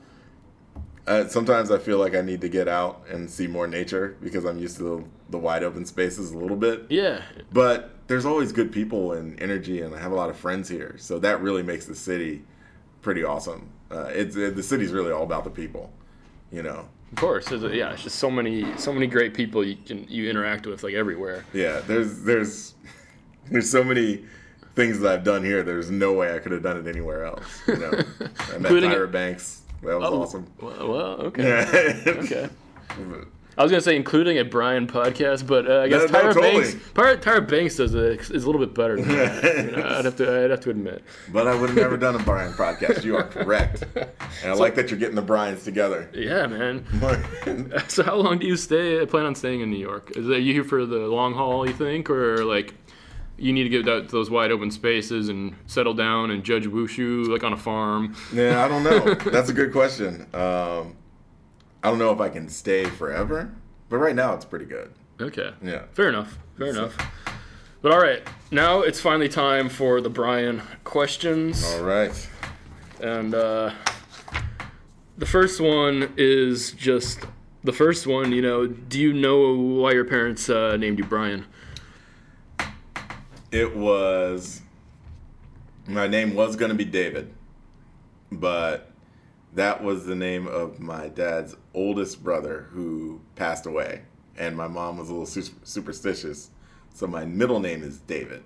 Uh, 1.08 1.28
sometimes 1.28 1.70
I 1.70 1.78
feel 1.78 2.00
like 2.00 2.16
I 2.16 2.22
need 2.22 2.42
to 2.42 2.50
get 2.50 2.68
out 2.68 3.04
and 3.10 3.30
see 3.30 3.46
more 3.46 3.68
nature 3.68 4.18
because 4.22 4.44
I'm 4.44 4.58
used 4.58 4.78
to 4.78 4.84
the, 4.84 5.04
the 5.32 5.38
wide 5.38 5.64
open 5.64 5.86
spaces 5.86 6.32
a 6.32 6.38
little 6.38 6.58
bit. 6.58 6.86
Yeah. 6.90 7.22
But 7.54 7.96
there's 8.08 8.26
always 8.26 8.52
good 8.52 8.72
people 8.72 9.14
and 9.14 9.40
energy, 9.40 9.82
and 9.82 9.94
I 9.94 10.00
have 10.00 10.12
a 10.12 10.16
lot 10.16 10.30
of 10.30 10.38
friends 10.38 10.68
here, 10.68 10.96
so 10.98 11.20
that 11.20 11.42
really 11.42 11.64
makes 11.64 11.86
the 11.86 11.96
city 11.96 12.44
pretty 13.02 13.24
awesome. 13.24 13.70
Uh, 13.92 14.10
it's 14.12 14.36
it, 14.36 14.56
the 14.56 14.64
city's 14.64 14.92
really 14.92 15.12
all 15.12 15.24
about 15.24 15.44
the 15.44 15.50
people, 15.50 15.92
you 16.52 16.64
know. 16.64 16.88
Of 17.12 17.18
course. 17.18 17.52
A- 17.52 17.76
yeah, 17.76 17.94
it's 17.94 18.04
just 18.04 18.18
so 18.18 18.32
many 18.32 18.66
so 18.78 18.92
many 18.92 19.06
great 19.08 19.34
people 19.34 19.64
you 19.64 19.76
can 19.76 20.06
you 20.10 20.28
interact 20.30 20.66
with 20.66 20.84
like 20.84 20.96
everywhere. 20.96 21.46
Yeah, 21.54 21.82
there's 21.82 22.24
there's 22.24 22.74
there's 23.52 23.70
so 23.70 23.84
many 23.84 24.26
things 24.76 25.00
that 25.00 25.14
I've 25.14 25.24
done 25.24 25.44
here. 25.44 25.64
There's 25.64 25.92
no 25.92 26.14
way 26.14 26.36
I 26.36 26.40
could 26.40 26.52
have 26.52 26.64
done 26.64 26.78
it 26.78 26.88
anywhere 26.88 27.26
else. 27.26 27.62
You 27.68 27.78
know, 27.78 27.92
I 28.54 28.58
met 28.58 28.72
Tyra 28.72 29.12
Banks. 29.12 29.62
That 29.86 30.00
was 30.00 30.10
awesome. 30.10 30.48
Well, 30.62 30.88
well 30.88 31.22
okay. 31.28 31.44
Yeah. 31.44 32.12
Okay. 32.14 32.50
I 33.58 33.64
was 33.64 33.72
gonna 33.72 33.82
say 33.82 33.96
including 33.96 34.38
a 34.38 34.44
Brian 34.44 34.86
podcast, 34.86 35.48
but 35.48 35.70
uh, 35.70 35.82
I 35.82 35.88
guess 35.88 36.12
No, 36.12 36.22
no, 36.22 36.26
Tyra 36.26 36.34
totally. 36.34 36.62
Banks 36.64 36.76
Tyra, 36.94 37.22
Tyra 37.22 37.50
Banks 37.50 37.76
does 37.78 37.94
it 37.94 38.20
is 38.30 38.44
a 38.44 38.46
little 38.46 38.60
bit 38.60 38.74
better 38.74 38.98
than 38.98 39.08
that. 39.08 39.66
You 39.66 39.78
know, 39.78 39.88
I'd 39.88 40.06
have 40.06 40.18
to 40.18 40.44
I'd 40.44 40.52
have 40.52 40.60
to 40.62 40.72
admit. 40.72 41.04
But 41.32 41.48
I 41.48 41.56
would 41.56 41.70
have 41.70 41.78
never 41.78 41.96
done 41.96 42.16
a 42.16 42.20
Brian 42.20 42.52
podcast. 42.52 43.04
You 43.06 43.16
are 43.16 43.24
correct, 43.24 43.86
and 43.96 44.52
I 44.52 44.54
like 44.54 44.76
that 44.76 44.92
you're 44.92 45.00
getting 45.00 45.16
the 45.16 45.22
Brian's 45.22 45.64
together. 45.64 46.10
Yeah, 46.14 46.48
man. 46.48 46.86
So 47.88 48.04
how 48.04 48.16
long 48.16 48.40
do 48.40 48.48
you 48.48 48.58
stay? 48.58 49.06
Plan 49.06 49.26
on 49.26 49.36
staying 49.36 49.62
in 49.62 49.70
New 49.70 49.78
York? 49.78 50.12
Is 50.18 50.26
that 50.28 50.42
you 50.42 50.54
here 50.54 50.64
for 50.64 50.86
the 50.86 51.00
long 51.08 51.34
haul? 51.34 51.68
You 51.68 51.74
think, 51.74 52.10
or 52.10 52.44
like 52.44 52.74
you 53.38 53.52
need 53.54 53.64
to 53.64 53.70
get 53.70 53.88
out 53.88 54.10
to 54.10 54.12
those 54.12 54.30
wide 54.30 54.52
open 54.52 54.72
spaces 54.72 55.30
and 55.30 55.56
settle 55.68 55.94
down 55.94 56.32
and 56.32 56.44
judge 56.44 56.66
wushu 56.66 57.28
like 57.28 57.44
on 57.44 57.54
a 57.54 57.58
farm? 57.58 58.16
yeah, 58.34 58.64
I 58.64 58.68
don't 58.68 58.84
know. 58.84 59.14
That's 59.32 59.50
a 59.50 59.54
good 59.54 59.72
question. 59.72 60.28
Um, 60.34 60.96
I 61.84 61.90
don't 61.90 62.00
know 62.00 62.12
if 62.12 62.20
I 62.20 62.30
can 62.30 62.50
stay 62.50 62.86
forever, 62.86 63.54
but 63.90 63.98
right 63.98 64.16
now 64.16 64.34
it's 64.34 64.46
pretty 64.46 64.66
good. 64.66 64.94
Okay. 65.22 65.52
Yeah. 65.62 65.84
Fair 65.94 66.10
enough. 66.10 66.38
Fair 66.58 66.68
enough. 66.68 66.96
But 67.82 67.92
all 67.92 68.02
right, 68.02 68.28
now 68.50 68.82
it's 68.82 69.00
finally 69.00 69.30
time 69.30 69.70
for 69.70 70.02
the 70.02 70.10
Brian 70.10 70.62
questions. 70.84 71.64
All 71.64 71.84
right. 71.84 72.30
And 73.00 73.36
uh, 73.36 73.74
the 75.18 75.26
first 75.26 75.62
one 75.62 76.12
is 76.18 76.72
just 76.72 77.20
the 77.64 77.74
first 77.74 78.08
one. 78.08 78.32
You 78.32 78.42
know, 78.42 78.66
do 78.66 79.00
you 79.00 79.14
know 79.14 79.54
why 79.54 79.92
your 79.92 80.06
parents 80.06 80.50
uh, 80.50 80.78
named 80.78 80.98
you 80.98 81.06
Brian? 81.06 81.46
It 83.56 83.74
was 83.74 84.62
my 85.88 86.08
name 86.08 86.36
was 86.36 86.58
going 86.58 86.72
to 86.72 86.76
be 86.76 86.84
David, 86.84 87.32
but 88.30 88.92
that 89.54 89.82
was 89.82 90.06
the 90.06 90.14
name 90.16 90.46
of 90.46 90.82
my 90.82 91.08
dad's 91.08 91.56
oldest 91.74 92.22
brother 92.22 92.68
who 92.72 93.22
passed 93.38 93.66
away, 93.66 94.02
and 94.38 94.58
my 94.58 94.68
mom 94.68 94.98
was 94.98 95.08
a 95.10 95.14
little 95.14 95.26
su- 95.26 95.54
superstitious, 95.64 96.50
so 96.94 97.08
my 97.08 97.24
middle 97.24 97.62
name 97.62 97.82
is 97.82 98.00
David, 98.00 98.44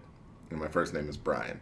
and 0.52 0.60
my 0.60 0.68
first 0.68 0.94
name 0.94 1.10
is 1.10 1.18
Brian. 1.18 1.60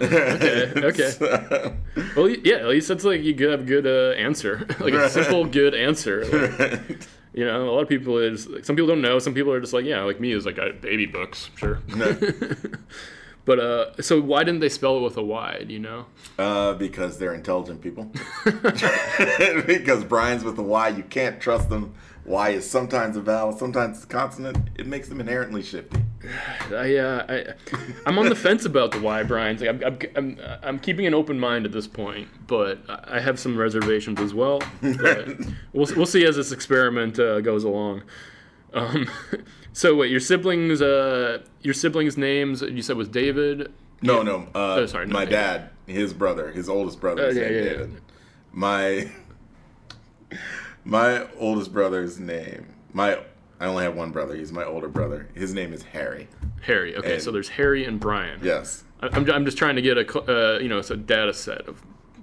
okay, 0.00 0.72
okay. 0.76 1.10
So- 1.10 1.76
Well, 2.16 2.28
yeah, 2.28 2.56
at 2.56 2.66
least 2.66 2.88
that's 2.88 3.04
like 3.04 3.22
you 3.22 3.34
could 3.34 3.50
have 3.52 3.60
a 3.60 3.64
good 3.64 3.86
uh, 3.86 4.16
answer, 4.18 4.66
like 4.80 4.94
a 4.94 5.08
simple, 5.08 5.44
good 5.44 5.76
answer. 5.76 6.24
Like, 6.24 7.06
you 7.32 7.44
know, 7.44 7.68
a 7.68 7.72
lot 7.72 7.82
of 7.82 7.88
people 7.88 8.18
is 8.18 8.48
some 8.62 8.76
people 8.76 8.86
don't 8.86 9.02
know. 9.02 9.18
Some 9.18 9.34
people 9.34 9.52
are 9.52 9.60
just 9.60 9.72
like, 9.72 9.84
yeah, 9.84 10.02
like 10.02 10.20
me 10.20 10.32
is 10.32 10.46
like 10.46 10.58
I 10.58 10.72
baby 10.72 11.06
books, 11.06 11.50
sure. 11.56 11.80
but 13.44 13.58
uh, 13.58 14.02
so 14.02 14.20
why 14.20 14.44
didn't 14.44 14.60
they 14.60 14.68
spell 14.68 14.98
it 14.98 15.02
with 15.02 15.16
a 15.16 15.22
Y? 15.22 15.64
Do 15.66 15.72
you 15.72 15.80
know? 15.80 16.06
Uh, 16.38 16.74
because 16.74 17.18
they're 17.18 17.34
intelligent 17.34 17.80
people. 17.80 18.10
because 18.44 20.04
Brian's 20.04 20.44
with 20.44 20.58
a 20.58 20.62
Y, 20.62 20.88
you 20.88 21.02
can't 21.04 21.40
trust 21.40 21.68
them. 21.68 21.94
Y 22.28 22.50
is 22.50 22.68
sometimes 22.68 23.16
a 23.16 23.22
vowel, 23.22 23.52
sometimes 23.56 23.96
it's 23.96 24.04
a 24.04 24.08
consonant. 24.08 24.58
It 24.76 24.86
makes 24.86 25.08
them 25.08 25.20
inherently 25.20 25.62
shifty. 25.62 25.98
I, 26.70 26.96
uh, 26.96 27.26
I, 27.28 27.44
I'm 28.06 28.18
on 28.18 28.28
the 28.28 28.34
fence 28.36 28.64
about 28.66 28.90
the 28.92 29.00
Y 29.00 29.22
Brian's. 29.22 29.62
Like, 29.62 29.70
I'm, 29.70 29.82
I'm, 29.84 29.98
I'm, 30.16 30.38
I'm 30.62 30.78
keeping 30.78 31.06
an 31.06 31.14
open 31.14 31.38
mind 31.40 31.64
at 31.64 31.72
this 31.72 31.86
point, 31.86 32.28
but 32.46 32.80
I 32.88 33.18
have 33.20 33.38
some 33.40 33.56
reservations 33.56 34.20
as 34.20 34.34
well. 34.34 34.60
We'll, 35.72 35.86
we'll 35.96 36.06
see 36.06 36.24
as 36.26 36.36
this 36.36 36.50
experiment 36.52 37.18
uh, 37.18 37.40
goes 37.40 37.62
along. 37.64 38.02
Um, 38.74 39.08
so 39.72 39.94
wait, 39.96 40.10
your 40.10 40.20
siblings, 40.20 40.82
uh, 40.82 41.38
your 41.62 41.74
siblings' 41.74 42.16
names 42.18 42.62
you 42.62 42.82
said 42.82 42.96
was 42.96 43.08
David. 43.08 43.72
No, 44.02 44.22
no. 44.22 44.48
Uh, 44.54 44.74
Oh, 44.80 44.86
sorry, 44.86 45.06
not 45.06 45.12
my 45.12 45.24
David. 45.24 45.30
dad, 45.36 45.70
his 45.86 46.12
brother, 46.12 46.50
his 46.52 46.68
oldest 46.68 47.00
brother, 47.00 47.24
Uh, 47.24 47.28
is 47.28 47.36
yeah, 47.36 47.48
yeah, 47.48 47.72
yeah. 47.72 47.86
My 48.52 49.10
my 50.88 51.28
oldest 51.38 51.72
brother's 51.72 52.18
name. 52.18 52.66
My 52.92 53.18
I 53.60 53.66
only 53.66 53.84
have 53.84 53.94
one 53.94 54.10
brother. 54.10 54.34
He's 54.36 54.52
my 54.52 54.64
older 54.64 54.88
brother. 54.88 55.28
His 55.34 55.52
name 55.52 55.72
is 55.72 55.82
Harry. 55.82 56.28
Harry. 56.62 56.96
Okay, 56.96 57.14
And- 57.14 57.22
so 57.22 57.30
there's 57.30 57.48
Harry 57.50 57.84
and 57.84 58.00
Brian. 58.00 58.40
Yes. 58.42 58.84
I- 59.00 59.08
I'm, 59.12 59.28
I'm 59.30 59.44
just 59.44 59.58
trying 59.58 59.76
to 59.76 59.82
get 59.82 59.98
a 59.98 60.20
uh, 60.56 60.58
you 60.58 60.68
know 60.68 60.78
it's 60.78 60.90
a 60.90 60.96
data 60.96 61.34
set 61.34 61.68
of 61.68 61.82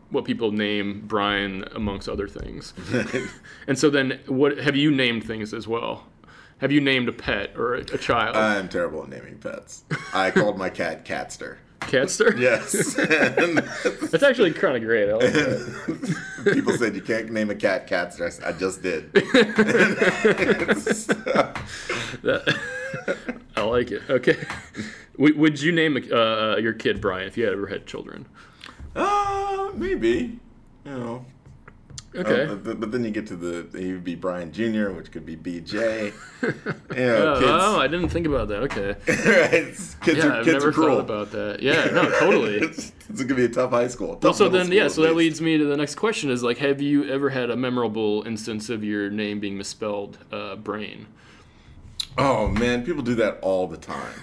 what 0.09 0.26
people 0.26 0.51
name 0.51 1.03
Brian 1.07 1.66
amongst 1.74 2.09
other 2.09 2.28
things. 2.28 2.74
And 3.68 3.78
so 3.80 3.89
then, 3.89 4.20
what 4.28 4.57
have 4.59 4.76
you 4.76 4.91
named 4.91 5.24
things 5.24 5.53
as 5.53 5.68
well? 5.68 6.05
Have 6.59 6.72
you 6.72 6.80
named 6.80 7.09
a 7.09 7.11
pet 7.11 7.53
or 7.57 7.76
a, 7.76 7.80
a 7.82 7.97
child? 7.97 8.36
I'm 8.36 8.70
terrible 8.70 9.03
at 9.03 9.09
naming 9.09 9.38
pets. 9.39 9.84
I 10.13 10.30
called 10.32 10.57
my 10.57 10.70
cat 10.70 11.03
Catster. 11.05 11.57
Catster? 11.82 12.38
Yes. 12.39 12.95
That's 14.11 14.23
actually 14.23 14.53
kind 14.53 14.76
of 14.78 14.84
great. 14.84 15.11
Like 15.11 15.32
that. 15.34 16.51
people 16.53 16.73
said 16.78 16.95
you 16.95 17.01
can't 17.01 17.32
name 17.32 17.49
a 17.49 17.55
cat 17.55 17.88
Catster. 17.88 18.43
I 18.43 18.49
I 18.49 18.51
just 18.53 18.82
did. 18.82 19.11
That- 22.23 22.57
I 23.57 23.61
like 23.61 23.91
it. 23.91 24.01
Okay. 24.09 24.38
Would, 25.17 25.38
would 25.38 25.61
you 25.61 25.71
name 25.71 25.97
uh, 26.11 26.57
your 26.57 26.73
kid 26.73 26.99
Brian 27.01 27.28
if 27.28 27.38
you 27.38 27.45
had 27.45 27.53
ever 27.53 27.67
had 27.67 27.86
children? 27.86 28.26
uh, 28.95 29.71
maybe. 29.76 30.39
You 30.86 30.91
know. 30.91 31.26
Okay. 32.18 32.45
Uh, 32.45 32.55
but, 32.55 32.80
but 32.80 32.91
then 32.91 33.03
you 33.03 33.11
get 33.11 33.28
to 33.28 33.36
the 33.36 33.68
he 33.78 33.91
would 33.93 34.03
be 34.03 34.16
Brian 34.16 34.51
Jr., 34.51 34.89
which 34.91 35.11
could 35.11 35.26
be 35.26 35.36
BJ. 35.36 36.13
You 36.41 36.51
Oh, 37.11 37.36
kids. 37.39 37.49
oh, 37.51 37.80
I 37.80 37.88
didn't 37.88 38.09
think 38.09 38.28
about 38.28 38.47
that. 38.49 38.63
Okay. 38.63 38.95
It's- 39.07 39.95
kids 40.01 40.20
Yeah, 40.20 40.28
are, 40.28 40.32
I've 40.34 40.45
kids 40.45 40.53
never 40.63 40.70
are 40.70 40.72
cruel. 40.72 40.95
thought 40.97 40.99
about 41.05 41.32
that. 41.32 41.61
Yeah, 41.61 41.86
no, 41.86 42.09
totally. 42.20 42.55
it's, 42.57 42.91
it's 43.09 43.22
gonna 43.24 43.36
be 43.36 43.45
a 43.45 43.49
tough 43.49 43.72
high 43.72 43.88
school. 43.88 44.16
Tough 44.18 44.36
so 44.36 44.47
then, 44.49 44.66
school, 44.68 44.76
yeah, 44.78 44.88
so 44.88 45.01
that 45.01 45.16
leads 45.16 45.41
me 45.41 45.57
to 45.57 45.66
the 45.66 45.76
next 45.78 45.95
question: 45.95 46.30
Is 46.30 46.43
like, 46.43 46.57
have 46.59 46.82
you 46.82 47.09
ever 47.09 47.30
had 47.30 47.49
a 47.49 47.55
memorable 47.55 48.24
instance 48.28 48.70
of 48.70 48.84
your 48.84 49.09
name 49.09 49.39
being 49.39 49.57
misspelled, 49.57 50.18
uh, 50.32 50.55
brain? 50.55 51.07
Oh 52.18 52.47
man, 52.47 52.86
people 52.86 53.01
do 53.03 53.16
that 53.16 53.39
all 53.41 53.68
the 53.68 53.78
time. 53.78 54.13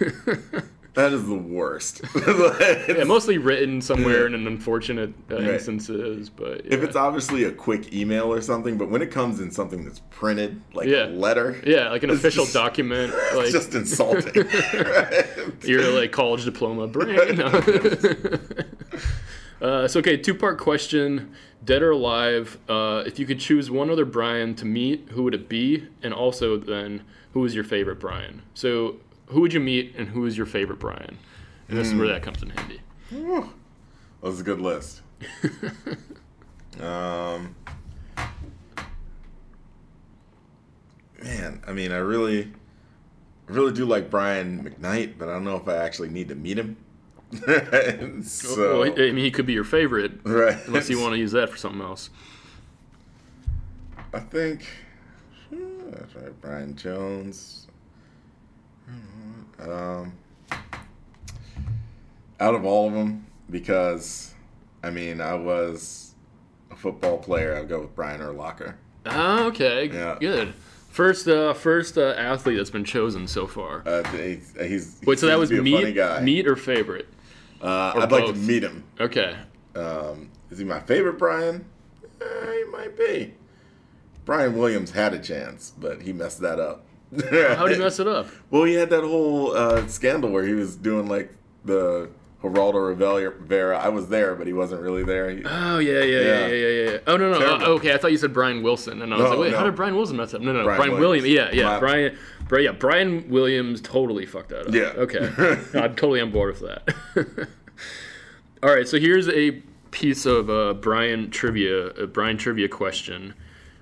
That 0.94 1.12
is 1.12 1.26
the 1.26 1.34
worst. 1.34 2.02
Yeah, 2.88 3.04
mostly 3.04 3.38
written 3.38 3.80
somewhere 3.80 4.26
in 4.26 4.34
an 4.34 4.46
unfortunate 4.46 5.12
uh, 5.30 5.36
Right. 5.36 5.46
instances, 5.54 6.28
but 6.28 6.62
If 6.66 6.82
it's 6.82 6.96
obviously 6.96 7.44
a 7.44 7.52
quick 7.52 7.92
email 7.94 8.32
or 8.32 8.40
something, 8.40 8.76
but 8.76 8.90
when 8.90 9.00
it 9.02 9.10
comes 9.10 9.40
in 9.40 9.50
something 9.50 9.84
that's 9.84 10.00
printed, 10.10 10.60
like 10.74 10.88
Yeah. 10.88 11.06
a 11.06 11.08
letter, 11.08 11.60
yeah, 11.66 11.88
like 11.90 12.02
an 12.02 12.10
official 12.10 12.44
just- 12.44 12.54
document, 12.54 13.12
like 13.34 13.50
just 13.50 13.74
insulting. 13.74 14.34
your 15.62 15.90
like 15.92 16.12
college 16.12 16.44
diploma 16.44 16.86
brain. 16.88 17.40
uh, 19.60 19.88
so 19.88 20.00
okay, 20.00 20.16
two 20.16 20.34
part 20.34 20.58
question: 20.58 21.32
Dead 21.64 21.82
or 21.82 21.92
alive? 21.92 22.58
Uh, 22.68 23.02
if 23.06 23.18
you 23.18 23.26
could 23.26 23.38
choose 23.38 23.70
one 23.70 23.90
other 23.90 24.04
Brian 24.04 24.54
to 24.56 24.64
meet, 24.64 25.08
who 25.12 25.22
would 25.22 25.34
it 25.34 25.48
be? 25.48 25.86
And 26.02 26.12
also, 26.12 26.56
then, 26.56 27.02
who 27.32 27.44
is 27.44 27.54
your 27.54 27.64
favorite 27.64 28.00
Brian? 28.00 28.42
So, 28.54 28.96
who 29.32 29.40
would 29.40 29.52
you 29.52 29.60
meet, 29.60 29.94
and 29.96 30.08
who 30.08 30.26
is 30.26 30.36
your 30.36 30.46
favorite 30.46 30.78
Brian? 30.78 31.18
And 31.68 31.78
this 31.78 31.88
is 31.88 31.94
where 31.94 32.08
that 32.08 32.22
comes 32.22 32.42
in 32.42 32.50
handy. 32.50 32.80
Whew. 33.10 33.50
That 34.20 34.28
was 34.28 34.40
a 34.40 34.44
good 34.44 34.60
list. 34.60 35.00
um, 36.80 37.54
man, 41.22 41.62
I 41.66 41.72
mean, 41.72 41.92
I 41.92 41.96
really, 41.96 42.52
I 43.48 43.52
really 43.52 43.72
do 43.72 43.86
like 43.86 44.10
Brian 44.10 44.62
McKnight, 44.62 45.14
but 45.18 45.28
I 45.28 45.32
don't 45.32 45.44
know 45.44 45.56
if 45.56 45.66
I 45.66 45.76
actually 45.76 46.10
need 46.10 46.28
to 46.28 46.34
meet 46.34 46.58
him. 46.58 46.76
so, 48.24 48.80
Well, 48.80 48.92
I 48.92 49.12
mean, 49.12 49.16
he 49.16 49.30
could 49.30 49.46
be 49.46 49.54
your 49.54 49.64
favorite, 49.64 50.12
right. 50.24 50.58
unless 50.66 50.90
you 50.90 51.00
want 51.00 51.14
to 51.14 51.18
use 51.18 51.32
that 51.32 51.48
for 51.48 51.56
something 51.56 51.80
else. 51.80 52.10
I 54.12 54.20
think 54.20 54.68
hmm, 55.48 55.90
that's 55.90 56.14
right. 56.14 56.38
Brian 56.42 56.76
Jones. 56.76 57.61
Um, 59.68 60.12
out 62.40 62.54
of 62.54 62.64
all 62.64 62.88
of 62.88 62.94
them, 62.94 63.26
because 63.50 64.34
I 64.82 64.90
mean, 64.90 65.20
I 65.20 65.34
was 65.34 66.14
a 66.70 66.76
football 66.76 67.18
player. 67.18 67.56
I'd 67.56 67.68
go 67.68 67.80
with 67.80 67.94
Brian 67.94 68.20
Urlacher. 68.20 68.74
Ah, 69.06 69.44
okay, 69.46 69.86
Yeah. 69.86 70.16
good. 70.20 70.54
First, 70.90 71.26
uh, 71.26 71.54
first 71.54 71.96
uh, 71.96 72.14
athlete 72.18 72.58
that's 72.58 72.68
been 72.70 72.84
chosen 72.84 73.26
so 73.26 73.46
far. 73.46 73.82
Uh, 73.86 74.04
he's, 74.10 74.52
he's 74.60 75.00
Wait, 75.06 75.18
so 75.18 75.26
that 75.26 75.38
was 75.38 75.50
meet, 75.50 75.96
meet 76.22 76.46
or 76.46 76.54
favorite? 76.56 77.08
Uh, 77.62 77.92
or 77.94 78.02
I'd 78.02 78.12
like 78.12 78.26
to 78.26 78.34
meet 78.34 78.62
him. 78.62 78.84
Okay. 79.00 79.34
Um, 79.74 80.28
is 80.50 80.58
he 80.58 80.64
my 80.64 80.80
favorite 80.80 81.16
Brian? 81.18 81.64
Eh, 82.20 82.24
he 82.58 82.64
might 82.70 82.96
be. 82.98 83.32
Brian 84.26 84.56
Williams 84.56 84.90
had 84.90 85.14
a 85.14 85.18
chance, 85.18 85.72
but 85.78 86.02
he 86.02 86.12
messed 86.12 86.40
that 86.40 86.60
up. 86.60 86.84
How 87.56 87.66
did 87.66 87.76
he 87.76 87.82
mess 87.82 87.98
it 88.00 88.06
up? 88.08 88.26
Well, 88.50 88.64
he 88.64 88.74
had 88.74 88.90
that 88.90 89.02
whole 89.04 89.54
uh, 89.56 89.86
scandal 89.86 90.30
where 90.30 90.44
he 90.46 90.54
was 90.54 90.76
doing 90.76 91.08
like 91.08 91.32
the 91.64 92.08
Geraldo 92.42 92.88
Rivera. 92.88 93.78
I 93.78 93.88
was 93.88 94.08
there, 94.08 94.34
but 94.34 94.46
he 94.46 94.52
wasn't 94.52 94.80
really 94.80 95.04
there. 95.04 95.30
He- 95.30 95.42
Oh 95.44 95.78
yeah, 95.78 96.00
yeah, 96.00 96.20
yeah, 96.20 96.20
Yeah. 96.20 96.46
yeah, 96.48 96.90
yeah. 96.92 96.98
Oh 97.06 97.16
no, 97.16 97.30
no. 97.38 97.58
Oh, 97.60 97.72
okay, 97.74 97.92
I 97.94 97.98
thought 97.98 98.12
you 98.12 98.18
said 98.18 98.32
Brian 98.32 98.62
Wilson, 98.62 99.02
and 99.02 99.12
I 99.12 99.16
was 99.16 99.24
No, 99.24 99.30
like, 99.30 99.38
wait, 99.38 99.54
how 99.54 99.64
did 99.64 99.74
Brian 99.76 99.94
Wilson 99.94 100.16
mess 100.16 100.32
up? 100.34 100.40
No, 100.40 100.52
no, 100.52 100.60
no. 100.60 100.64
Brian 100.64 100.78
Brian, 100.78 101.00
Williams. 101.00 101.24
Williams. 101.24 101.54
Yeah, 101.54 101.60
yeah. 101.62 101.74
My- 101.74 101.78
Brian. 101.80 102.18
Bri- 102.48 102.64
yeah, 102.64 102.72
Brian 102.72 103.28
Williams 103.28 103.80
totally 103.80 104.26
fucked 104.26 104.48
that 104.50 104.66
up. 104.68 104.74
Yeah. 104.74 104.92
Okay. 105.02 105.30
No, 105.38 105.80
I'm 105.82 105.94
totally 105.94 106.20
on 106.20 106.30
board 106.32 106.58
with 106.58 106.68
that. 106.68 107.48
All 108.62 108.74
right, 108.74 108.86
so 108.88 108.98
here's 108.98 109.28
a 109.28 109.52
piece 109.90 110.24
of 110.26 110.48
uh, 110.50 110.74
Brian 110.74 111.30
trivia, 111.30 111.86
a 111.88 112.06
Brian 112.06 112.36
trivia 112.38 112.68
question. 112.68 113.34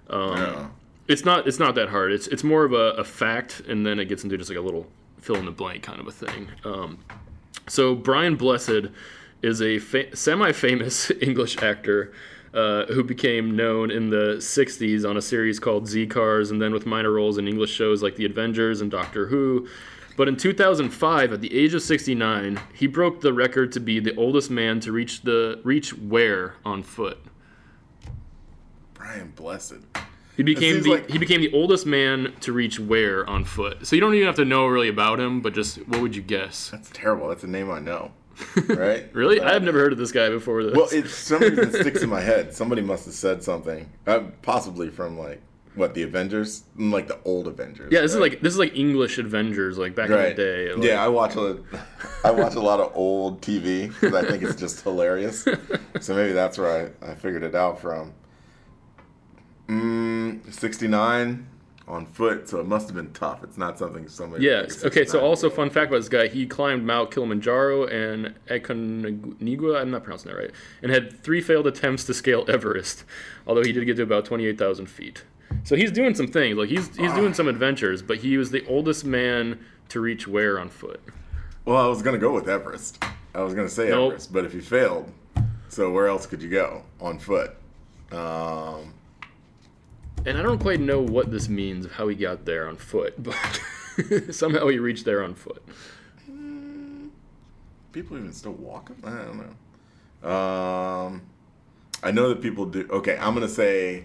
Um, 0.09 0.37
Yeah. 0.37 0.66
It's 1.11 1.24
not. 1.24 1.48
It's 1.48 1.58
not 1.58 1.74
that 1.74 1.88
hard. 1.88 2.12
It's 2.12 2.28
it's 2.28 2.44
more 2.44 2.64
of 2.64 2.72
a, 2.72 2.92
a 2.92 3.04
fact, 3.04 3.62
and 3.68 3.84
then 3.84 3.98
it 3.98 4.04
gets 4.04 4.22
into 4.22 4.38
just 4.38 4.48
like 4.48 4.58
a 4.58 4.62
little 4.62 4.86
fill 5.18 5.34
in 5.36 5.44
the 5.44 5.50
blank 5.50 5.82
kind 5.82 5.98
of 5.98 6.06
a 6.06 6.12
thing. 6.12 6.48
Um, 6.64 6.98
so 7.66 7.96
Brian 7.96 8.36
Blessed 8.36 8.86
is 9.42 9.61
a 9.61 9.80
fa- 9.80 10.16
semi-famous 10.16 11.11
English 11.20 11.58
actor 11.58 12.12
uh, 12.54 12.84
who 12.86 13.02
became 13.02 13.56
known 13.56 13.90
in 13.90 14.11
the 14.11 14.36
'60s 14.36 15.08
on 15.08 15.16
a 15.16 15.20
series 15.20 15.58
called 15.58 15.88
Z 15.88 16.06
Cars, 16.06 16.52
and 16.52 16.62
then 16.62 16.72
with 16.72 16.86
minor 16.86 17.11
roles 17.11 17.38
in 17.38 17.48
English 17.48 17.72
shows 17.72 18.04
like 18.04 18.14
The 18.14 18.26
Avengers 18.26 18.80
and 18.80 18.88
Doctor 18.88 19.26
Who. 19.26 19.66
But 20.16 20.28
in 20.28 20.36
2005, 20.36 21.32
at 21.32 21.40
the 21.40 21.52
age 21.58 21.74
of 21.74 21.82
69, 21.82 22.61
he 22.72 22.86
broke 22.86 23.20
the 23.20 23.32
record 23.32 23.72
to 23.72 23.80
be 23.80 23.98
the 23.98 24.14
oldest 24.14 24.48
man 24.48 24.78
to 24.80 24.92
reach 24.92 25.22
the 25.22 25.61
reach 25.64 25.92
where 25.92 26.54
on 26.64 26.84
foot. 26.84 27.18
Brian 28.94 29.32
Blessed. 29.34 29.78
He 30.41 30.55
became 30.55 30.82
the 30.82 30.91
like- 30.91 31.11
he 31.11 31.18
became 31.18 31.41
the 31.43 31.53
oldest 31.53 31.84
man 31.86 32.32
to 32.41 32.53
reach 32.53 32.80
where 32.80 33.28
on 33.28 33.45
foot. 33.45 33.86
So 33.86 33.95
you 33.95 34.01
don't 34.01 34.14
even 34.14 34.26
have 34.26 34.36
to 34.36 34.45
know 34.47 34.66
really 34.66 34.88
about 34.88 35.20
him, 35.20 35.41
but 35.43 35.53
just 35.55 35.76
what 35.88 36.01
would 36.01 36.16
you 36.16 36.22
guess? 36.22 36.70
That's 36.70 36.88
terrible. 36.95 37.28
That's 37.28 37.45
a 37.45 37.47
name 37.47 37.70
I 37.70 37.78
know. 37.80 38.12
Right? 38.68 39.11
Really, 39.14 39.38
But- 39.38 39.49
I 39.49 39.53
have 39.53 39.62
never 39.62 39.78
heard 39.80 39.93
of 39.93 39.99
this 39.99 40.12
guy 40.12 40.30
before. 40.30 40.62
This. 40.64 40.74
Well, 40.74 40.88
it's 40.91 41.12
some 41.14 41.41
reason 41.41 41.59
it 41.68 41.74
sticks 41.74 42.03
in 42.07 42.09
my 42.09 42.22
head. 42.22 42.55
Somebody 42.55 42.80
must 42.80 43.05
have 43.05 43.12
said 43.14 43.43
something, 43.43 43.86
uh, 44.07 44.20
possibly 44.41 44.88
from 44.88 45.18
like 45.18 45.43
what 45.74 45.93
the 45.95 46.03
Avengers, 46.03 46.64
like 46.76 47.07
the 47.07 47.18
old 47.24 47.47
Avengers. 47.47 47.93
yeah, 47.93 48.01
this 48.01 48.12
is 48.14 48.18
like 48.18 48.41
this 48.41 48.53
is 48.55 48.59
like 48.59 48.74
English 48.76 49.18
Avengers, 49.18 49.76
like 49.76 49.95
back 49.95 50.09
in 50.09 50.16
the 50.16 50.34
day. 50.34 50.72
like- 50.72 50.82
yeah, 50.84 51.05
I 51.05 51.09
watch 51.09 51.36
a, 51.36 51.59
I 52.24 52.30
watch 52.30 52.55
a 52.55 52.61
lot 52.61 52.80
of 52.80 52.93
old 52.97 53.43
TV 53.43 53.88
because 53.88 54.14
I 54.14 54.24
think 54.26 54.43
it's 54.43 54.57
just 54.59 54.80
hilarious. 54.84 55.47
So 56.01 56.14
maybe 56.14 56.32
that's 56.32 56.57
where 56.57 56.91
I, 57.03 57.11
I 57.11 57.14
figured 57.14 57.43
it 57.43 57.55
out 57.55 57.78
from. 57.80 58.14
Mm, 59.70 60.52
69 60.52 61.46
on 61.86 62.06
foot, 62.06 62.48
so 62.48 62.60
it 62.60 62.66
must 62.66 62.88
have 62.88 62.96
been 62.96 63.12
tough. 63.12 63.44
It's 63.44 63.56
not 63.56 63.78
something 63.78 64.08
somebody. 64.08 64.44
Yes. 64.44 64.84
Okay. 64.84 65.04
So 65.04 65.20
also, 65.20 65.48
fun 65.50 65.70
fact 65.70 65.88
about 65.88 65.98
this 65.98 66.08
guy: 66.08 66.28
he 66.28 66.46
climbed 66.46 66.84
Mount 66.84 67.10
Kilimanjaro 67.10 67.86
and 67.86 68.34
Aconcagua. 68.48 69.80
I'm 69.80 69.90
not 69.90 70.02
pronouncing 70.02 70.32
that 70.32 70.38
right. 70.38 70.50
And 70.82 70.90
had 70.90 71.22
three 71.22 71.40
failed 71.40 71.66
attempts 71.66 72.04
to 72.04 72.14
scale 72.14 72.44
Everest, 72.48 73.04
although 73.46 73.62
he 73.62 73.72
did 73.72 73.84
get 73.84 73.96
to 73.96 74.02
about 74.02 74.24
28,000 74.24 74.86
feet. 74.86 75.24
So 75.64 75.76
he's 75.76 75.90
doing 75.90 76.14
some 76.14 76.28
things. 76.28 76.56
Like 76.56 76.68
he's 76.68 76.96
he's 76.96 77.12
doing 77.12 77.34
some 77.34 77.48
adventures, 77.48 78.02
but 78.02 78.18
he 78.18 78.36
was 78.36 78.50
the 78.50 78.64
oldest 78.66 79.04
man 79.04 79.58
to 79.90 80.00
reach 80.00 80.26
where 80.26 80.58
on 80.58 80.68
foot. 80.68 81.00
Well, 81.64 81.76
I 81.76 81.86
was 81.88 82.02
gonna 82.02 82.18
go 82.18 82.32
with 82.32 82.48
Everest. 82.48 83.02
I 83.34 83.42
was 83.42 83.54
gonna 83.54 83.68
say 83.68 83.88
Nope. 83.88 84.12
Everest, 84.12 84.32
but 84.32 84.44
if 84.44 84.54
you 84.54 84.62
failed, 84.62 85.12
so 85.68 85.90
where 85.90 86.06
else 86.06 86.26
could 86.26 86.42
you 86.42 86.48
go 86.48 86.82
on 87.00 87.18
foot? 87.18 87.56
Um, 88.12 88.94
And 90.26 90.36
I 90.36 90.42
don't 90.42 90.58
quite 90.58 90.80
know 90.80 91.00
what 91.00 91.30
this 91.30 91.48
means 91.48 91.86
of 91.86 91.92
how 91.92 92.08
he 92.08 92.14
got 92.14 92.44
there 92.44 92.68
on 92.68 92.76
foot, 92.76 93.14
but 93.22 93.34
somehow 94.30 94.68
he 94.68 94.78
reached 94.78 95.04
there 95.06 95.22
on 95.22 95.34
foot. 95.34 95.62
people 97.92 98.18
even 98.18 98.32
still 98.32 98.52
walk? 98.52 98.92
I 99.02 99.10
don't 99.10 99.38
know. 99.38 100.30
Um, 100.30 101.22
I 102.02 102.10
know 102.10 102.28
that 102.28 102.42
people 102.42 102.66
do. 102.66 102.86
Okay, 102.90 103.16
I'm 103.18 103.32
gonna 103.32 103.48
say 103.48 104.04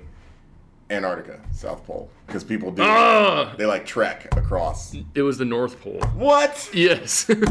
Antarctica, 0.92 1.40
South 1.52 1.84
Pole, 1.84 2.12
because 2.28 2.44
people 2.44 2.70
do. 2.72 2.84
Ah! 2.86 3.56
They 3.58 3.66
like 3.66 3.88
trek 3.88 4.28
across. 4.38 4.96
It 5.16 5.24
was 5.24 5.40
the 5.40 5.46
North 5.46 5.82
Pole. 5.82 6.00
What? 6.14 6.70
Yes. 6.74 7.26
Come 7.26 7.40
Dude, 7.40 7.50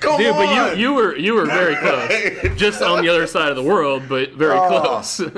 Come 0.00 0.18
but 0.20 0.76
you 0.76 0.80
you 0.82 0.94
were 0.94 1.16
you 1.16 1.34
were 1.34 1.46
very 1.46 1.76
close. 2.42 2.58
Just 2.58 2.82
on 2.82 3.02
the 3.02 3.08
other 3.08 3.28
side 3.28 3.50
of 3.50 3.56
the 3.56 3.62
world, 3.62 4.02
but 4.08 4.32
very 4.32 4.58
Oh. 4.58 4.68
close. 4.80 5.20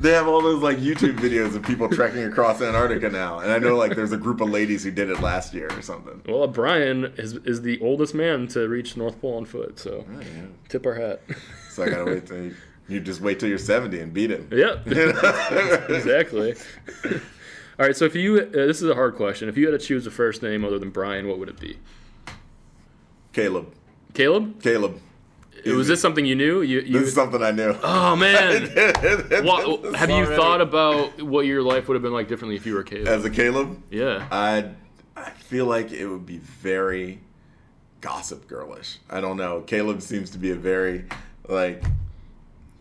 They 0.00 0.12
have 0.12 0.28
all 0.28 0.40
those 0.40 0.62
like 0.62 0.78
YouTube 0.78 1.18
videos 1.18 1.56
of 1.56 1.64
people 1.64 1.88
trekking 1.88 2.22
across 2.22 2.62
Antarctica 2.62 3.08
now, 3.08 3.40
and 3.40 3.50
I 3.50 3.58
know 3.58 3.74
like 3.76 3.96
there's 3.96 4.12
a 4.12 4.16
group 4.16 4.40
of 4.40 4.48
ladies 4.48 4.84
who 4.84 4.92
did 4.92 5.10
it 5.10 5.20
last 5.20 5.52
year 5.52 5.68
or 5.72 5.82
something. 5.82 6.22
well, 6.28 6.46
Brian 6.46 7.06
is 7.16 7.34
is 7.44 7.62
the 7.62 7.80
oldest 7.80 8.14
man 8.14 8.46
to 8.48 8.68
reach 8.68 8.96
North 8.96 9.20
Pole 9.20 9.38
on 9.38 9.44
foot, 9.44 9.80
so 9.80 10.04
Oh, 10.08 10.20
yeah. 10.20 10.26
tip 10.68 10.86
our 10.86 10.94
hat. 10.94 11.20
So 11.70 11.82
I 11.82 11.88
gotta 11.88 12.04
wait 12.04 12.26
till 12.26 12.50
you, 12.88 13.00
just 13.00 13.20
wait 13.20 13.38
till 13.38 13.48
you're 13.48 13.58
70 13.58 14.00
and 14.00 14.12
beat 14.14 14.30
him. 14.30 14.48
Yep. 14.50 14.86
exactly. 15.90 16.54
All 17.78 17.86
right, 17.86 17.96
so 17.96 18.04
if 18.06 18.14
you 18.14 18.40
uh, 18.40 18.44
this 18.50 18.82
is 18.82 18.88
a 18.88 18.94
hard 18.94 19.14
question. 19.14 19.48
If 19.48 19.56
you 19.56 19.70
had 19.70 19.78
to 19.78 19.86
choose 19.86 20.06
a 20.06 20.10
first 20.10 20.42
name 20.42 20.64
other 20.64 20.78
than 20.78 20.90
Brian, 20.90 21.28
what 21.28 21.38
would 21.38 21.48
it 21.48 21.60
be? 21.60 21.78
Caleb. 23.32 23.72
Caleb? 24.14 24.60
Caleb. 24.62 25.00
Was 25.66 25.88
this 25.88 26.00
something 26.00 26.24
you 26.24 26.34
knew? 26.34 26.62
You, 26.62 26.80
you 26.80 26.98
This 26.98 27.08
is 27.08 27.14
something 27.14 27.42
I 27.42 27.50
knew. 27.50 27.76
Oh 27.82 28.16
man. 28.16 28.62
What, 29.44 29.94
have 29.96 30.08
you 30.08 30.16
already- 30.16 30.36
thought 30.36 30.60
about 30.60 31.20
what 31.22 31.46
your 31.46 31.62
life 31.62 31.88
would 31.88 31.94
have 31.94 32.02
been 32.02 32.12
like 32.12 32.28
differently 32.28 32.56
if 32.56 32.64
you 32.64 32.74
were 32.74 32.82
Caleb? 32.84 33.08
as 33.08 33.24
a 33.24 33.30
Caleb? 33.30 33.80
yeah. 33.90 34.26
I 34.30 34.70
I 35.16 35.30
feel 35.30 35.66
like 35.66 35.90
it 35.92 36.06
would 36.06 36.24
be 36.26 36.38
very 36.38 37.20
gossip 38.00 38.46
girlish. 38.46 38.98
I 39.10 39.20
don't 39.20 39.36
know. 39.36 39.60
Caleb 39.62 40.00
seems 40.00 40.30
to 40.30 40.38
be 40.38 40.52
a 40.52 40.56
very 40.56 41.04
like 41.48 41.82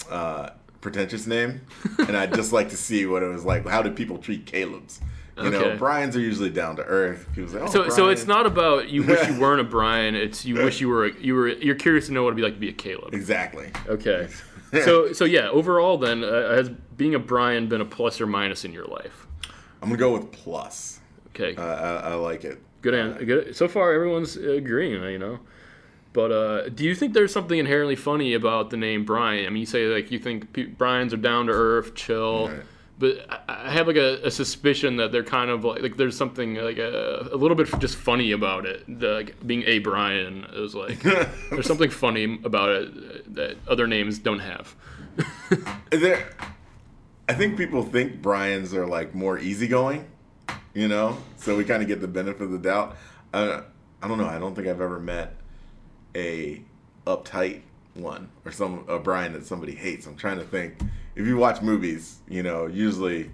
uh, 0.09 0.51
pretentious 0.81 1.27
name, 1.27 1.61
and 1.99 2.15
I'd 2.15 2.33
just 2.33 2.53
like 2.53 2.69
to 2.69 2.77
see 2.77 3.05
what 3.05 3.23
it 3.23 3.27
was 3.27 3.45
like. 3.45 3.67
How 3.67 3.81
did 3.81 3.95
people 3.95 4.17
treat 4.17 4.45
Caleb's? 4.45 4.99
You 5.37 5.51
know, 5.51 5.59
Okay. 5.59 5.77
Brian's 5.77 6.15
are 6.15 6.19
usually 6.19 6.49
down 6.49 6.77
to 6.77 6.83
earth. 6.83 7.27
People 7.35 7.51
say, 7.51 7.59
"Oh, 7.59 7.67
So, 7.67 7.89
so 7.89 8.09
it's 8.09 8.25
not 8.25 8.47
about 8.47 8.89
you 8.89 9.03
wish 9.03 9.27
you 9.27 9.39
weren't 9.39 9.61
a 9.61 9.63
Brian. 9.63 10.15
It's 10.15 10.43
you 10.45 10.55
wish 10.55 10.81
you 10.81 10.89
were. 10.89 11.05
A, 11.05 11.13
you 11.19 11.35
were. 11.35 11.49
You're 11.49 11.75
curious 11.75 12.07
to 12.07 12.13
know 12.13 12.23
what 12.23 12.29
it'd 12.29 12.37
be 12.37 12.41
like 12.43 12.53
to 12.55 12.59
be 12.59 12.69
a 12.69 12.73
Caleb. 12.73 13.13
exactly." 13.13 13.71
Okay. 13.87 14.27
So, 14.83 15.13
so 15.13 15.23
yeah. 15.23 15.47
Overall, 15.49 15.97
then, 15.97 16.25
uh, 16.25 16.53
has 16.53 16.67
being 16.97 17.15
a 17.15 17.19
Brian 17.19 17.67
been 17.69 17.79
a 17.79 17.85
plus 17.85 18.19
or 18.19 18.27
minus 18.27 18.65
in 18.65 18.73
your 18.73 18.83
life? 18.85 19.25
I'm 19.81 19.87
gonna 19.87 19.97
go 19.97 20.11
with 20.11 20.29
plus. 20.33 20.99
Okay. 21.29 21.55
Uh, 21.55 21.61
I, 21.63 22.09
I 22.11 22.13
like 22.15 22.43
it. 22.43 22.61
Good, 22.81 22.93
an- 22.93 23.23
good. 23.25 23.55
So 23.55 23.69
far, 23.69 23.93
everyone's 23.93 24.35
agreeing. 24.35 25.01
You 25.03 25.19
know, 25.19 25.39
but 26.17 26.31
uh, 26.31 26.69
do 26.69 26.83
you 26.83 26.95
think 26.95 27.13
there's 27.13 27.31
something 27.31 27.59
inherently 27.59 27.95
funny 27.95 28.33
about 28.33 28.71
the 28.71 28.77
name 28.77 29.05
Brian? 29.05 29.45
I 29.45 29.49
mean, 29.49 29.59
you 29.59 29.65
say 29.67 29.85
like 29.85 30.09
you 30.11 30.17
think 30.17 30.51
pe- 30.53 30.65
Brian's 30.65 31.13
are 31.13 31.17
down 31.31 31.45
to 31.45 31.53
earth, 31.53 31.93
chill, 31.93 32.49
Right. 32.49 32.61
but 32.97 33.25
I- 33.29 33.67
I 33.67 33.71
have 33.71 33.85
like 33.87 33.97
a, 33.97 34.25
a 34.25 34.31
suspicion 34.31 34.97
that 34.97 35.11
they're 35.11 35.23
kind 35.39 35.49
of 35.51 35.63
like, 35.63 35.81
like 35.83 35.95
there's 35.97 36.17
something 36.17 36.55
like 36.55 36.79
a, 36.79 37.29
a 37.31 37.37
little 37.37 37.55
bit 37.55 37.67
just 37.79 37.97
funny 37.97 38.31
about 38.31 38.65
it. 38.65 38.79
The, 38.99 39.09
like 39.19 39.45
being 39.45 39.63
a 39.67 39.77
Brian 39.79 40.45
is 40.53 40.73
like 40.73 40.99
there's 41.51 41.67
something 41.67 41.91
funny 41.91 42.39
about 42.43 42.69
it 42.69 43.35
that 43.35 43.57
other 43.67 43.85
names 43.85 44.17
don't 44.17 44.39
have. 44.39 44.75
there 45.91 46.29
i 47.29 47.33
think 47.33 47.57
people 47.57 47.81
think 47.83 48.21
brian's 48.21 48.73
are 48.73 48.85
like 48.85 49.13
more 49.15 49.37
easygoing 49.39 50.05
you 50.73 50.87
know 50.87 51.17
so 51.37 51.57
we 51.57 51.63
kind 51.63 51.81
of 51.81 51.87
get 51.87 51.99
the 52.01 52.07
benefit 52.07 52.41
of 52.43 52.51
the 52.51 52.57
doubt 52.59 52.95
uh, 53.33 53.61
i 54.01 54.07
don't 54.07 54.17
know 54.19 54.27
i 54.27 54.37
don't 54.37 54.53
think 54.55 54.67
i've 54.67 54.79
ever 54.79 54.99
met 54.99 55.35
a 56.15 56.61
uptight 57.05 57.61
one 57.93 58.29
or 58.45 58.51
some 58.51 58.83
a 58.87 58.99
brian 58.99 59.33
that 59.33 59.45
somebody 59.45 59.73
hates 59.73 60.05
i'm 60.05 60.15
trying 60.15 60.37
to 60.37 60.43
think 60.43 60.75
if 61.15 61.25
you 61.25 61.35
watch 61.37 61.61
movies 61.61 62.17
you 62.29 62.43
know 62.43 62.67
usually 62.67 63.29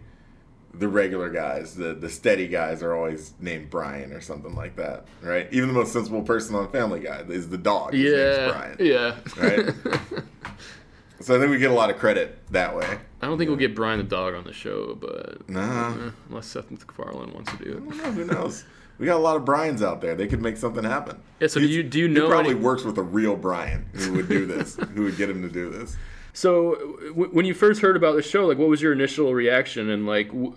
the 0.76 0.88
regular 0.88 1.30
guys 1.30 1.76
the 1.76 1.94
the 1.94 2.10
steady 2.10 2.48
guys 2.48 2.82
are 2.82 2.96
always 2.96 3.34
named 3.40 3.70
brian 3.70 4.12
or 4.14 4.22
something 4.22 4.56
like 4.56 4.76
that 4.76 5.06
right 5.22 5.48
even 5.52 5.68
the 5.68 5.74
most 5.74 5.92
sensible 5.92 6.22
person 6.22 6.56
on 6.56 6.72
family 6.72 7.00
guy 7.00 7.20
is 7.28 7.50
the 7.50 7.58
dog 7.58 7.94
His 7.94 8.12
Yeah, 8.12 8.76
yeah. 8.80 9.16
Right? 9.38 9.70
so 11.20 11.36
i 11.36 11.40
think 11.40 11.52
we 11.52 11.58
get 11.58 11.72
a 11.72 11.74
lot 11.74 11.90
of 11.90 11.98
credit 11.98 12.38
that 12.52 12.76
way 12.76 12.98
I 13.22 13.28
don't 13.28 13.38
think 13.38 13.48
we'll 13.48 13.58
get 13.58 13.74
Brian 13.74 14.00
the 14.00 14.04
dog 14.04 14.36
on 14.36 14.44
the 14.44 14.52
show, 14.52 14.96
but 14.96 15.50
Nah. 15.50 15.92
eh, 15.92 16.10
unless 16.28 16.46
Seth 16.48 16.70
MacFarlane 16.70 17.32
wants 17.34 17.54
to 17.54 17.58
do 17.64 17.72
it. 17.72 17.76
I 17.78 17.80
don't 17.80 17.98
know, 17.98 18.12
who 18.12 18.26
knows? 18.26 18.66
We 19.04 19.08
got 19.08 19.18
a 19.18 19.20
lot 19.20 19.36
of 19.36 19.44
Brian's 19.44 19.84
out 19.84 20.00
there. 20.00 20.16
They 20.16 20.28
could 20.28 20.42
make 20.42 20.56
something 20.56 20.86
happen. 20.86 21.18
Yeah, 21.42 21.48
so 21.50 21.60
do 21.60 21.68
you- 21.68 21.84
do 21.84 22.00
you 22.00 22.08
he 22.08 22.14
know 22.14 22.30
probably 22.30 22.52
any- 22.52 22.60
works 22.62 22.86
with 22.86 22.98
a 22.98 23.02
real 23.02 23.36
Brian 23.36 23.86
who 23.92 24.14
would 24.14 24.30
do 24.30 24.46
this, 24.46 24.78
who 24.96 25.04
would 25.04 25.18
get 25.18 25.30
him 25.30 25.42
to 25.42 25.50
do 25.50 25.70
this. 25.70 25.98
So, 26.32 26.76
w- 27.10 27.30
when 27.34 27.46
you 27.46 27.54
first 27.54 27.82
heard 27.82 27.98
about 27.98 28.16
the 28.16 28.22
show, 28.22 28.46
like, 28.46 28.58
what 28.58 28.70
was 28.70 28.82
your 28.82 28.94
initial 28.94 29.34
reaction? 29.34 29.90
And 29.90 30.08
like, 30.08 30.28
w- 30.30 30.54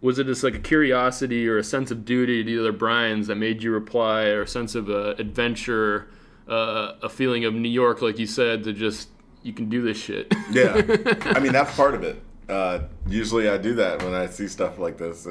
was 0.00 0.18
it 0.18 0.24
just 0.24 0.42
like 0.42 0.54
a 0.54 0.58
curiosity 0.58 1.46
or 1.46 1.58
a 1.58 1.62
sense 1.62 1.90
of 1.90 2.06
duty 2.06 2.42
to 2.42 2.50
the 2.50 2.58
other 2.60 2.72
Bryans 2.72 3.26
that 3.26 3.34
made 3.34 3.62
you 3.62 3.70
reply, 3.72 4.22
or 4.28 4.40
a 4.40 4.48
sense 4.48 4.74
of 4.74 4.88
uh, 4.88 5.14
adventure, 5.18 6.08
uh, 6.48 6.92
a 7.02 7.10
feeling 7.10 7.44
of 7.44 7.52
New 7.52 7.68
York, 7.68 8.00
like 8.00 8.18
you 8.18 8.26
said, 8.26 8.64
to 8.64 8.72
just 8.72 9.10
you 9.42 9.52
can 9.52 9.68
do 9.68 9.82
this 9.82 9.98
shit? 9.98 10.32
Yeah, 10.50 10.80
I 11.36 11.40
mean 11.40 11.52
that's 11.52 11.76
part 11.76 11.94
of 11.94 12.02
it. 12.04 12.22
Uh, 12.48 12.84
usually 13.06 13.50
I 13.50 13.58
do 13.58 13.74
that 13.74 14.02
when 14.02 14.14
I 14.14 14.28
see 14.28 14.48
stuff 14.48 14.78
like 14.78 14.96
this. 14.96 15.26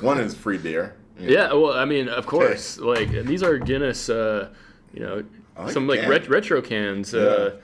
One 0.00 0.18
is 0.18 0.34
free 0.34 0.58
beer. 0.58 0.96
You 1.18 1.26
know. 1.28 1.32
yeah. 1.32 1.52
Well, 1.52 1.72
I 1.72 1.84
mean, 1.84 2.08
of 2.08 2.26
course. 2.26 2.78
Like, 2.78 3.10
these 3.10 3.42
are 3.42 3.58
Guinness. 3.58 4.08
Uh, 4.08 4.50
you 4.94 5.00
know, 5.00 5.24
like 5.56 5.72
some 5.72 5.86
like 5.86 6.00
can. 6.00 6.08
ret- 6.10 6.28
retro 6.28 6.60
cans. 6.62 7.14
Uh, 7.14 7.58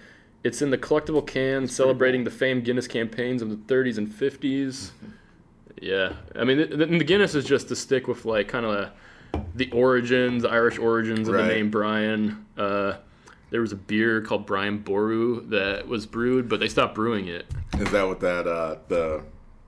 it's 0.44 0.62
in 0.62 0.70
the 0.70 0.78
collectible 0.78 1.26
can 1.26 1.66
celebrating 1.66 2.24
the 2.24 2.30
famed 2.30 2.64
Guinness 2.64 2.86
campaigns 2.86 3.42
of 3.42 3.50
the 3.50 3.56
30s 3.74 3.98
and 3.98 4.08
50s. 4.08 4.90
Yeah, 5.80 6.14
I 6.34 6.44
mean, 6.44 6.58
the, 6.58 6.86
the 6.86 7.04
Guinness 7.04 7.34
is 7.34 7.44
just 7.44 7.68
to 7.68 7.76
stick 7.76 8.08
with 8.08 8.24
like 8.24 8.48
kind 8.48 8.64
of 8.66 8.90
the 9.54 9.70
origins, 9.72 10.42
the 10.42 10.48
Irish 10.50 10.78
origins 10.78 11.28
of 11.28 11.34
Right. 11.34 11.42
the 11.42 11.48
name 11.54 11.70
Brian. 11.70 12.46
Uh, 12.56 12.94
there 13.50 13.60
was 13.60 13.72
a 13.72 13.76
beer 13.76 14.20
called 14.20 14.44
Brian 14.46 14.78
Boru 14.78 15.46
that 15.48 15.86
was 15.86 16.04
brewed, 16.06 16.48
but 16.48 16.60
they 16.60 16.68
stopped 16.68 16.94
brewing 16.94 17.28
it. 17.28 17.46
Is 17.78 17.90
that 17.92 18.06
what 18.06 18.20
that 18.20 18.46
uh, 18.46 18.76
the 18.88 19.22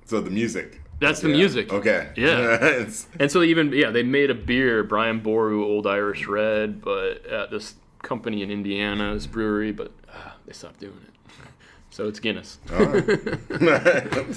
so 0.04 0.20
the 0.20 0.30
music? 0.30 0.79
That's 1.00 1.20
the 1.20 1.28
Yeah. 1.30 1.36
music. 1.36 1.72
Okay. 1.72 2.10
Yeah. 2.16 2.84
And 3.18 3.30
so 3.30 3.40
they 3.40 3.46
even 3.46 3.72
yeah, 3.72 3.90
they 3.90 4.02
made 4.02 4.30
a 4.30 4.34
beer, 4.34 4.84
Brian 4.84 5.20
Boru 5.20 5.64
Old 5.64 5.86
Irish 5.86 6.26
Red, 6.26 6.80
but 6.82 7.26
at 7.26 7.50
this 7.50 7.74
company 8.02 8.42
in 8.42 8.50
Indiana, 8.50 9.14
this 9.14 9.26
brewery, 9.26 9.72
but 9.72 9.92
uh, 10.08 10.30
they 10.46 10.52
stopped 10.52 10.80
doing 10.80 11.00
it. 11.04 11.14
So 11.92 12.06
it's 12.06 12.20
Guinness. 12.20 12.58
all 12.72 12.84
right. 12.86 13.04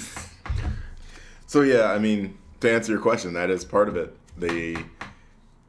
so 1.46 1.60
yeah, 1.62 1.92
I 1.92 1.98
mean, 1.98 2.36
to 2.60 2.72
answer 2.72 2.90
your 2.92 3.00
question, 3.00 3.32
that 3.34 3.48
is 3.50 3.64
part 3.64 3.88
of 3.88 3.96
it. 3.96 4.16
They 4.36 4.76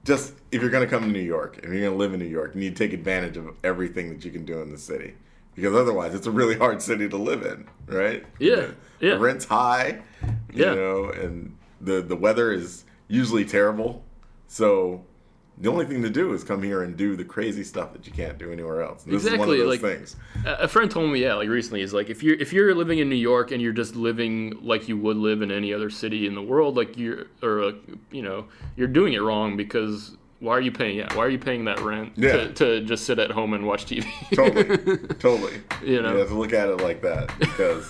just 0.04 0.34
if 0.52 0.62
you're 0.62 0.72
going 0.72 0.84
to 0.84 0.90
come 0.90 1.04
to 1.04 1.10
New 1.12 1.20
York, 1.20 1.58
if 1.60 1.66
you're 1.66 1.82
going 1.82 1.92
to 1.92 1.98
live 1.98 2.14
in 2.14 2.20
New 2.20 2.26
York, 2.26 2.56
you 2.56 2.62
need 2.62 2.76
to 2.76 2.84
take 2.84 2.94
advantage 2.94 3.38
of 3.38 3.56
everything 3.64 4.10
that 4.10 4.26
you 4.26 4.32
can 4.32 4.46
do 4.46 4.62
in 4.62 4.72
the 4.72 4.78
city. 4.78 5.14
Because 5.56 5.74
otherwise, 5.76 6.14
it's 6.14 6.28
a 6.28 6.32
really 6.32 6.58
hard 6.58 6.82
city 6.82 7.08
to 7.10 7.18
live 7.18 7.44
in, 7.46 7.66
right? 7.88 8.26
Yeah, 8.40 8.56
The, 8.56 8.76
yeah. 9.00 9.10
the 9.16 9.20
rent's 9.20 9.46
high, 9.46 10.02
you 10.54 10.66
Yeah. 10.66 10.76
know, 10.76 11.06
and 11.10 11.56
the 11.82 12.02
the 12.02 12.16
weather 12.16 12.52
is 12.52 12.84
usually 13.08 13.46
terrible. 13.46 14.04
So 14.48 15.04
the 15.58 15.70
only 15.70 15.86
thing 15.86 16.02
to 16.04 16.10
do 16.10 16.34
is 16.34 16.44
come 16.44 16.62
here 16.62 16.84
and 16.84 16.98
do 16.98 17.16
the 17.16 17.24
crazy 17.24 17.64
stuff 17.64 17.94
that 17.94 18.06
you 18.06 18.12
can't 18.12 18.38
do 18.38 18.52
anywhere 18.52 18.82
else. 18.82 19.06
And 19.06 19.14
this 19.14 19.24
is 19.24 19.30
one 19.32 19.36
Exactly, 19.40 19.62
of 19.62 19.66
those 19.68 19.82
like- 19.82 19.98
things. 19.98 20.16
A 20.46 20.64
a 20.64 20.68
friend 20.68 20.92
told 20.92 21.10
me, 21.12 21.22
yeah, 21.22 21.36
like 21.36 21.48
recently, 21.48 21.82
is 21.82 21.94
like 21.94 22.10
if 22.10 22.22
you're 22.22 22.36
if 22.36 22.52
you're 22.52 22.76
living 22.76 23.00
in 23.00 23.08
New 23.10 23.16
York 23.16 23.52
and 23.52 23.62
you're 23.62 23.72
just 23.84 23.96
living 23.96 24.58
like 24.62 24.90
you 24.90 24.98
would 24.98 25.16
live 25.18 25.42
in 25.42 25.52
any 25.52 25.74
other 25.74 25.90
city 25.90 26.28
in 26.28 26.36
the 26.36 26.42
world, 26.42 26.76
like 26.76 26.98
you're 26.98 27.28
or 27.42 27.62
uh, 27.64 27.72
you 28.12 28.22
know 28.22 28.46
you're 28.76 28.90
doing 28.90 29.14
it 29.14 29.22
wrong 29.22 29.56
because 29.56 30.18
why 30.40 30.54
are 30.54 30.62
you 30.62 30.72
paying? 30.72 30.98
Yeah, 30.98 31.14
why 31.14 31.26
are 31.26 31.30
you 31.30 31.40
paying 31.40 31.66
that 31.66 31.80
rent 31.82 32.14
Yeah. 32.16 32.32
to, 32.34 32.54
to 32.54 32.82
just 32.82 33.06
sit 33.06 33.20
at 33.20 33.32
home 33.32 33.54
and 33.54 33.66
watch 33.66 33.86
TV? 33.86 34.06
totally, 34.36 34.98
totally. 35.20 35.62
You 35.84 36.02
know? 36.02 36.12
you 36.12 36.18
have 36.20 36.30
to 36.30 36.36
look 36.36 36.54
at 36.54 36.70
it 36.70 36.82
like 36.82 37.02
that 37.02 37.32
because, 37.40 37.90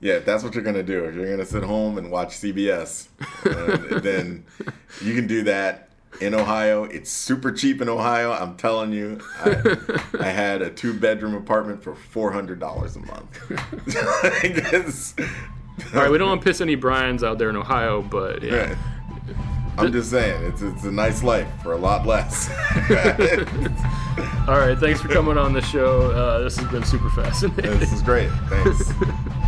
yeah, 0.00 0.14
if 0.14 0.24
that's 0.24 0.42
what 0.42 0.54
you're 0.54 0.64
gonna 0.64 0.82
do. 0.82 1.04
If 1.04 1.14
you're 1.14 1.30
gonna 1.30 1.46
sit 1.46 1.62
home 1.62 1.98
and 1.98 2.10
watch 2.10 2.30
CBS, 2.30 3.08
uh, 3.46 4.00
then 4.00 4.44
you 5.02 5.14
can 5.14 5.26
do 5.26 5.42
that 5.44 5.88
in 6.20 6.34
Ohio. 6.34 6.84
It's 6.84 7.10
super 7.10 7.52
cheap 7.52 7.80
in 7.82 7.88
Ohio. 7.88 8.32
I'm 8.32 8.56
telling 8.56 8.92
you. 8.92 9.20
I, 9.40 9.76
I 10.20 10.28
had 10.28 10.62
a 10.62 10.70
two 10.70 10.94
bedroom 10.98 11.34
apartment 11.34 11.82
for 11.82 11.94
four 11.94 12.32
hundred 12.32 12.58
dollars 12.58 12.96
a 12.96 13.00
month. 13.00 13.50
All 15.94 16.00
right, 16.02 16.10
we 16.10 16.18
don't 16.18 16.28
want 16.28 16.40
to 16.40 16.44
piss 16.44 16.60
any 16.60 16.74
Bryans 16.74 17.22
out 17.22 17.38
there 17.38 17.50
in 17.50 17.56
Ohio, 17.56 18.02
but 18.02 18.42
yeah. 18.42 18.68
Right. 18.68 18.76
I'm 19.78 19.92
just 19.92 20.10
saying, 20.10 20.42
it's 20.44 20.62
it's 20.62 20.84
a 20.84 20.90
nice 20.92 21.22
life 21.22 21.48
for 21.62 21.72
a 21.72 21.76
lot 21.76 22.06
less. 22.06 22.48
All 24.48 24.58
right, 24.58 24.76
thanks 24.78 25.00
for 25.00 25.08
coming 25.08 25.36
on 25.36 25.52
the 25.52 25.60
show. 25.60 26.10
Uh, 26.12 26.38
this 26.40 26.56
has 26.56 26.70
been 26.70 26.84
super 26.84 27.10
fascinating. 27.10 27.78
this 27.78 27.92
is 27.92 28.02
great. 28.02 28.30
Thanks. 28.48 28.92